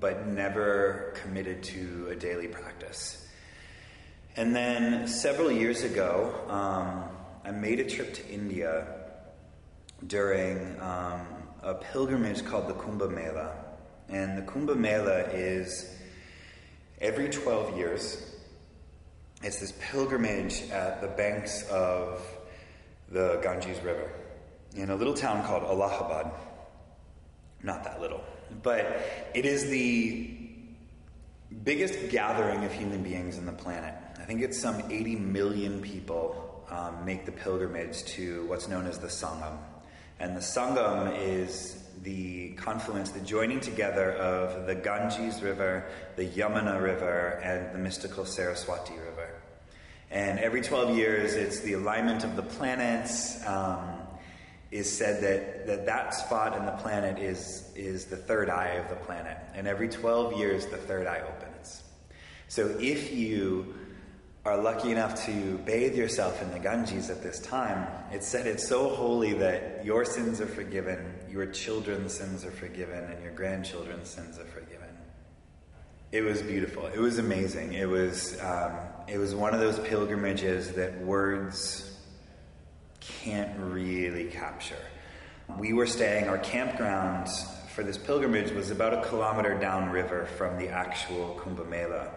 but 0.00 0.26
never 0.26 1.12
committed 1.22 1.62
to 1.64 2.08
a 2.10 2.16
daily 2.16 2.48
practice. 2.48 3.28
And 4.36 4.56
then 4.56 5.06
several 5.06 5.52
years 5.52 5.82
ago, 5.82 6.34
um, 6.48 7.04
I 7.44 7.50
made 7.50 7.80
a 7.80 7.84
trip 7.84 8.14
to 8.14 8.28
India 8.28 8.86
during 10.06 10.80
um, 10.80 11.26
a 11.62 11.74
pilgrimage 11.74 12.44
called 12.44 12.68
the 12.68 12.74
Kumbh 12.74 13.10
Mela. 13.10 13.52
And 14.08 14.38
the 14.38 14.42
Kumbh 14.42 14.74
Mela 14.76 15.24
is 15.30 15.96
every 17.00 17.28
12 17.28 17.76
years, 17.76 18.33
it's 19.44 19.58
this 19.58 19.74
pilgrimage 19.78 20.62
at 20.70 21.02
the 21.02 21.06
banks 21.06 21.68
of 21.68 22.26
the 23.10 23.38
Ganges 23.42 23.78
River 23.80 24.10
in 24.74 24.88
a 24.88 24.96
little 24.96 25.12
town 25.12 25.44
called 25.44 25.62
Allahabad. 25.64 26.30
Not 27.62 27.84
that 27.84 28.00
little, 28.00 28.24
but 28.62 29.00
it 29.34 29.44
is 29.44 29.68
the 29.68 30.34
biggest 31.62 32.10
gathering 32.10 32.64
of 32.64 32.72
human 32.72 33.02
beings 33.02 33.36
in 33.36 33.44
the 33.44 33.52
planet. 33.52 33.94
I 34.18 34.24
think 34.24 34.40
it's 34.40 34.58
some 34.58 34.82
80 34.90 35.16
million 35.16 35.82
people 35.82 36.64
um, 36.70 37.04
make 37.04 37.26
the 37.26 37.32
pilgrimage 37.32 38.04
to 38.04 38.46
what's 38.46 38.66
known 38.66 38.86
as 38.86 38.98
the 38.98 39.08
Sangam. 39.08 39.58
And 40.18 40.34
the 40.34 40.40
Sangam 40.40 41.14
is 41.18 41.84
the 42.02 42.52
confluence, 42.52 43.10
the 43.10 43.20
joining 43.20 43.60
together 43.60 44.12
of 44.12 44.66
the 44.66 44.74
Ganges 44.74 45.42
River, 45.42 45.86
the 46.16 46.26
Yamuna 46.26 46.82
River, 46.82 47.40
and 47.42 47.74
the 47.74 47.78
mystical 47.78 48.24
Saraswati 48.24 48.94
River. 48.94 49.13
And 50.14 50.38
every 50.38 50.62
12 50.62 50.96
years, 50.96 51.34
it's 51.34 51.60
the 51.60 51.74
alignment 51.74 52.24
of 52.24 52.36
the 52.36 52.42
planets. 52.42 53.46
Um, 53.46 54.00
is 54.74 54.90
said 54.90 55.22
that, 55.22 55.68
that 55.68 55.86
that 55.86 56.12
spot 56.12 56.56
in 56.56 56.66
the 56.66 56.72
planet 56.72 57.16
is, 57.20 57.70
is 57.76 58.06
the 58.06 58.16
third 58.16 58.50
eye 58.50 58.70
of 58.70 58.88
the 58.88 58.96
planet. 58.96 59.38
And 59.54 59.68
every 59.68 59.88
12 59.88 60.36
years, 60.36 60.66
the 60.66 60.76
third 60.76 61.06
eye 61.06 61.20
opens. 61.20 61.84
So 62.48 62.76
if 62.80 63.12
you 63.12 63.72
are 64.44 64.60
lucky 64.60 64.90
enough 64.90 65.24
to 65.26 65.58
bathe 65.58 65.94
yourself 65.94 66.42
in 66.42 66.50
the 66.50 66.58
Ganges 66.58 67.08
at 67.08 67.22
this 67.22 67.38
time, 67.38 67.86
it's 68.10 68.26
said 68.26 68.48
it's 68.48 68.66
so 68.66 68.88
holy 68.88 69.32
that 69.34 69.84
your 69.84 70.04
sins 70.04 70.40
are 70.40 70.46
forgiven, 70.46 71.14
your 71.30 71.46
children's 71.46 72.12
sins 72.12 72.44
are 72.44 72.50
forgiven, 72.50 73.04
and 73.04 73.22
your 73.22 73.32
grandchildren's 73.32 74.10
sins 74.10 74.40
are 74.40 74.44
forgiven. 74.44 74.88
It 76.10 76.22
was 76.22 76.42
beautiful. 76.42 76.86
It 76.86 76.98
was 76.98 77.18
amazing. 77.18 77.74
It 77.74 77.88
was 77.88 78.36
um, 78.40 78.72
it 79.08 79.18
was 79.18 79.34
one 79.34 79.54
of 79.54 79.60
those 79.60 79.78
pilgrimages 79.80 80.72
that 80.72 81.00
words 81.00 81.96
can't 83.00 83.58
really 83.58 84.24
capture. 84.24 84.78
We 85.58 85.72
were 85.72 85.86
staying. 85.86 86.28
Our 86.28 86.38
campground 86.38 87.28
for 87.74 87.82
this 87.82 87.98
pilgrimage 87.98 88.52
was 88.52 88.70
about 88.70 88.94
a 88.94 89.08
kilometer 89.08 89.58
downriver 89.58 90.26
from 90.26 90.58
the 90.58 90.68
actual 90.68 91.38
Kumbh 91.42 91.68
Mela 91.68 92.10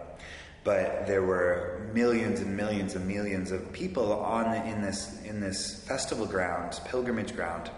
but 0.68 1.06
there 1.06 1.22
were 1.22 1.88
millions 1.94 2.40
and 2.40 2.54
millions 2.54 2.94
and 2.94 3.08
millions 3.08 3.52
of 3.52 3.72
people 3.72 4.12
on 4.12 4.54
in 4.66 4.82
this 4.82 5.18
in 5.24 5.40
this 5.40 5.82
festival 5.84 6.26
ground, 6.26 6.78
pilgrimage 6.84 7.34
ground, 7.34 7.70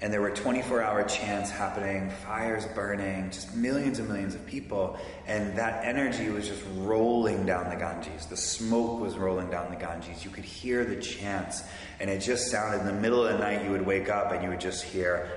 and 0.00 0.12
there 0.12 0.20
were 0.20 0.30
24-hour 0.30 1.02
chants 1.04 1.50
happening, 1.50 2.08
fires 2.08 2.64
burning, 2.66 3.30
just 3.30 3.56
millions 3.56 3.98
and 3.98 4.06
millions 4.06 4.36
of 4.36 4.46
people, 4.46 4.96
and 5.26 5.58
that 5.58 5.84
energy 5.84 6.30
was 6.30 6.46
just 6.46 6.62
rolling 6.76 7.44
down 7.44 7.68
the 7.68 7.74
Ganges. 7.74 8.26
The 8.26 8.36
smoke 8.36 9.00
was 9.00 9.16
rolling 9.16 9.50
down 9.50 9.70
the 9.70 9.76
Ganges. 9.76 10.24
You 10.24 10.30
could 10.30 10.44
hear 10.44 10.84
the 10.84 10.96
chants, 10.96 11.64
and 11.98 12.08
it 12.08 12.20
just 12.20 12.48
sounded. 12.48 12.80
In 12.80 12.86
the 12.86 12.92
middle 12.92 13.26
of 13.26 13.32
the 13.32 13.38
night, 13.38 13.64
you 13.64 13.72
would 13.72 13.84
wake 13.84 14.08
up 14.08 14.30
and 14.30 14.42
you 14.42 14.50
would 14.50 14.60
just 14.60 14.84
hear 14.84 15.28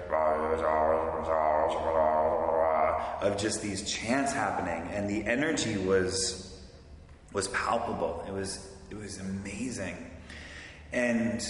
of 3.22 3.38
just 3.38 3.62
these 3.62 3.90
chants 3.90 4.32
happening, 4.32 4.88
and 4.94 5.10
the 5.10 5.26
energy 5.26 5.78
was 5.78 6.60
was 7.34 7.48
palpable. 7.50 8.24
It 8.28 8.34
was 8.34 8.68
it 8.90 8.98
was 8.98 9.20
amazing, 9.20 9.98
and 10.92 11.42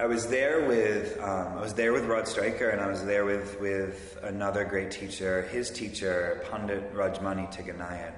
I 0.00 0.06
was 0.06 0.28
there 0.28 0.66
with 0.66 1.20
um, 1.20 1.58
I 1.58 1.60
was 1.60 1.74
there 1.74 1.92
with 1.92 2.06
Rod 2.06 2.26
Stryker, 2.26 2.70
and 2.70 2.80
I 2.80 2.86
was 2.86 3.04
there 3.04 3.26
with 3.26 3.60
with 3.60 4.18
another 4.22 4.64
great 4.64 4.90
teacher, 4.90 5.42
his 5.42 5.68
teacher 5.68 6.42
Pandit 6.50 6.94
Rajmani 6.94 7.54
Tigunait. 7.54 8.14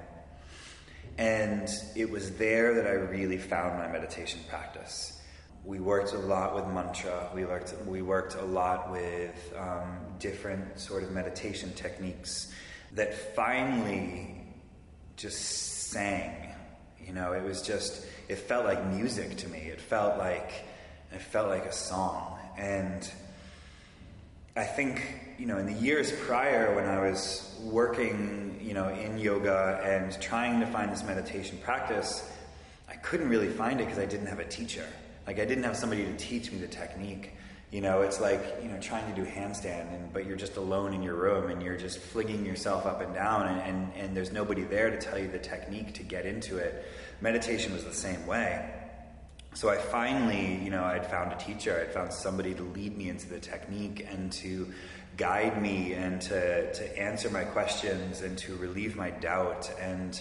And 1.17 1.67
it 1.93 2.09
was 2.09 2.31
there 2.37 2.73
that 2.75 2.87
I 2.87 2.91
really 2.91 3.37
found 3.37 3.77
my 3.77 3.89
meditation 3.89 4.39
practice. 4.47 5.21
We 5.65 5.81
worked 5.81 6.13
a 6.13 6.19
lot 6.19 6.55
with 6.55 6.65
mantra. 6.67 7.29
We 7.35 7.43
worked 7.43 7.75
we 7.85 8.01
worked 8.01 8.35
a 8.35 8.45
lot 8.45 8.89
with 8.89 9.53
um, 9.57 9.97
different 10.19 10.79
sort 10.79 11.03
of 11.03 11.11
meditation 11.11 11.73
techniques 11.73 12.49
that 12.93 13.35
finally 13.35 14.45
just 15.17 15.89
sang 15.91 16.43
you 17.05 17.13
know, 17.13 17.33
it 17.33 17.43
was 17.43 17.61
just, 17.61 18.05
it 18.29 18.37
felt 18.37 18.65
like 18.65 18.85
music 18.87 19.35
to 19.37 19.49
me. 19.49 19.59
It 19.59 19.81
felt 19.81 20.17
like, 20.17 20.65
it 21.13 21.21
felt 21.21 21.49
like 21.49 21.65
a 21.65 21.71
song. 21.71 22.37
And 22.57 23.09
I 24.55 24.63
think, 24.63 25.01
you 25.39 25.45
know, 25.45 25.57
in 25.57 25.65
the 25.65 25.73
years 25.73 26.11
prior 26.11 26.75
when 26.75 26.85
I 26.85 26.99
was 26.99 27.59
working, 27.63 28.59
you 28.61 28.73
know, 28.73 28.89
in 28.89 29.17
yoga 29.17 29.81
and 29.83 30.19
trying 30.21 30.59
to 30.59 30.67
find 30.67 30.91
this 30.91 31.03
meditation 31.03 31.57
practice, 31.63 32.29
I 32.89 32.95
couldn't 32.95 33.29
really 33.29 33.49
find 33.49 33.81
it 33.81 33.85
because 33.85 33.99
I 33.99 34.05
didn't 34.05 34.27
have 34.27 34.39
a 34.39 34.47
teacher. 34.47 34.85
Like 35.25 35.39
I 35.39 35.45
didn't 35.45 35.63
have 35.63 35.77
somebody 35.77 36.05
to 36.05 36.15
teach 36.17 36.51
me 36.51 36.59
the 36.59 36.67
technique. 36.67 37.31
You 37.71 37.81
know, 37.81 38.01
it's 38.01 38.21
like, 38.21 38.43
you 38.61 38.69
know, 38.69 38.79
trying 38.79 39.11
to 39.11 39.19
do 39.19 39.27
handstand, 39.27 39.91
and, 39.91 40.13
but 40.13 40.27
you're 40.27 40.37
just 40.37 40.57
alone 40.57 40.93
in 40.93 41.01
your 41.01 41.15
room 41.15 41.49
and 41.49 41.59
you're 41.59 41.77
just 41.77 41.97
flinging 41.97 42.45
yourself 42.45 42.85
up 42.85 43.01
and 43.01 43.15
down, 43.15 43.47
and, 43.47 43.61
and, 43.61 43.93
and 43.95 44.15
there's 44.15 44.31
nobody 44.31 44.61
there 44.61 44.91
to 44.91 44.97
tell 44.97 45.17
you 45.17 45.27
the 45.27 45.39
technique 45.39 45.95
to 45.95 46.03
get 46.03 46.27
into 46.27 46.57
it. 46.57 46.85
Meditation 47.19 47.73
was 47.73 47.83
the 47.83 47.91
same 47.91 48.27
way. 48.27 48.69
So 49.55 49.69
I 49.69 49.77
finally, 49.77 50.55
you 50.63 50.71
know, 50.71 50.83
I'd 50.83 51.05
found 51.05 51.31
a 51.31 51.35
teacher, 51.35 51.79
I'd 51.79 51.93
found 51.93 52.11
somebody 52.11 52.55
to 52.55 52.63
lead 52.63 52.97
me 52.97 53.09
into 53.09 53.29
the 53.29 53.39
technique 53.39 54.05
and 54.09 54.31
to 54.33 54.73
guide 55.15 55.61
me 55.61 55.93
and 55.93 56.19
to, 56.23 56.73
to 56.73 56.99
answer 56.99 57.29
my 57.29 57.43
questions 57.43 58.21
and 58.21 58.35
to 58.39 58.55
relieve 58.55 58.95
my 58.95 59.11
doubt. 59.11 59.71
And 59.79 60.19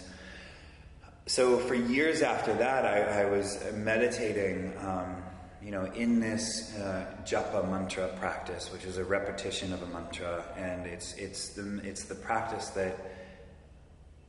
so 1.26 1.56
for 1.56 1.74
years 1.74 2.20
after 2.20 2.52
that, 2.54 2.84
I, 2.84 3.22
I 3.22 3.30
was 3.30 3.64
meditating. 3.74 4.74
Um, 4.80 5.22
you 5.64 5.70
know, 5.70 5.84
in 5.84 6.18
this 6.18 6.76
uh, 6.76 7.06
japa 7.24 7.70
mantra 7.70 8.08
practice, 8.18 8.72
which 8.72 8.84
is 8.84 8.98
a 8.98 9.04
repetition 9.04 9.72
of 9.72 9.80
a 9.82 9.86
mantra, 9.86 10.44
and 10.56 10.86
it's 10.86 11.14
it's 11.14 11.50
the 11.50 11.80
it's 11.84 12.04
the 12.04 12.16
practice 12.16 12.70
that 12.70 12.98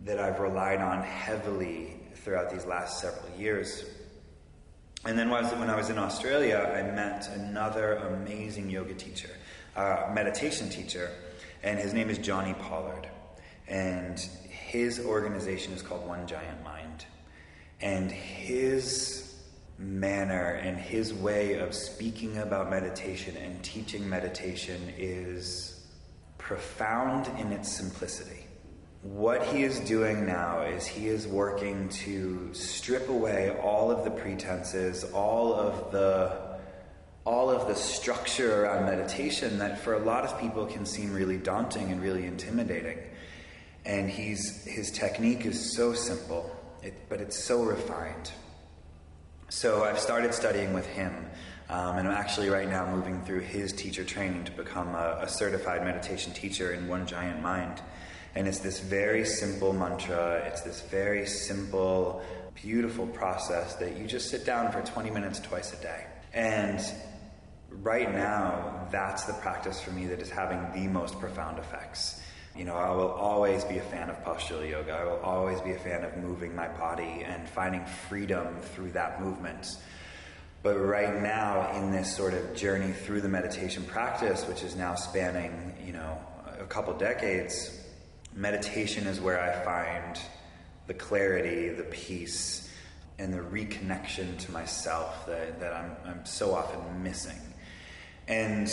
that 0.01 0.19
I've 0.19 0.39
relied 0.39 0.79
on 0.79 1.01
heavily 1.01 1.95
throughout 2.17 2.51
these 2.51 2.65
last 2.65 3.01
several 3.01 3.35
years. 3.35 3.83
And 5.05 5.19
then 5.19 5.29
when 5.29 5.69
I 5.69 5.75
was, 5.75 5.89
in 5.89 5.97
Australia, 5.97 6.57
I 6.57 6.81
met 6.83 7.29
another 7.35 7.95
amazing 7.95 8.69
yoga 8.69 8.93
teacher, 8.93 9.29
uh, 9.75 10.09
meditation 10.13 10.69
teacher, 10.69 11.09
and 11.61 11.77
his 11.77 11.93
name 11.93 12.09
is 12.09 12.17
Jonni 12.19 12.57
Pollard, 12.59 13.09
and 13.67 14.17
his 14.19 15.01
organization 15.01 15.73
is 15.73 15.81
called 15.81 16.07
One 16.07 16.25
Giant 16.25 16.63
Mind, 16.63 17.05
and 17.81 18.09
his 18.09 19.35
manner 19.77 20.53
and 20.53 20.77
his 20.77 21.13
way 21.13 21.55
of 21.55 21.73
speaking 21.73 22.37
about 22.37 22.69
meditation 22.69 23.35
and 23.35 23.61
teaching 23.61 24.07
meditation 24.07 24.93
is 24.97 25.85
profound 26.37 27.27
in 27.39 27.51
its 27.51 27.69
simplicity. 27.69 28.42
What 29.03 29.45
he 29.47 29.63
is 29.63 29.81
doing 29.81 30.25
now 30.25 30.61
is 30.61 30.85
he 30.85 31.09
is 31.09 31.27
working 31.27 31.89
to 31.89 32.53
strip 32.53 33.09
away 33.09 33.53
all 33.61 33.91
of 33.91 34.05
the 34.05 34.11
pretenses, 34.11 35.03
all 35.03 35.53
of 35.53 35.91
the 35.91 36.53
all 37.25 37.49
of 37.49 37.67
the 37.67 37.75
structure 37.75 38.63
around 38.63 38.85
meditation 38.85 39.59
that 39.59 39.79
for 39.79 39.93
a 39.95 39.99
lot 39.99 40.23
of 40.23 40.39
people 40.39 40.65
can 40.65 40.85
seem 40.85 41.13
really 41.13 41.37
daunting 41.37 41.91
and 41.91 42.01
really 42.01 42.25
intimidating. 42.25 42.97
And 43.85 44.09
he's 44.09 44.63
his 44.63 44.89
technique 44.89 45.45
is 45.45 45.75
so 45.75 45.93
simple, 45.93 46.55
it, 46.81 46.93
but 47.09 47.19
it's 47.19 47.37
so 47.37 47.61
refined. 47.61 48.31
So 49.49 49.83
I've 49.83 49.99
started 49.99 50.33
studying 50.33 50.73
with 50.73 50.87
him, 50.87 51.13
um, 51.69 51.97
and 51.97 52.07
I'm 52.07 52.13
actually 52.13 52.49
right 52.49 52.69
now 52.69 52.89
moving 52.89 53.21
through 53.23 53.41
his 53.41 53.73
teacher 53.73 54.05
training 54.05 54.45
to 54.45 54.51
become 54.53 54.95
a, 54.95 55.19
a, 55.21 55.27
certified 55.27 55.83
meditation 55.83 56.33
teacher 56.33 56.71
in 56.73 56.87
One 56.87 57.05
Giant 57.05 57.41
Mind. 57.41 57.81
And 58.35 58.47
it's 58.47 58.59
this 58.59 58.79
very 58.79 59.25
simple 59.25 59.73
mantra, 59.73 60.43
it's 60.47 60.61
this 60.61 60.81
very 60.81 61.25
simple, 61.25 62.23
beautiful 62.55 63.05
process 63.07 63.75
that 63.75 63.97
you 63.97 64.07
just 64.07 64.29
sit 64.29 64.45
down 64.45 64.71
for 64.71 64.81
20 64.81 65.11
minutes 65.11 65.39
twice 65.39 65.73
a 65.73 65.81
day. 65.81 66.05
And 66.33 66.83
right 67.69 68.11
now, 68.11 68.87
that's 68.91 69.25
the 69.25 69.33
practice 69.33 69.79
for 69.79 69.91
me 69.91 70.07
that 70.07 70.19
is 70.19 70.31
having 70.31 70.59
the 70.73 70.87
most 70.89 71.19
profound 71.19 71.59
effects. 71.59 72.21
You 72.55 72.65
know, 72.65 72.75
I 72.75 72.91
will 72.91 73.11
always 73.11 73.63
be 73.63 73.77
a 73.77 73.83
fan 73.83 74.09
of 74.09 74.23
postural 74.23 74.67
yoga. 74.67 74.93
I 74.93 75.03
will 75.05 75.19
always 75.19 75.59
be 75.61 75.71
a 75.71 75.79
fan 75.79 76.03
of 76.03 76.15
moving 76.17 76.55
my 76.55 76.67
body 76.67 77.23
and 77.25 77.47
finding 77.49 77.85
freedom 77.85 78.61
through 78.61 78.91
that 78.91 79.21
movement. 79.21 79.67
But 80.61 80.77
right 80.77 81.21
now, 81.21 81.71
in 81.75 81.91
this 81.91 82.15
sort 82.15 82.33
of 82.33 82.55
journey 82.55 82.93
through 82.93 83.21
the 83.21 83.29
meditation 83.29 83.83
practice, 83.83 84.47
which 84.47 84.63
is 84.63 84.75
now 84.75 84.95
spanning, 84.95 85.75
you 85.85 85.93
know, 85.93 86.17
a 86.59 86.65
couple 86.65 86.93
decades, 86.93 87.82
meditation 88.35 89.07
is 89.07 89.19
where 89.19 89.39
I 89.39 89.63
find 89.63 90.19
the 90.87 90.93
clarity, 90.93 91.69
the 91.69 91.83
peace, 91.83 92.69
and 93.19 93.33
the 93.33 93.39
reconnection 93.39 94.37
to 94.39 94.51
myself 94.51 95.25
that, 95.27 95.59
that 95.59 95.73
I'm, 95.73 95.91
I'm 96.05 96.25
so 96.25 96.53
often 96.53 97.03
missing. 97.03 97.39
And 98.27 98.71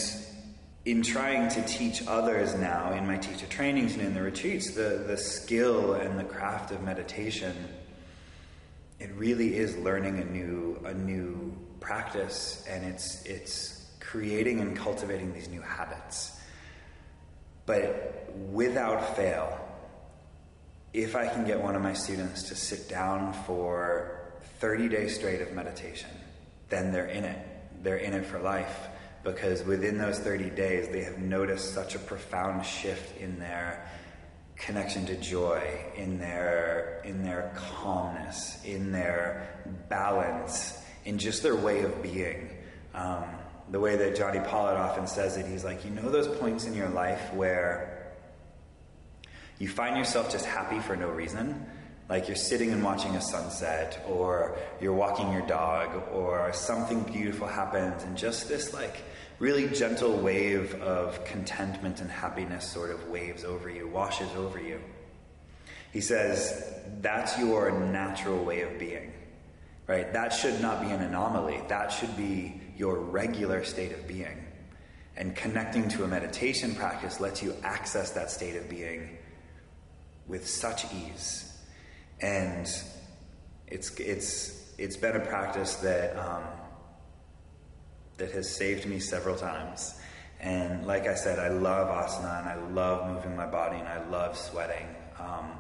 in 0.85 1.03
trying 1.03 1.49
to 1.51 1.63
teach 1.63 2.07
others 2.07 2.55
now 2.55 2.93
in 2.93 3.07
my 3.07 3.19
teacher 3.19 3.47
trainings 3.47 3.95
and 3.95 4.03
in 4.03 4.15
the 4.15 4.23
retreats 4.23 4.71
the, 4.71 5.05
the 5.07 5.17
skill 5.17 5.95
and 5.95 6.19
the 6.19 6.25
craft 6.25 6.73
of 6.73 6.83
meditation 6.83 7.55
it 8.99 9.11
really 9.15 9.57
is 9.57 9.77
learning 9.77 10.19
a 10.19 10.25
new 10.25 10.81
a 10.87 10.95
new 10.95 11.55
practice 11.81 12.65
and 12.67 12.85
it's 12.85 13.23
it's 13.27 13.91
creating 14.01 14.61
and 14.61 14.75
cultivating 14.75 15.35
these 15.35 15.49
new 15.49 15.61
habits 15.61 16.40
but 17.67 18.33
without 18.51 19.17
fail 19.17 19.57
if 20.93 21.15
i 21.15 21.27
can 21.27 21.45
get 21.47 21.61
one 21.61 21.77
of 21.77 21.83
my 21.83 21.93
students 21.93 22.45
to 22.45 22.55
sit 22.55 22.89
down 22.89 23.33
for 23.45 24.33
30 24.61 24.89
days 24.89 25.15
straight 25.15 25.41
of 25.41 25.53
meditation 25.53 26.11
then 26.71 26.93
they're 26.93 27.07
in 27.07 27.25
it. 27.25 27.47
They're 27.83 27.99
in 27.99 28.15
it 28.15 28.25
for 28.25 28.39
life. 28.39 28.89
Because 29.23 29.63
within 29.65 29.99
those 29.99 30.19
30 30.19 30.49
days 30.51 30.89
they 30.89 31.03
have 31.03 31.19
noticed 31.19 31.75
such 31.75 31.95
a 31.95 31.99
profound 31.99 32.65
shift 32.65 33.21
in 33.21 33.39
their 33.39 33.87
connection 34.57 35.05
to 35.07 35.17
joy 35.17 35.63
in 35.97 36.19
their 36.19 37.01
in 37.05 37.23
their 37.23 37.51
calmness 37.57 38.63
in 38.63 38.93
their 38.93 39.59
balance 39.89 40.83
in 41.07 41.19
just 41.19 41.43
their 41.43 41.57
way 41.57 41.83
of 41.83 42.03
being. 42.03 42.51
Um, 42.95 43.25
the 43.71 43.81
way 43.81 43.97
that 43.97 44.17
Jonni 44.17 44.47
Pollard 44.47 44.77
often 44.77 45.07
says 45.07 45.37
it, 45.37 45.47
he's 45.47 45.65
like, 45.65 45.85
you 45.85 45.91
know, 45.91 46.11
those 46.11 46.29
points 46.39 46.67
in 46.67 46.75
your 46.75 46.89
life 46.89 47.33
where 47.35 48.13
you 49.59 49.69
find 49.69 49.97
yourself 49.97 50.31
just 50.31 50.47
happy 50.47 50.81
for 50.81 50.97
no 50.97 51.09
reason? 51.09 51.67
Like 52.09 52.27
you're 52.27 52.37
sitting 52.37 52.73
and 52.73 52.83
watching 52.83 53.15
a 53.15 53.21
sunset, 53.21 54.05
or 54.09 54.57
you're 54.81 54.93
walking 54.93 55.33
your 55.33 55.47
dog, 55.47 56.03
or 56.13 56.53
something 56.53 57.03
beautiful 57.03 57.47
happens, 57.47 58.03
and 58.03 58.17
just 58.17 58.49
this 58.49 58.75
like 58.75 58.97
really 59.39 59.69
gentle 59.69 60.17
wave 60.17 60.75
of 60.83 61.25
contentment 61.25 62.01
and 62.01 62.11
happiness 62.11 62.69
sort 62.69 62.91
of 62.91 63.09
waves 63.09 63.45
over 63.45 63.71
you, 63.71 63.87
washes 63.87 64.31
over 64.37 64.61
you. 64.61 64.81
He 65.93 66.01
says, 66.01 66.73
that's 67.01 67.39
your 67.39 67.71
natural 67.71 68.45
way 68.45 68.63
of 68.63 68.79
being, 68.79 69.13
right? 69.91 70.13
That 70.13 70.33
should 70.33 70.61
not 70.61 70.81
be 70.81 70.87
an 70.91 71.03
anomaly. 71.03 71.63
That 71.67 71.89
should 71.89 72.17
be 72.17 72.61
your 72.77 73.01
regular 73.01 73.65
state 73.65 73.91
of 73.91 74.07
being. 74.07 74.47
And 75.17 75.35
connecting 75.35 75.89
to 75.89 76.05
a 76.05 76.07
meditation 76.07 76.77
practice 76.77 77.19
lets 77.19 77.43
you 77.43 77.57
access 77.65 78.13
that 78.13 78.31
state 78.31 78.55
of 78.55 78.69
being 78.71 79.19
with 80.29 80.47
such 80.47 80.85
ease. 80.95 81.59
And 82.21 82.73
it's, 83.67 83.99
it's, 83.99 84.73
it's 84.79 84.97
been 84.97 85.17
a 85.17 85.27
practice 85.27 85.75
that, 85.77 86.17
um, 86.17 86.45
that 88.19 88.31
has 88.31 88.49
saved 88.49 88.87
me 88.87 89.01
several 89.01 89.35
times. 89.35 89.99
And 90.39 90.87
like 90.87 91.09
I 91.09 91.15
said, 91.15 91.41
I 91.41 91.49
love 91.49 91.89
asana 91.89 92.43
and 92.43 92.49
I 92.49 92.55
love 92.71 93.11
moving 93.13 93.35
my 93.35 93.47
body 93.47 93.79
and 93.79 93.89
I 93.89 94.09
love 94.09 94.39
sweating. 94.39 94.87
Um, 95.19 95.51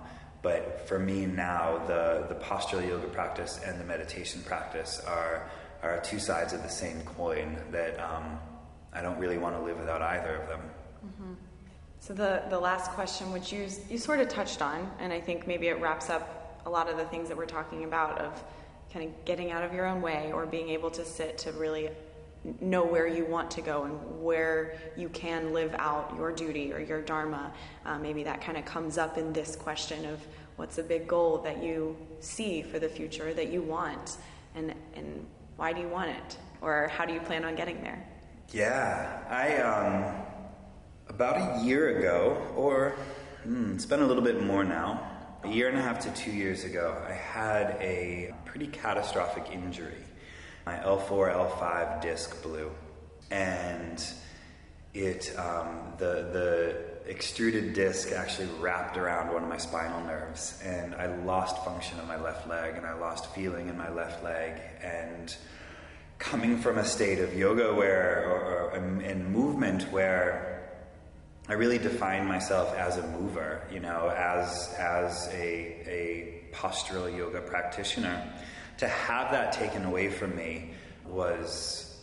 but 0.43 0.89
for 0.89 0.99
me 0.99 1.27
now, 1.27 1.83
the, 1.87 2.27
the 2.29 2.35
postural 2.35 2.87
yoga 2.87 3.09
practice 3.09 3.61
and 3.65 3.79
the 3.81 3.85
meditation 3.85 4.43
practice 4.43 5.03
are, 5.07 5.51
are 5.83 6.01
two 6.01 6.19
sides 6.19 6.53
of 6.53 6.63
the 6.63 6.69
same 6.69 7.03
coin 7.03 7.59
that 7.71 7.99
um, 8.01 8.39
I 8.93 9.03
don't 9.03 9.19
really 9.19 9.39
want 9.39 9.57
to 9.57 9.63
live 9.63 9.79
without 9.79 10.03
either 10.03 10.37
of 10.37 10.49
them. 10.49 10.61
Mm-hmm. 11.07 11.33
So 12.01 12.15
the, 12.15 12.43
the 12.49 12.59
last 12.59 12.91
question, 12.93 13.31
which 13.33 13.53
you, 13.53 13.69
you 13.91 13.99
sort 13.99 14.21
of 14.21 14.29
touched 14.29 14.63
on, 14.63 14.91
and 14.99 15.13
I 15.13 15.21
think 15.21 15.47
maybe 15.47 15.69
it 15.69 15.79
wraps 15.81 16.09
up 16.09 16.63
a 16.65 16.71
lot 16.71 16.89
of 16.89 16.97
the 16.97 17.05
things 17.05 17.29
that 17.29 17.37
we're 17.37 17.47
talking 17.47 17.85
about 17.85 18.19
of 18.19 18.43
kind 18.93 19.07
of 19.07 19.25
getting 19.25 19.51
out 19.51 19.63
of 19.63 19.73
your 19.73 19.87
own 19.87 20.01
way 20.01 20.33
or 20.33 20.47
being 20.47 20.71
able 20.71 20.91
to 20.91 21.05
sit 21.05 21.39
to 21.39 21.53
really 21.53 21.91
know 22.61 22.85
where 22.85 23.07
you 23.07 23.25
want 23.25 23.51
to 23.53 23.61
go 23.61 23.85
and 23.85 24.23
where 24.23 24.79
you 24.97 25.09
can 25.11 25.53
live 25.53 25.75
out 25.79 26.15
your 26.17 26.33
duty 26.33 26.73
or 26.73 26.81
your 26.81 27.03
dharma. 27.03 27.53
Uh, 27.85 27.99
maybe 27.99 28.23
that 28.25 28.41
kind 28.41 28.57
of 28.57 28.65
comes 28.65 28.99
up 28.99 29.19
in 29.19 29.33
this 29.33 29.57
question 29.57 30.07
of 30.07 30.21
what's 30.57 30.79
a 30.79 30.83
big 30.83 31.07
goal 31.07 31.39
that 31.39 31.63
you 31.63 31.97
see 32.21 32.63
for 32.63 32.79
the 32.79 32.89
future 32.89 33.33
that 33.35 33.51
you 33.53 33.63
want, 33.63 34.17
and 34.55 34.75
and 34.95 35.27
why 35.57 35.73
do 35.73 35.81
you 35.81 35.89
want 35.89 36.11
it, 36.11 36.39
or 36.61 36.89
how 36.89 37.05
do 37.05 37.13
you 37.13 37.21
plan 37.21 37.45
on 37.45 37.55
getting 37.55 37.83
there? 37.83 38.07
Yeah, 38.53 39.23
I 39.29 39.57
um, 39.59 40.23
about 41.09 41.37
a 41.37 41.65
year 41.65 41.99
ago, 41.99 42.43
or 42.57 42.97
hmm, 43.45 43.75
it's 43.75 43.87
been 43.87 44.01
a 44.01 44.07
little 44.07 44.23
bit 44.23 44.43
more 44.43 44.65
now. 44.65 45.07
A 45.45 45.49
year 45.49 45.69
and 45.69 45.79
a 45.79 45.81
half 45.81 46.01
to 46.01 46.11
two 46.11 46.31
years 46.31 46.65
ago, 46.65 47.03
I 47.09 47.13
had 47.13 47.77
a 47.81 48.35
pretty 48.45 48.67
catastrophic 48.67 49.47
injury 49.51 50.05
my 50.71 50.77
L4, 50.85 51.35
L5 51.35 52.01
disc 52.01 52.43
blew. 52.43 52.71
And 53.31 54.03
it, 54.95 55.35
um, 55.37 55.95
the, 55.99 56.29
the 56.33 57.11
extruded 57.11 57.75
disc 57.75 58.13
actually 58.13 58.49
wrapped 58.61 58.97
around 58.97 59.33
one 59.33 59.43
of 59.43 59.49
my 59.49 59.57
spinal 59.57 60.01
nerves. 60.05 60.61
And 60.65 60.95
I 60.95 61.07
lost 61.25 61.65
function 61.65 61.99
in 61.99 62.07
my 62.07 62.21
left 62.21 62.49
leg 62.49 62.77
and 62.77 62.87
I 62.87 62.93
lost 62.93 63.35
feeling 63.35 63.69
in 63.69 63.77
my 63.77 63.91
left 63.91 64.23
leg. 64.23 64.61
And 64.81 65.35
coming 66.19 66.57
from 66.57 66.79
a 66.79 66.85
state 66.85 67.19
of 67.19 67.35
yoga 67.37 67.75
where, 67.75 68.31
or, 68.31 68.71
or 68.71 68.77
in 68.77 69.33
movement 69.33 69.91
where 69.91 70.71
I 71.49 71.55
really 71.55 71.79
defined 71.79 72.29
myself 72.29 72.77
as 72.77 72.97
a 72.97 73.07
mover, 73.09 73.67
you 73.73 73.81
know, 73.81 74.09
as, 74.17 74.73
as 74.79 75.29
a, 75.33 75.43
a 75.89 76.45
postural 76.53 77.17
yoga 77.17 77.41
practitioner 77.41 78.23
to 78.81 78.89
have 78.89 79.31
that 79.31 79.53
taken 79.53 79.85
away 79.85 80.09
from 80.09 80.35
me 80.35 80.71
was 81.07 81.99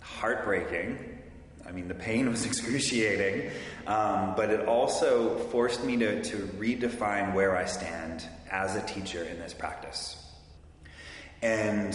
heartbreaking. 0.00 1.18
I 1.66 1.72
mean, 1.72 1.88
the 1.88 1.94
pain 1.94 2.28
was 2.28 2.46
excruciating, 2.46 3.50
um, 3.86 4.34
but 4.34 4.48
it 4.48 4.66
also 4.66 5.38
forced 5.50 5.84
me 5.84 5.98
to, 5.98 6.22
to 6.24 6.36
redefine 6.58 7.34
where 7.34 7.54
I 7.54 7.66
stand 7.66 8.24
as 8.50 8.76
a 8.76 8.82
teacher 8.82 9.22
in 9.22 9.38
this 9.38 9.52
practice. 9.52 10.24
And 11.42 11.94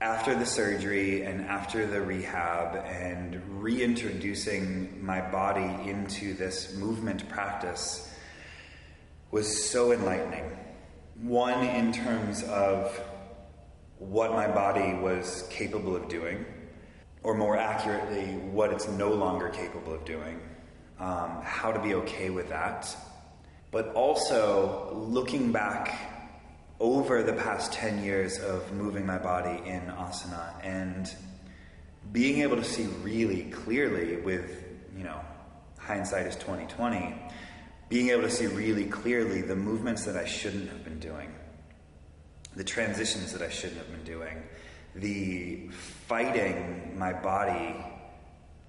after 0.00 0.36
the 0.36 0.46
surgery 0.46 1.22
and 1.22 1.40
after 1.46 1.84
the 1.84 2.00
rehab 2.00 2.76
and 2.76 3.60
reintroducing 3.60 5.04
my 5.04 5.20
body 5.20 5.90
into 5.90 6.34
this 6.34 6.76
movement 6.76 7.28
practice 7.28 8.14
was 9.32 9.68
so 9.68 9.90
enlightening. 9.90 10.56
One, 11.22 11.64
in 11.64 11.92
terms 11.92 12.44
of 12.44 13.00
what 13.98 14.32
my 14.32 14.46
body 14.46 14.94
was 14.94 15.46
capable 15.50 15.96
of 15.96 16.08
doing, 16.08 16.44
or 17.22 17.34
more 17.34 17.56
accurately, 17.56 18.34
what 18.50 18.72
it's 18.72 18.88
no 18.88 19.10
longer 19.10 19.48
capable 19.48 19.94
of 19.94 20.04
doing, 20.04 20.40
um, 21.00 21.40
how 21.42 21.72
to 21.72 21.80
be 21.80 21.94
okay 21.94 22.30
with 22.30 22.48
that, 22.50 22.94
but 23.70 23.92
also 23.94 24.92
looking 24.94 25.50
back 25.50 26.12
over 26.78 27.22
the 27.22 27.32
past 27.32 27.72
10 27.72 28.04
years 28.04 28.38
of 28.38 28.70
moving 28.72 29.06
my 29.06 29.18
body 29.18 29.62
in 29.68 29.80
asana 29.86 30.52
and 30.62 31.14
being 32.12 32.42
able 32.42 32.56
to 32.56 32.64
see 32.64 32.84
really 33.02 33.44
clearly 33.44 34.16
with, 34.18 34.64
you 34.96 35.02
know, 35.02 35.20
hindsight 35.78 36.26
is 36.26 36.36
2020, 36.36 37.14
being 37.88 38.10
able 38.10 38.22
to 38.22 38.30
see 38.30 38.46
really 38.46 38.84
clearly 38.84 39.40
the 39.40 39.56
movements 39.56 40.04
that 40.04 40.16
I 40.16 40.26
shouldn't 40.26 40.68
have 40.68 40.84
been 40.84 40.98
doing 40.98 41.32
the 42.56 42.64
transitions 42.64 43.32
that 43.34 43.42
I 43.42 43.50
shouldn't 43.50 43.78
have 43.78 43.90
been 43.90 44.04
doing, 44.04 44.42
the 44.94 45.68
fighting 46.08 46.98
my 46.98 47.12
body 47.12 47.76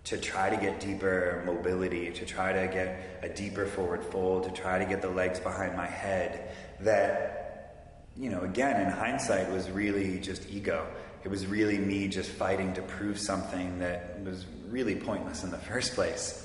to 0.03 0.17
try 0.17 0.49
to 0.49 0.57
get 0.57 0.79
deeper 0.79 1.41
mobility, 1.45 2.11
to 2.11 2.25
try 2.25 2.53
to 2.53 2.67
get 2.71 3.19
a 3.23 3.29
deeper 3.29 3.65
forward 3.65 4.03
fold, 4.03 4.43
to 4.43 4.51
try 4.51 4.77
to 4.77 4.85
get 4.85 5.01
the 5.01 5.09
legs 5.09 5.39
behind 5.39 5.75
my 5.75 5.85
head, 5.85 6.53
that, 6.81 8.05
you 8.15 8.29
know, 8.29 8.41
again, 8.41 8.79
in 8.79 8.89
hindsight, 8.89 9.49
was 9.51 9.69
really 9.71 10.19
just 10.19 10.49
ego. 10.49 10.85
It 11.23 11.29
was 11.29 11.45
really 11.45 11.77
me 11.77 12.07
just 12.07 12.29
fighting 12.29 12.73
to 12.73 12.81
prove 12.81 13.19
something 13.19 13.79
that 13.79 14.21
was 14.23 14.45
really 14.69 14.95
pointless 14.95 15.43
in 15.43 15.51
the 15.51 15.57
first 15.57 15.93
place. 15.93 16.43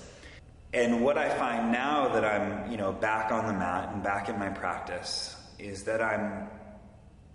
And 0.72 1.05
what 1.05 1.18
I 1.18 1.28
find 1.28 1.70
now 1.70 2.09
that 2.09 2.24
I'm, 2.24 2.70
you 2.70 2.78
know, 2.78 2.93
back 2.93 3.30
on 3.30 3.47
the 3.47 3.53
mat 3.53 3.93
and 3.93 4.03
back 4.03 4.28
in 4.28 4.38
my 4.38 4.49
practice 4.49 5.36
is 5.59 5.84
that 5.84 6.01
I'm 6.03 6.49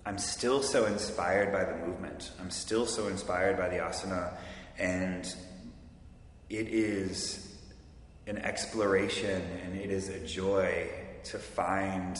I'm 0.08 0.18
still 0.18 0.64
so 0.64 0.86
inspired 0.86 1.52
by 1.52 1.66
the 1.66 1.76
movement. 1.86 2.32
I'm 2.40 2.50
still 2.50 2.86
so 2.86 3.08
inspired 3.08 3.58
by 3.58 3.68
the 3.68 3.80
asana. 3.80 4.32
And 4.80 5.26
it 6.50 6.70
is 6.70 7.54
an 8.26 8.38
exploration 8.38 9.42
and 9.66 9.76
it 9.76 9.92
is 9.92 10.08
a 10.08 10.26
joy 10.26 10.88
to 11.26 11.38
find 11.38 12.18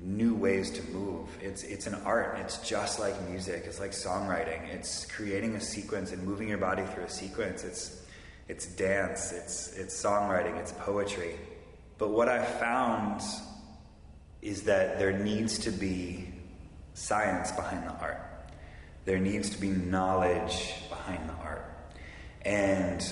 new 0.00 0.34
ways 0.34 0.70
to 0.70 0.82
move. 0.92 1.28
It's, 1.42 1.62
it's 1.62 1.86
an 1.86 1.96
art. 2.06 2.38
It's 2.38 2.66
just 2.66 2.98
like 2.98 3.14
music. 3.28 3.64
It's 3.66 3.80
like 3.80 3.90
songwriting. 3.90 4.66
It's 4.72 5.04
creating 5.04 5.56
a 5.56 5.60
sequence 5.60 6.12
and 6.12 6.22
moving 6.22 6.48
your 6.48 6.56
body 6.56 6.84
through 6.84 7.04
a 7.04 7.10
sequence. 7.10 7.64
It's, 7.64 8.02
it's 8.48 8.64
dance. 8.64 9.32
It's, 9.32 9.76
it's 9.76 10.02
songwriting. 10.02 10.56
It's 10.56 10.72
poetry. 10.72 11.38
But 11.98 12.12
what 12.12 12.30
I've 12.30 12.48
found 12.58 13.20
is 14.40 14.62
that 14.62 14.98
there 14.98 15.12
needs 15.12 15.58
to 15.58 15.70
be 15.70 16.29
science 17.00 17.50
behind 17.52 17.86
the 17.86 17.92
art. 17.94 18.20
There 19.06 19.18
needs 19.18 19.50
to 19.50 19.60
be 19.60 19.68
knowledge 19.68 20.74
behind 20.88 21.28
the 21.28 21.34
art. 21.34 21.64
And 22.42 23.02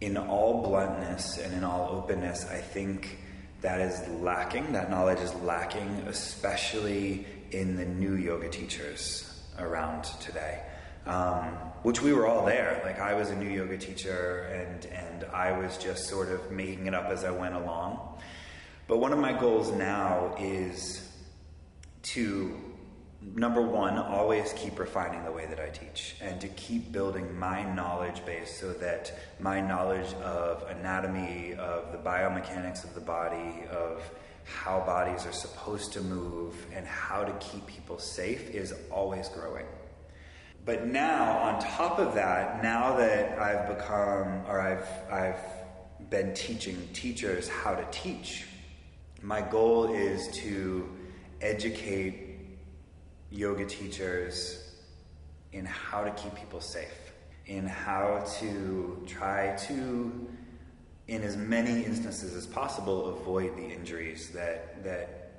in 0.00 0.16
all 0.16 0.62
bluntness 0.62 1.38
and 1.38 1.52
in 1.54 1.64
all 1.64 1.88
openness, 1.90 2.46
I 2.46 2.58
think 2.58 3.18
that 3.62 3.80
is 3.80 4.06
lacking. 4.20 4.72
That 4.72 4.90
knowledge 4.90 5.18
is 5.18 5.34
lacking, 5.36 6.04
especially 6.06 7.26
in 7.50 7.76
the 7.76 7.84
new 7.84 8.14
yoga 8.14 8.48
teachers 8.48 9.42
around 9.58 10.04
today. 10.20 10.62
Um, 11.06 11.48
which 11.82 12.00
we 12.00 12.14
were 12.14 12.26
all 12.26 12.46
there. 12.46 12.80
Like 12.84 12.98
I 12.98 13.12
was 13.14 13.28
a 13.28 13.36
new 13.36 13.50
yoga 13.50 13.76
teacher, 13.76 14.48
and 14.50 14.86
and 14.86 15.24
I 15.24 15.52
was 15.52 15.76
just 15.76 16.08
sort 16.08 16.30
of 16.30 16.50
making 16.50 16.86
it 16.86 16.94
up 16.94 17.10
as 17.10 17.24
I 17.24 17.30
went 17.30 17.54
along. 17.54 18.18
But 18.88 18.98
one 18.98 19.12
of 19.12 19.18
my 19.18 19.38
goals 19.38 19.70
now 19.72 20.34
is 20.38 21.06
to 22.04 22.58
number 23.34 23.62
one, 23.62 23.96
always 23.98 24.52
keep 24.54 24.78
refining 24.78 25.24
the 25.24 25.32
way 25.32 25.46
that 25.46 25.60
I 25.60 25.68
teach 25.68 26.16
and 26.20 26.40
to 26.40 26.48
keep 26.48 26.92
building 26.92 27.38
my 27.38 27.62
knowledge 27.74 28.24
base 28.26 28.58
so 28.60 28.72
that 28.74 29.12
my 29.40 29.60
knowledge 29.60 30.12
of 30.14 30.62
anatomy, 30.70 31.54
of 31.54 31.92
the 31.92 31.98
biomechanics 31.98 32.84
of 32.84 32.94
the 32.94 33.00
body, 33.00 33.64
of 33.70 34.02
how 34.44 34.80
bodies 34.80 35.24
are 35.24 35.32
supposed 35.32 35.92
to 35.94 36.02
move, 36.02 36.54
and 36.74 36.86
how 36.86 37.24
to 37.24 37.32
keep 37.34 37.66
people 37.66 37.98
safe 37.98 38.50
is 38.50 38.74
always 38.90 39.28
growing. 39.28 39.66
but 40.66 40.86
now, 40.86 41.38
on 41.38 41.60
top 41.60 41.98
of 41.98 42.14
that, 42.14 42.62
now 42.62 42.96
that 42.96 43.38
I've 43.38 43.68
become, 43.76 44.44
or 44.48 44.60
I've, 44.60 44.88
I've 45.12 46.10
been 46.10 46.32
teaching 46.34 46.88
teachers 46.92 47.48
how 47.48 47.74
to 47.74 47.86
teach, 47.90 48.46
my 49.22 49.40
goal 49.40 49.92
is 49.94 50.28
to 50.38 50.88
educate 51.40 52.33
yoga 53.34 53.66
teachers 53.66 54.60
in 55.52 55.64
how 55.64 56.04
to 56.04 56.10
keep 56.12 56.34
people 56.36 56.60
safe, 56.60 57.12
in 57.46 57.66
how 57.66 58.24
to 58.38 59.04
try 59.06 59.56
to, 59.56 60.28
in 61.08 61.22
as 61.22 61.36
many 61.36 61.84
instances 61.84 62.34
as 62.34 62.46
possible, 62.46 63.08
avoid 63.08 63.56
the 63.56 63.64
injuries 63.64 64.30
that, 64.30 64.82
that 64.84 65.32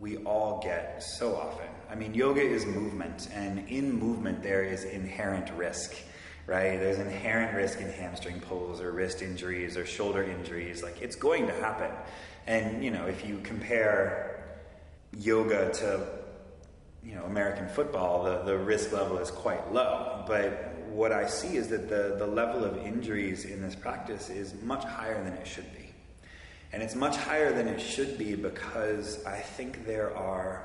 we 0.00 0.16
all 0.18 0.60
get 0.62 1.02
so 1.02 1.36
often. 1.36 1.68
I 1.90 1.94
mean, 1.94 2.14
yoga 2.14 2.40
is 2.40 2.64
movement, 2.64 3.28
and 3.32 3.68
in 3.68 3.92
movement, 3.92 4.42
there 4.42 4.64
is 4.64 4.84
inherent 4.84 5.50
risk, 5.54 5.94
right? 6.46 6.78
There's 6.78 6.98
inherent 6.98 7.54
risk 7.54 7.80
in 7.80 7.90
hamstring 7.90 8.40
pulls 8.40 8.80
or 8.80 8.92
wrist 8.92 9.20
injuries 9.20 9.76
or 9.76 9.84
shoulder 9.84 10.22
injuries. 10.22 10.82
Like, 10.82 11.02
it's 11.02 11.16
going 11.16 11.46
to 11.46 11.52
happen. 11.52 11.90
And, 12.46 12.82
you 12.82 12.90
know, 12.90 13.06
if 13.06 13.26
you 13.26 13.40
compare 13.44 14.58
yoga 15.16 15.70
to, 15.74 16.21
you 17.04 17.14
know, 17.14 17.24
American 17.24 17.68
football, 17.68 18.24
the, 18.24 18.42
the 18.42 18.56
risk 18.56 18.92
level 18.92 19.18
is 19.18 19.30
quite 19.30 19.72
low. 19.72 20.24
But 20.26 20.74
what 20.88 21.12
I 21.12 21.26
see 21.26 21.56
is 21.56 21.68
that 21.68 21.88
the, 21.88 22.16
the 22.18 22.26
level 22.26 22.64
of 22.64 22.76
injuries 22.78 23.44
in 23.44 23.60
this 23.60 23.74
practice 23.74 24.30
is 24.30 24.54
much 24.62 24.84
higher 24.84 25.22
than 25.24 25.32
it 25.32 25.46
should 25.46 25.72
be. 25.74 25.90
And 26.72 26.82
it's 26.82 26.94
much 26.94 27.16
higher 27.16 27.52
than 27.52 27.68
it 27.68 27.80
should 27.80 28.16
be 28.18 28.34
because 28.34 29.24
I 29.26 29.38
think 29.38 29.84
there 29.84 30.16
are 30.16 30.64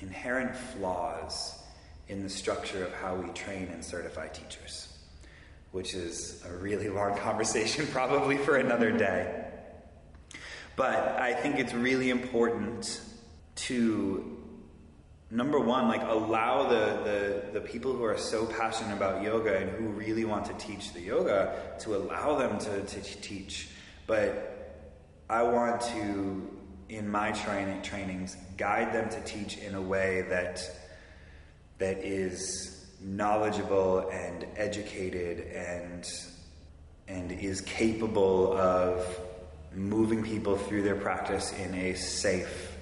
inherent 0.00 0.56
flaws 0.56 1.58
in 2.08 2.22
the 2.22 2.28
structure 2.28 2.84
of 2.84 2.92
how 2.94 3.14
we 3.16 3.28
train 3.30 3.68
and 3.72 3.84
certify 3.84 4.28
teachers, 4.28 4.96
which 5.72 5.94
is 5.94 6.42
a 6.48 6.52
really 6.56 6.88
long 6.88 7.16
conversation, 7.18 7.86
probably 7.88 8.38
for 8.38 8.56
another 8.56 8.88
mm-hmm. 8.88 8.98
day. 8.98 9.44
But 10.76 11.20
I 11.20 11.34
think 11.34 11.58
it's 11.58 11.74
really 11.74 12.08
important 12.08 13.00
to 13.56 14.37
number 15.30 15.60
one 15.60 15.88
like 15.88 16.02
allow 16.02 16.68
the, 16.68 17.02
the, 17.04 17.60
the 17.60 17.60
people 17.60 17.92
who 17.92 18.04
are 18.04 18.16
so 18.16 18.46
passionate 18.46 18.96
about 18.96 19.22
yoga 19.22 19.56
and 19.56 19.70
who 19.70 19.88
really 19.88 20.24
want 20.24 20.44
to 20.46 20.54
teach 20.54 20.92
the 20.92 21.00
yoga 21.00 21.74
to 21.78 21.94
allow 21.96 22.36
them 22.36 22.58
to, 22.58 22.82
to 22.82 23.00
teach 23.20 23.68
but 24.08 24.58
I 25.30 25.42
want 25.42 25.82
to, 25.82 26.50
in 26.88 27.06
my 27.10 27.32
training 27.32 27.82
trainings, 27.82 28.34
guide 28.56 28.94
them 28.94 29.10
to 29.10 29.20
teach 29.20 29.58
in 29.58 29.74
a 29.74 29.82
way 29.82 30.22
that 30.30 30.62
that 31.76 31.98
is 31.98 32.86
knowledgeable 33.00 34.08
and 34.10 34.46
educated 34.56 35.46
and 35.54 36.10
and 37.06 37.30
is 37.30 37.60
capable 37.60 38.56
of 38.56 39.20
moving 39.74 40.22
people 40.22 40.56
through 40.56 40.82
their 40.82 40.96
practice 40.96 41.52
in 41.52 41.74
a 41.74 41.94
safe 41.94 42.76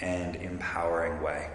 and 0.00 0.36
empowering 0.36 1.20
way. 1.20 1.48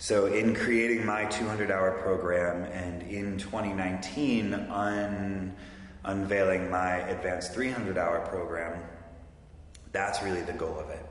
So, 0.00 0.24
in 0.24 0.54
creating 0.54 1.04
my 1.04 1.26
200 1.26 1.70
hour 1.70 1.90
program 2.00 2.64
and 2.72 3.02
in 3.02 3.36
2019, 3.36 4.54
un- 4.54 5.54
unveiling 6.04 6.70
my 6.70 7.00
advanced 7.00 7.52
300 7.52 7.98
hour 7.98 8.20
program, 8.20 8.82
that's 9.92 10.22
really 10.22 10.40
the 10.40 10.54
goal 10.54 10.78
of 10.78 10.88
it. 10.88 11.04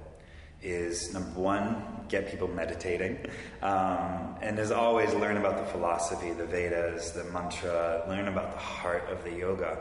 Is 0.64 1.14
number 1.14 1.40
one, 1.40 2.04
get 2.08 2.32
people 2.32 2.48
meditating, 2.48 3.28
um, 3.62 4.36
and 4.42 4.58
as 4.58 4.72
always, 4.72 5.14
learn 5.14 5.38
about 5.38 5.64
the 5.64 5.72
philosophy, 5.72 6.32
the 6.32 6.48
Vedas, 6.48 7.12
the 7.12 7.26
mantra, 7.26 8.04
learn 8.10 8.28
about 8.28 8.54
the 8.54 8.60
heart 8.60 9.08
of 9.12 9.24
the 9.24 9.32
yoga, 9.32 9.78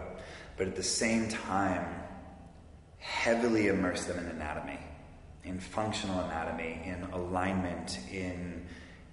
but 0.58 0.66
at 0.66 0.76
the 0.76 0.82
same 0.82 1.30
time, 1.30 1.86
heavily 2.98 3.68
immerse 3.68 4.04
them 4.04 4.18
in 4.18 4.26
anatomy, 4.26 4.80
in 5.44 5.58
functional 5.58 6.20
anatomy, 6.24 6.82
in 6.84 7.04
alignment, 7.14 8.00
in 8.12 8.66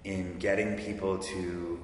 in 0.06 0.38
getting 0.38 0.76
people 0.76 1.18
to 1.18 1.80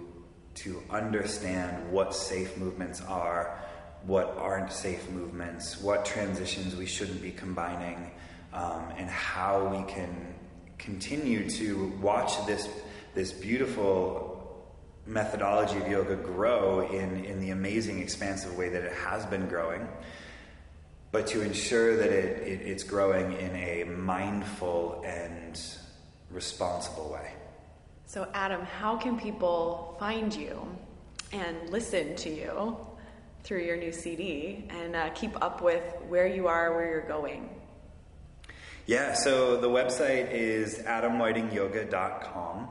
to 0.55 0.83
understand 0.91 1.91
what 1.91 2.15
safe 2.15 2.57
movements 2.59 3.01
are, 3.01 3.59
what 4.05 4.37
aren't 4.37 4.71
safe 4.71 5.11
movements, 5.11 5.81
what 5.81 6.05
transitions 6.05 6.77
we 6.77 6.85
shouldn't 6.87 7.23
be 7.23 7.31
combining, 7.31 8.11
um, 8.53 8.85
and 8.99 9.09
how 9.09 9.67
we 9.67 9.83
can 9.91 10.35
continue 10.79 11.49
to 11.51 11.93
watch 12.01 12.47
this 12.47 12.69
this 13.15 13.33
beautiful 13.33 14.39
methodology 15.05 15.77
of 15.79 15.89
yoga 15.89 16.15
grow 16.15 16.89
in, 16.89 17.25
in 17.25 17.41
the 17.41 17.51
amazing 17.51 18.01
expansive 18.01 18.57
way 18.57 18.69
that 18.69 18.85
it 18.85 18.93
has 18.93 19.27
been 19.27 19.49
growing, 19.49 19.89
but 21.11 21.27
to 21.27 21.43
ensure 21.43 21.97
that 21.97 22.11
it, 22.11 22.47
it, 22.47 22.61
it's 22.63 22.85
growing 22.85 23.33
in 23.33 23.57
a 23.57 23.85
mindful 23.85 25.03
and 25.05 25.61
responsible 26.31 27.11
way. 27.13 27.33
So, 28.07 28.29
Adam, 28.35 28.63
how 28.63 28.97
can 28.97 29.19
people 29.19 29.97
find 29.99 30.35
you 30.35 30.67
and 31.33 31.71
listen 31.71 32.15
to 32.17 32.31
you? 32.31 32.77
through 33.45 33.63
your 33.63 33.77
new 33.77 33.93
CD 33.93 34.65
and 34.71 34.95
uh, 34.95 35.11
keep 35.11 35.43
up 35.43 35.63
with 35.63 35.83
where 36.09 36.27
you 36.27 36.47
are, 36.47 36.75
where 36.75 36.87
you're 36.87 37.09
going. 37.09 37.49
Yeah, 38.87 39.15
so 39.15 39.61
the 39.61 39.69
website 39.69 40.33
is 40.33 40.79
adamwhitingyoga.com 40.79 42.69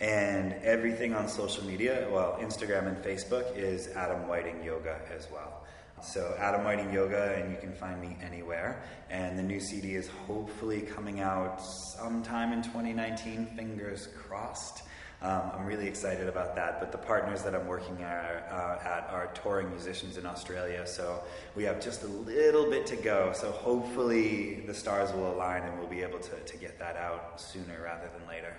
and 0.00 0.52
everything 0.64 1.14
on 1.14 1.28
social 1.28 1.64
media, 1.64 2.08
well, 2.10 2.36
Instagram 2.40 2.88
and 2.88 2.96
Facebook 2.98 3.56
is 3.56 3.88
Adam 3.88 4.26
Whiting 4.26 4.62
Yoga 4.64 5.00
as 5.14 5.28
well. 5.32 5.61
So 6.02 6.34
Adam 6.38 6.64
Whiting 6.64 6.92
Yoga, 6.92 7.34
and 7.36 7.52
you 7.52 7.58
can 7.58 7.72
find 7.72 8.00
me 8.00 8.16
anywhere. 8.20 8.82
And 9.08 9.38
the 9.38 9.42
new 9.42 9.60
CD 9.60 9.94
is 9.94 10.08
hopefully 10.26 10.80
coming 10.80 11.20
out 11.20 11.62
sometime 11.62 12.52
in 12.52 12.62
2019, 12.62 13.46
fingers 13.56 14.08
crossed. 14.16 14.82
Um, 15.22 15.52
I'm 15.54 15.64
really 15.64 15.86
excited 15.86 16.28
about 16.28 16.56
that. 16.56 16.80
But 16.80 16.90
the 16.90 16.98
partners 16.98 17.44
that 17.44 17.54
I'm 17.54 17.68
working 17.68 18.02
at, 18.02 18.48
uh, 18.50 18.84
at 18.84 19.08
are 19.10 19.30
touring 19.32 19.70
musicians 19.70 20.16
in 20.16 20.26
Australia, 20.26 20.84
so 20.84 21.22
we 21.54 21.62
have 21.62 21.80
just 21.80 22.02
a 22.02 22.08
little 22.08 22.68
bit 22.68 22.84
to 22.86 22.96
go. 22.96 23.32
So 23.32 23.52
hopefully 23.52 24.64
the 24.66 24.74
stars 24.74 25.12
will 25.12 25.32
align 25.32 25.62
and 25.62 25.78
we'll 25.78 25.88
be 25.88 26.02
able 26.02 26.18
to, 26.18 26.36
to 26.36 26.56
get 26.56 26.78
that 26.80 26.96
out 26.96 27.40
sooner 27.40 27.80
rather 27.84 28.10
than 28.18 28.28
later. 28.28 28.56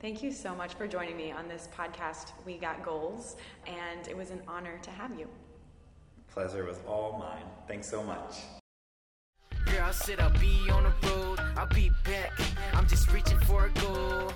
Thank 0.00 0.22
you 0.22 0.32
so 0.32 0.54
much 0.54 0.74
for 0.74 0.88
joining 0.88 1.16
me 1.16 1.30
on 1.30 1.46
this 1.46 1.68
podcast, 1.74 2.32
We 2.44 2.58
Got 2.58 2.84
Goals, 2.84 3.36
and 3.66 4.08
it 4.08 4.16
was 4.16 4.30
an 4.30 4.42
honor 4.48 4.78
to 4.82 4.90
have 4.90 5.16
you. 5.18 5.28
Pleasure 6.34 6.64
was 6.64 6.80
all 6.88 7.16
mine. 7.16 7.44
Thanks 7.68 7.88
so 7.88 8.02
much. 8.02 8.40
Girl, 9.66 9.84
I 9.84 9.92
said 9.92 10.18
I'll 10.18 10.36
be 10.40 10.68
on 10.68 10.82
the 10.82 11.08
road, 11.08 11.38
I'll 11.56 11.68
be 11.68 11.92
back. 12.04 12.32
I'm 12.72 12.88
just 12.88 13.12
reaching 13.12 13.38
for 13.40 13.66
a 13.66 13.70
goal. 13.80 14.32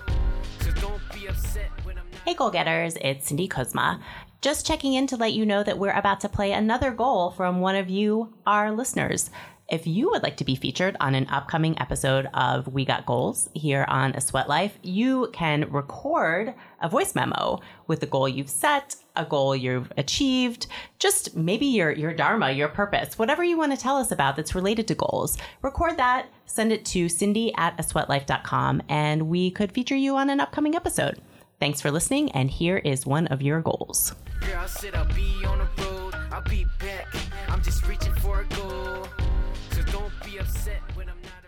Hey, 2.25 2.35
goal 2.35 2.51
getters, 2.51 2.97
it's 3.01 3.27
Cindy 3.27 3.49
Kuzma. 3.49 4.01
Just 4.43 4.65
checking 4.65 4.95
in 4.95 5.09
to 5.09 5.17
let 5.17 5.33
you 5.33 5.45
know 5.45 5.65
that 5.65 5.79
we're 5.79 5.91
about 5.91 6.21
to 6.21 6.29
play 6.29 6.53
another 6.53 6.93
goal 6.93 7.31
from 7.33 7.61
one 7.61 7.75
of 7.75 7.91
you, 7.91 8.33
our 8.47 8.71
listeners. 8.71 9.31
If 9.69 9.87
you 9.87 10.09
would 10.09 10.23
like 10.23 10.39
to 10.39 10.45
be 10.45 10.55
featured 10.55 10.97
on 10.99 11.15
an 11.15 11.27
upcoming 11.29 11.79
episode 11.79 12.27
of 12.33 12.69
We 12.69 12.87
Got 12.87 13.05
Goals 13.05 13.51
here 13.53 13.85
on 13.87 14.15
A 14.15 14.21
Sweat 14.23 14.49
Life, 14.49 14.79
you 14.83 15.29
can 15.35 15.71
record 15.71 16.55
a 16.81 16.89
voice 16.89 17.15
memo 17.15 17.61
with 17.87 18.01
the 18.01 18.07
goal 18.07 18.27
you've 18.27 18.49
set, 18.49 18.97
a 19.15 19.27
goal 19.27 19.55
you've 19.55 19.93
achieved, 19.99 20.69
just 20.99 21.37
maybe 21.37 21.67
your 21.67 21.91
your 21.91 22.15
dharma, 22.15 22.51
your 22.51 22.69
purpose, 22.69 23.19
whatever 23.19 23.45
you 23.45 23.59
want 23.59 23.73
to 23.73 23.79
tell 23.79 23.99
us 23.99 24.11
about 24.11 24.37
that's 24.37 24.55
related 24.55 24.89
to 24.89 24.95
goals. 24.95 25.37
Record 25.61 25.99
that, 25.99 26.31
send 26.47 26.73
it 26.73 26.87
to 26.87 27.11
cindy 27.11 27.53
at 27.57 27.77
asweatlife.com, 27.77 28.81
and 28.89 29.29
we 29.29 29.51
could 29.51 29.73
feature 29.73 29.97
you 29.97 30.17
on 30.17 30.31
an 30.31 30.41
upcoming 30.41 30.77
episode. 30.77 31.21
Thanks 31.61 31.83
for 31.83 31.91
listening, 31.91 32.33
and 32.33 32.51
here 32.51 32.79
is 32.79 33.05
one 33.05 33.27
of 33.27 33.43
your 33.43 33.61
goals. 33.61 34.15
Girl, 34.41 34.67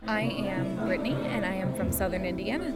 I 0.06 0.22
am 0.22 0.86
Brittany 0.86 1.14
and 1.28 1.44
I 1.44 1.54
am 1.54 1.74
from 1.74 1.92
Southern 1.92 2.24
Indiana. 2.24 2.74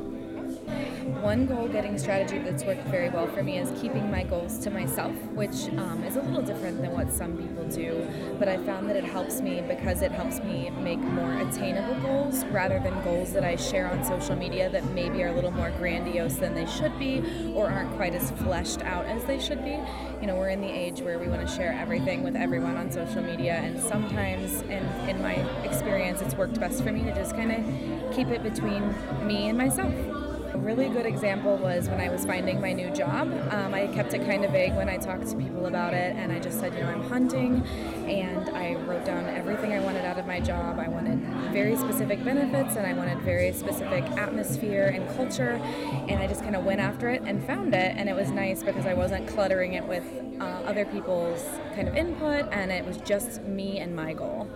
One 0.65 1.47
goal 1.47 1.69
getting 1.69 1.99
strategy 1.99 2.39
that's 2.39 2.65
worked 2.65 2.87
very 2.89 3.11
well 3.11 3.27
for 3.27 3.43
me 3.43 3.59
is 3.59 3.71
keeping 3.81 4.11
my 4.11 4.23
goals 4.23 4.59
to 4.59 4.71
myself, 4.71 5.13
which 5.33 5.69
um, 5.79 6.03
is 6.05 6.17
a 6.17 6.23
little 6.23 6.43
different 6.43 6.81
than 6.81 6.93
what 6.93 7.13
some 7.13 7.37
people 7.37 7.65
do. 7.65 8.09
But 8.39 8.49
I 8.49 8.57
found 8.59 8.89
that 8.89 8.97
it 8.97 9.05
helps 9.05 9.41
me 9.41 9.63
because 9.67 10.03
it 10.03 10.13
helps 10.13 10.41
me 10.41 10.71
make 10.71 10.99
more 10.99 11.35
attainable 11.39 11.95
goals 12.01 12.45
rather 12.47 12.79
than 12.79 13.03
goals 13.05 13.33
that 13.33 13.45
I 13.45 13.57
share 13.57 13.89
on 13.89 14.05
social 14.05 14.37
media 14.37 14.71
that 14.71 14.85
maybe 14.91 15.23
are 15.23 15.29
a 15.29 15.35
little 15.35 15.51
more 15.51 15.71
grandiose 15.73 16.37
than 16.37 16.55
they 16.55 16.67
should 16.67 16.99
be 16.99 17.23
or 17.55 17.69
aren't 17.69 17.95
quite 17.97 18.15
as 18.15 18.31
fleshed 18.33 18.81
out 18.83 19.07
as 19.07 19.25
they 19.25 19.39
should 19.39 19.65
be. 19.65 19.79
You 20.21 20.27
know, 20.27 20.37
we're 20.37 20.51
in 20.51 20.61
the 20.61 20.71
age 20.71 21.01
where 21.01 21.19
we 21.19 21.29
want 21.29 21.47
to 21.47 21.55
share 21.55 21.73
everything 21.73 22.23
with 22.23 22.37
everyone 22.37 22.77
on 22.77 22.91
social 22.91 23.23
media, 23.23 23.55
and 23.55 23.79
sometimes, 23.79 24.63
in, 24.63 24.85
in 25.09 25.21
my 25.21 25.35
experience, 25.65 26.23
it's 26.23 26.35
worked 26.35 26.59
best 26.59 26.83
for 26.83 26.93
me 26.93 27.03
to 27.05 27.15
just 27.15 27.35
kind 27.35 27.53
of 27.53 28.15
keep 28.17 28.29
it 28.29 28.43
between 28.43 28.95
me 29.27 29.49
and 29.49 29.59
myself. 29.59 30.24
A 30.55 30.59
really 30.59 30.89
good 30.89 31.05
example 31.05 31.57
was 31.57 31.89
when 31.89 32.01
I 32.01 32.09
was 32.09 32.25
finding 32.25 32.61
my 32.61 32.73
new 32.73 32.89
job. 32.91 33.27
Um, 33.51 33.75
I 33.75 33.89
kept 33.89 34.15
it 34.15 34.25
kind 34.25 34.45
of 34.45 34.53
vague 34.53 34.73
when 34.75 34.89
I 34.89 34.99
talked 34.99 35.27
to 35.31 35.37
people 35.37 35.67
about 35.67 35.95
it, 35.95 36.15
and 36.15 36.31
I 36.31 36.39
just 36.39 36.61
said, 36.61 36.73
you 36.75 36.81
know, 36.81 36.91
I'm 36.91 37.03
hunting, 37.03 37.67
and 38.07 38.49
I 38.51 38.75
wrote 38.75 39.05
down 39.05 39.27
everything 39.27 39.73
I 39.73 39.81
wanted 39.81 40.05
out 40.05 40.17
of 40.17 40.29
my 40.29 40.39
job. 40.39 40.79
I 40.79 40.87
wanted 40.87 41.19
very 41.53 41.75
specific 41.75 42.23
benefits, 42.23 42.77
and 42.77 42.87
I 42.87 42.93
wanted 42.93 43.19
very 43.23 43.53
specific 43.53 44.05
atmosphere 44.17 44.93
and 44.95 45.09
culture, 45.17 45.61
and 46.09 46.23
I 46.23 46.29
just 46.29 46.43
kind 46.43 46.55
of 46.55 46.65
went 46.65 46.81
after 46.81 47.09
it 47.09 47.23
and 47.23 47.45
found 47.45 47.75
it, 47.75 47.97
and 47.97 48.09
it 48.09 48.15
was 48.15 48.31
nice 48.31 48.63
because 48.63 48.87
I 48.87 48.95
wasn't 48.95 49.27
cluttering 49.27 49.73
it 49.73 49.85
with 49.85 50.05
uh, 50.41 50.45
other 50.45 50.85
people's 50.85 51.45
kind 51.75 51.89
of 51.89 51.97
input, 51.97 52.47
and 52.53 52.71
it 52.71 52.85
was 52.87 52.99
just 52.99 53.43
me 53.43 53.81
and 53.81 53.97
my 53.97 54.13
goal. 54.13 54.49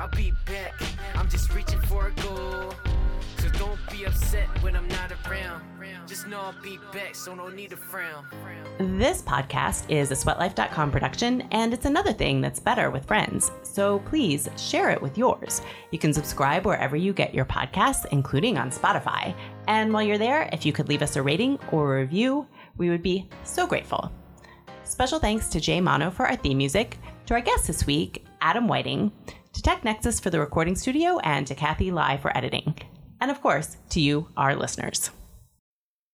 I'll 0.00 0.08
be 0.08 0.32
back. 0.46 0.72
I'm 1.14 1.28
just 1.28 1.54
reaching 1.54 1.78
for 1.80 2.06
a 2.06 2.10
goal. 2.22 2.72
So 3.36 3.50
don't 3.58 3.78
be 3.92 4.04
upset 4.04 4.46
when 4.62 4.74
I'm 4.74 4.88
not 4.88 5.12
around. 5.28 5.60
Just 6.08 6.26
know 6.26 6.40
I'll 6.40 6.62
be 6.62 6.78
back, 6.90 7.14
so 7.14 7.34
no 7.34 7.50
need 7.50 7.68
to 7.68 7.76
frown. 7.76 8.24
This 8.78 9.20
podcast 9.20 9.90
is 9.90 10.10
a 10.10 10.14
sweatlife.com 10.14 10.90
production, 10.90 11.42
and 11.52 11.74
it's 11.74 11.84
another 11.84 12.14
thing 12.14 12.40
that's 12.40 12.58
better 12.58 12.90
with 12.90 13.04
friends. 13.04 13.50
So 13.62 13.98
please 13.98 14.48
share 14.56 14.88
it 14.88 15.02
with 15.02 15.18
yours. 15.18 15.60
You 15.90 15.98
can 15.98 16.14
subscribe 16.14 16.64
wherever 16.64 16.96
you 16.96 17.12
get 17.12 17.34
your 17.34 17.44
podcasts, 17.44 18.06
including 18.10 18.56
on 18.56 18.70
Spotify. 18.70 19.36
And 19.68 19.92
while 19.92 20.02
you're 20.02 20.16
there, 20.16 20.48
if 20.50 20.64
you 20.64 20.72
could 20.72 20.88
leave 20.88 21.02
us 21.02 21.16
a 21.16 21.22
rating 21.22 21.58
or 21.72 21.98
a 21.98 22.00
review, 22.00 22.46
we 22.78 22.88
would 22.88 23.02
be 23.02 23.28
so 23.44 23.66
grateful. 23.66 24.10
Special 24.84 25.18
thanks 25.18 25.48
to 25.48 25.60
Jay 25.60 25.78
Mono 25.78 26.10
for 26.10 26.26
our 26.26 26.36
theme 26.36 26.56
music, 26.56 26.96
to 27.26 27.34
our 27.34 27.42
guest 27.42 27.66
this 27.66 27.86
week, 27.86 28.24
Adam 28.40 28.66
Whiting, 28.66 29.12
to 29.52 29.62
Tech 29.62 29.84
Nexus 29.84 30.20
for 30.20 30.30
the 30.30 30.40
recording 30.40 30.76
studio, 30.76 31.18
and 31.20 31.46
to 31.46 31.54
Kathy 31.54 31.90
Lai 31.90 32.16
for 32.16 32.36
editing. 32.36 32.76
And 33.20 33.30
of 33.30 33.40
course, 33.40 33.76
to 33.90 34.00
you, 34.00 34.28
our 34.36 34.54
listeners. 34.54 35.10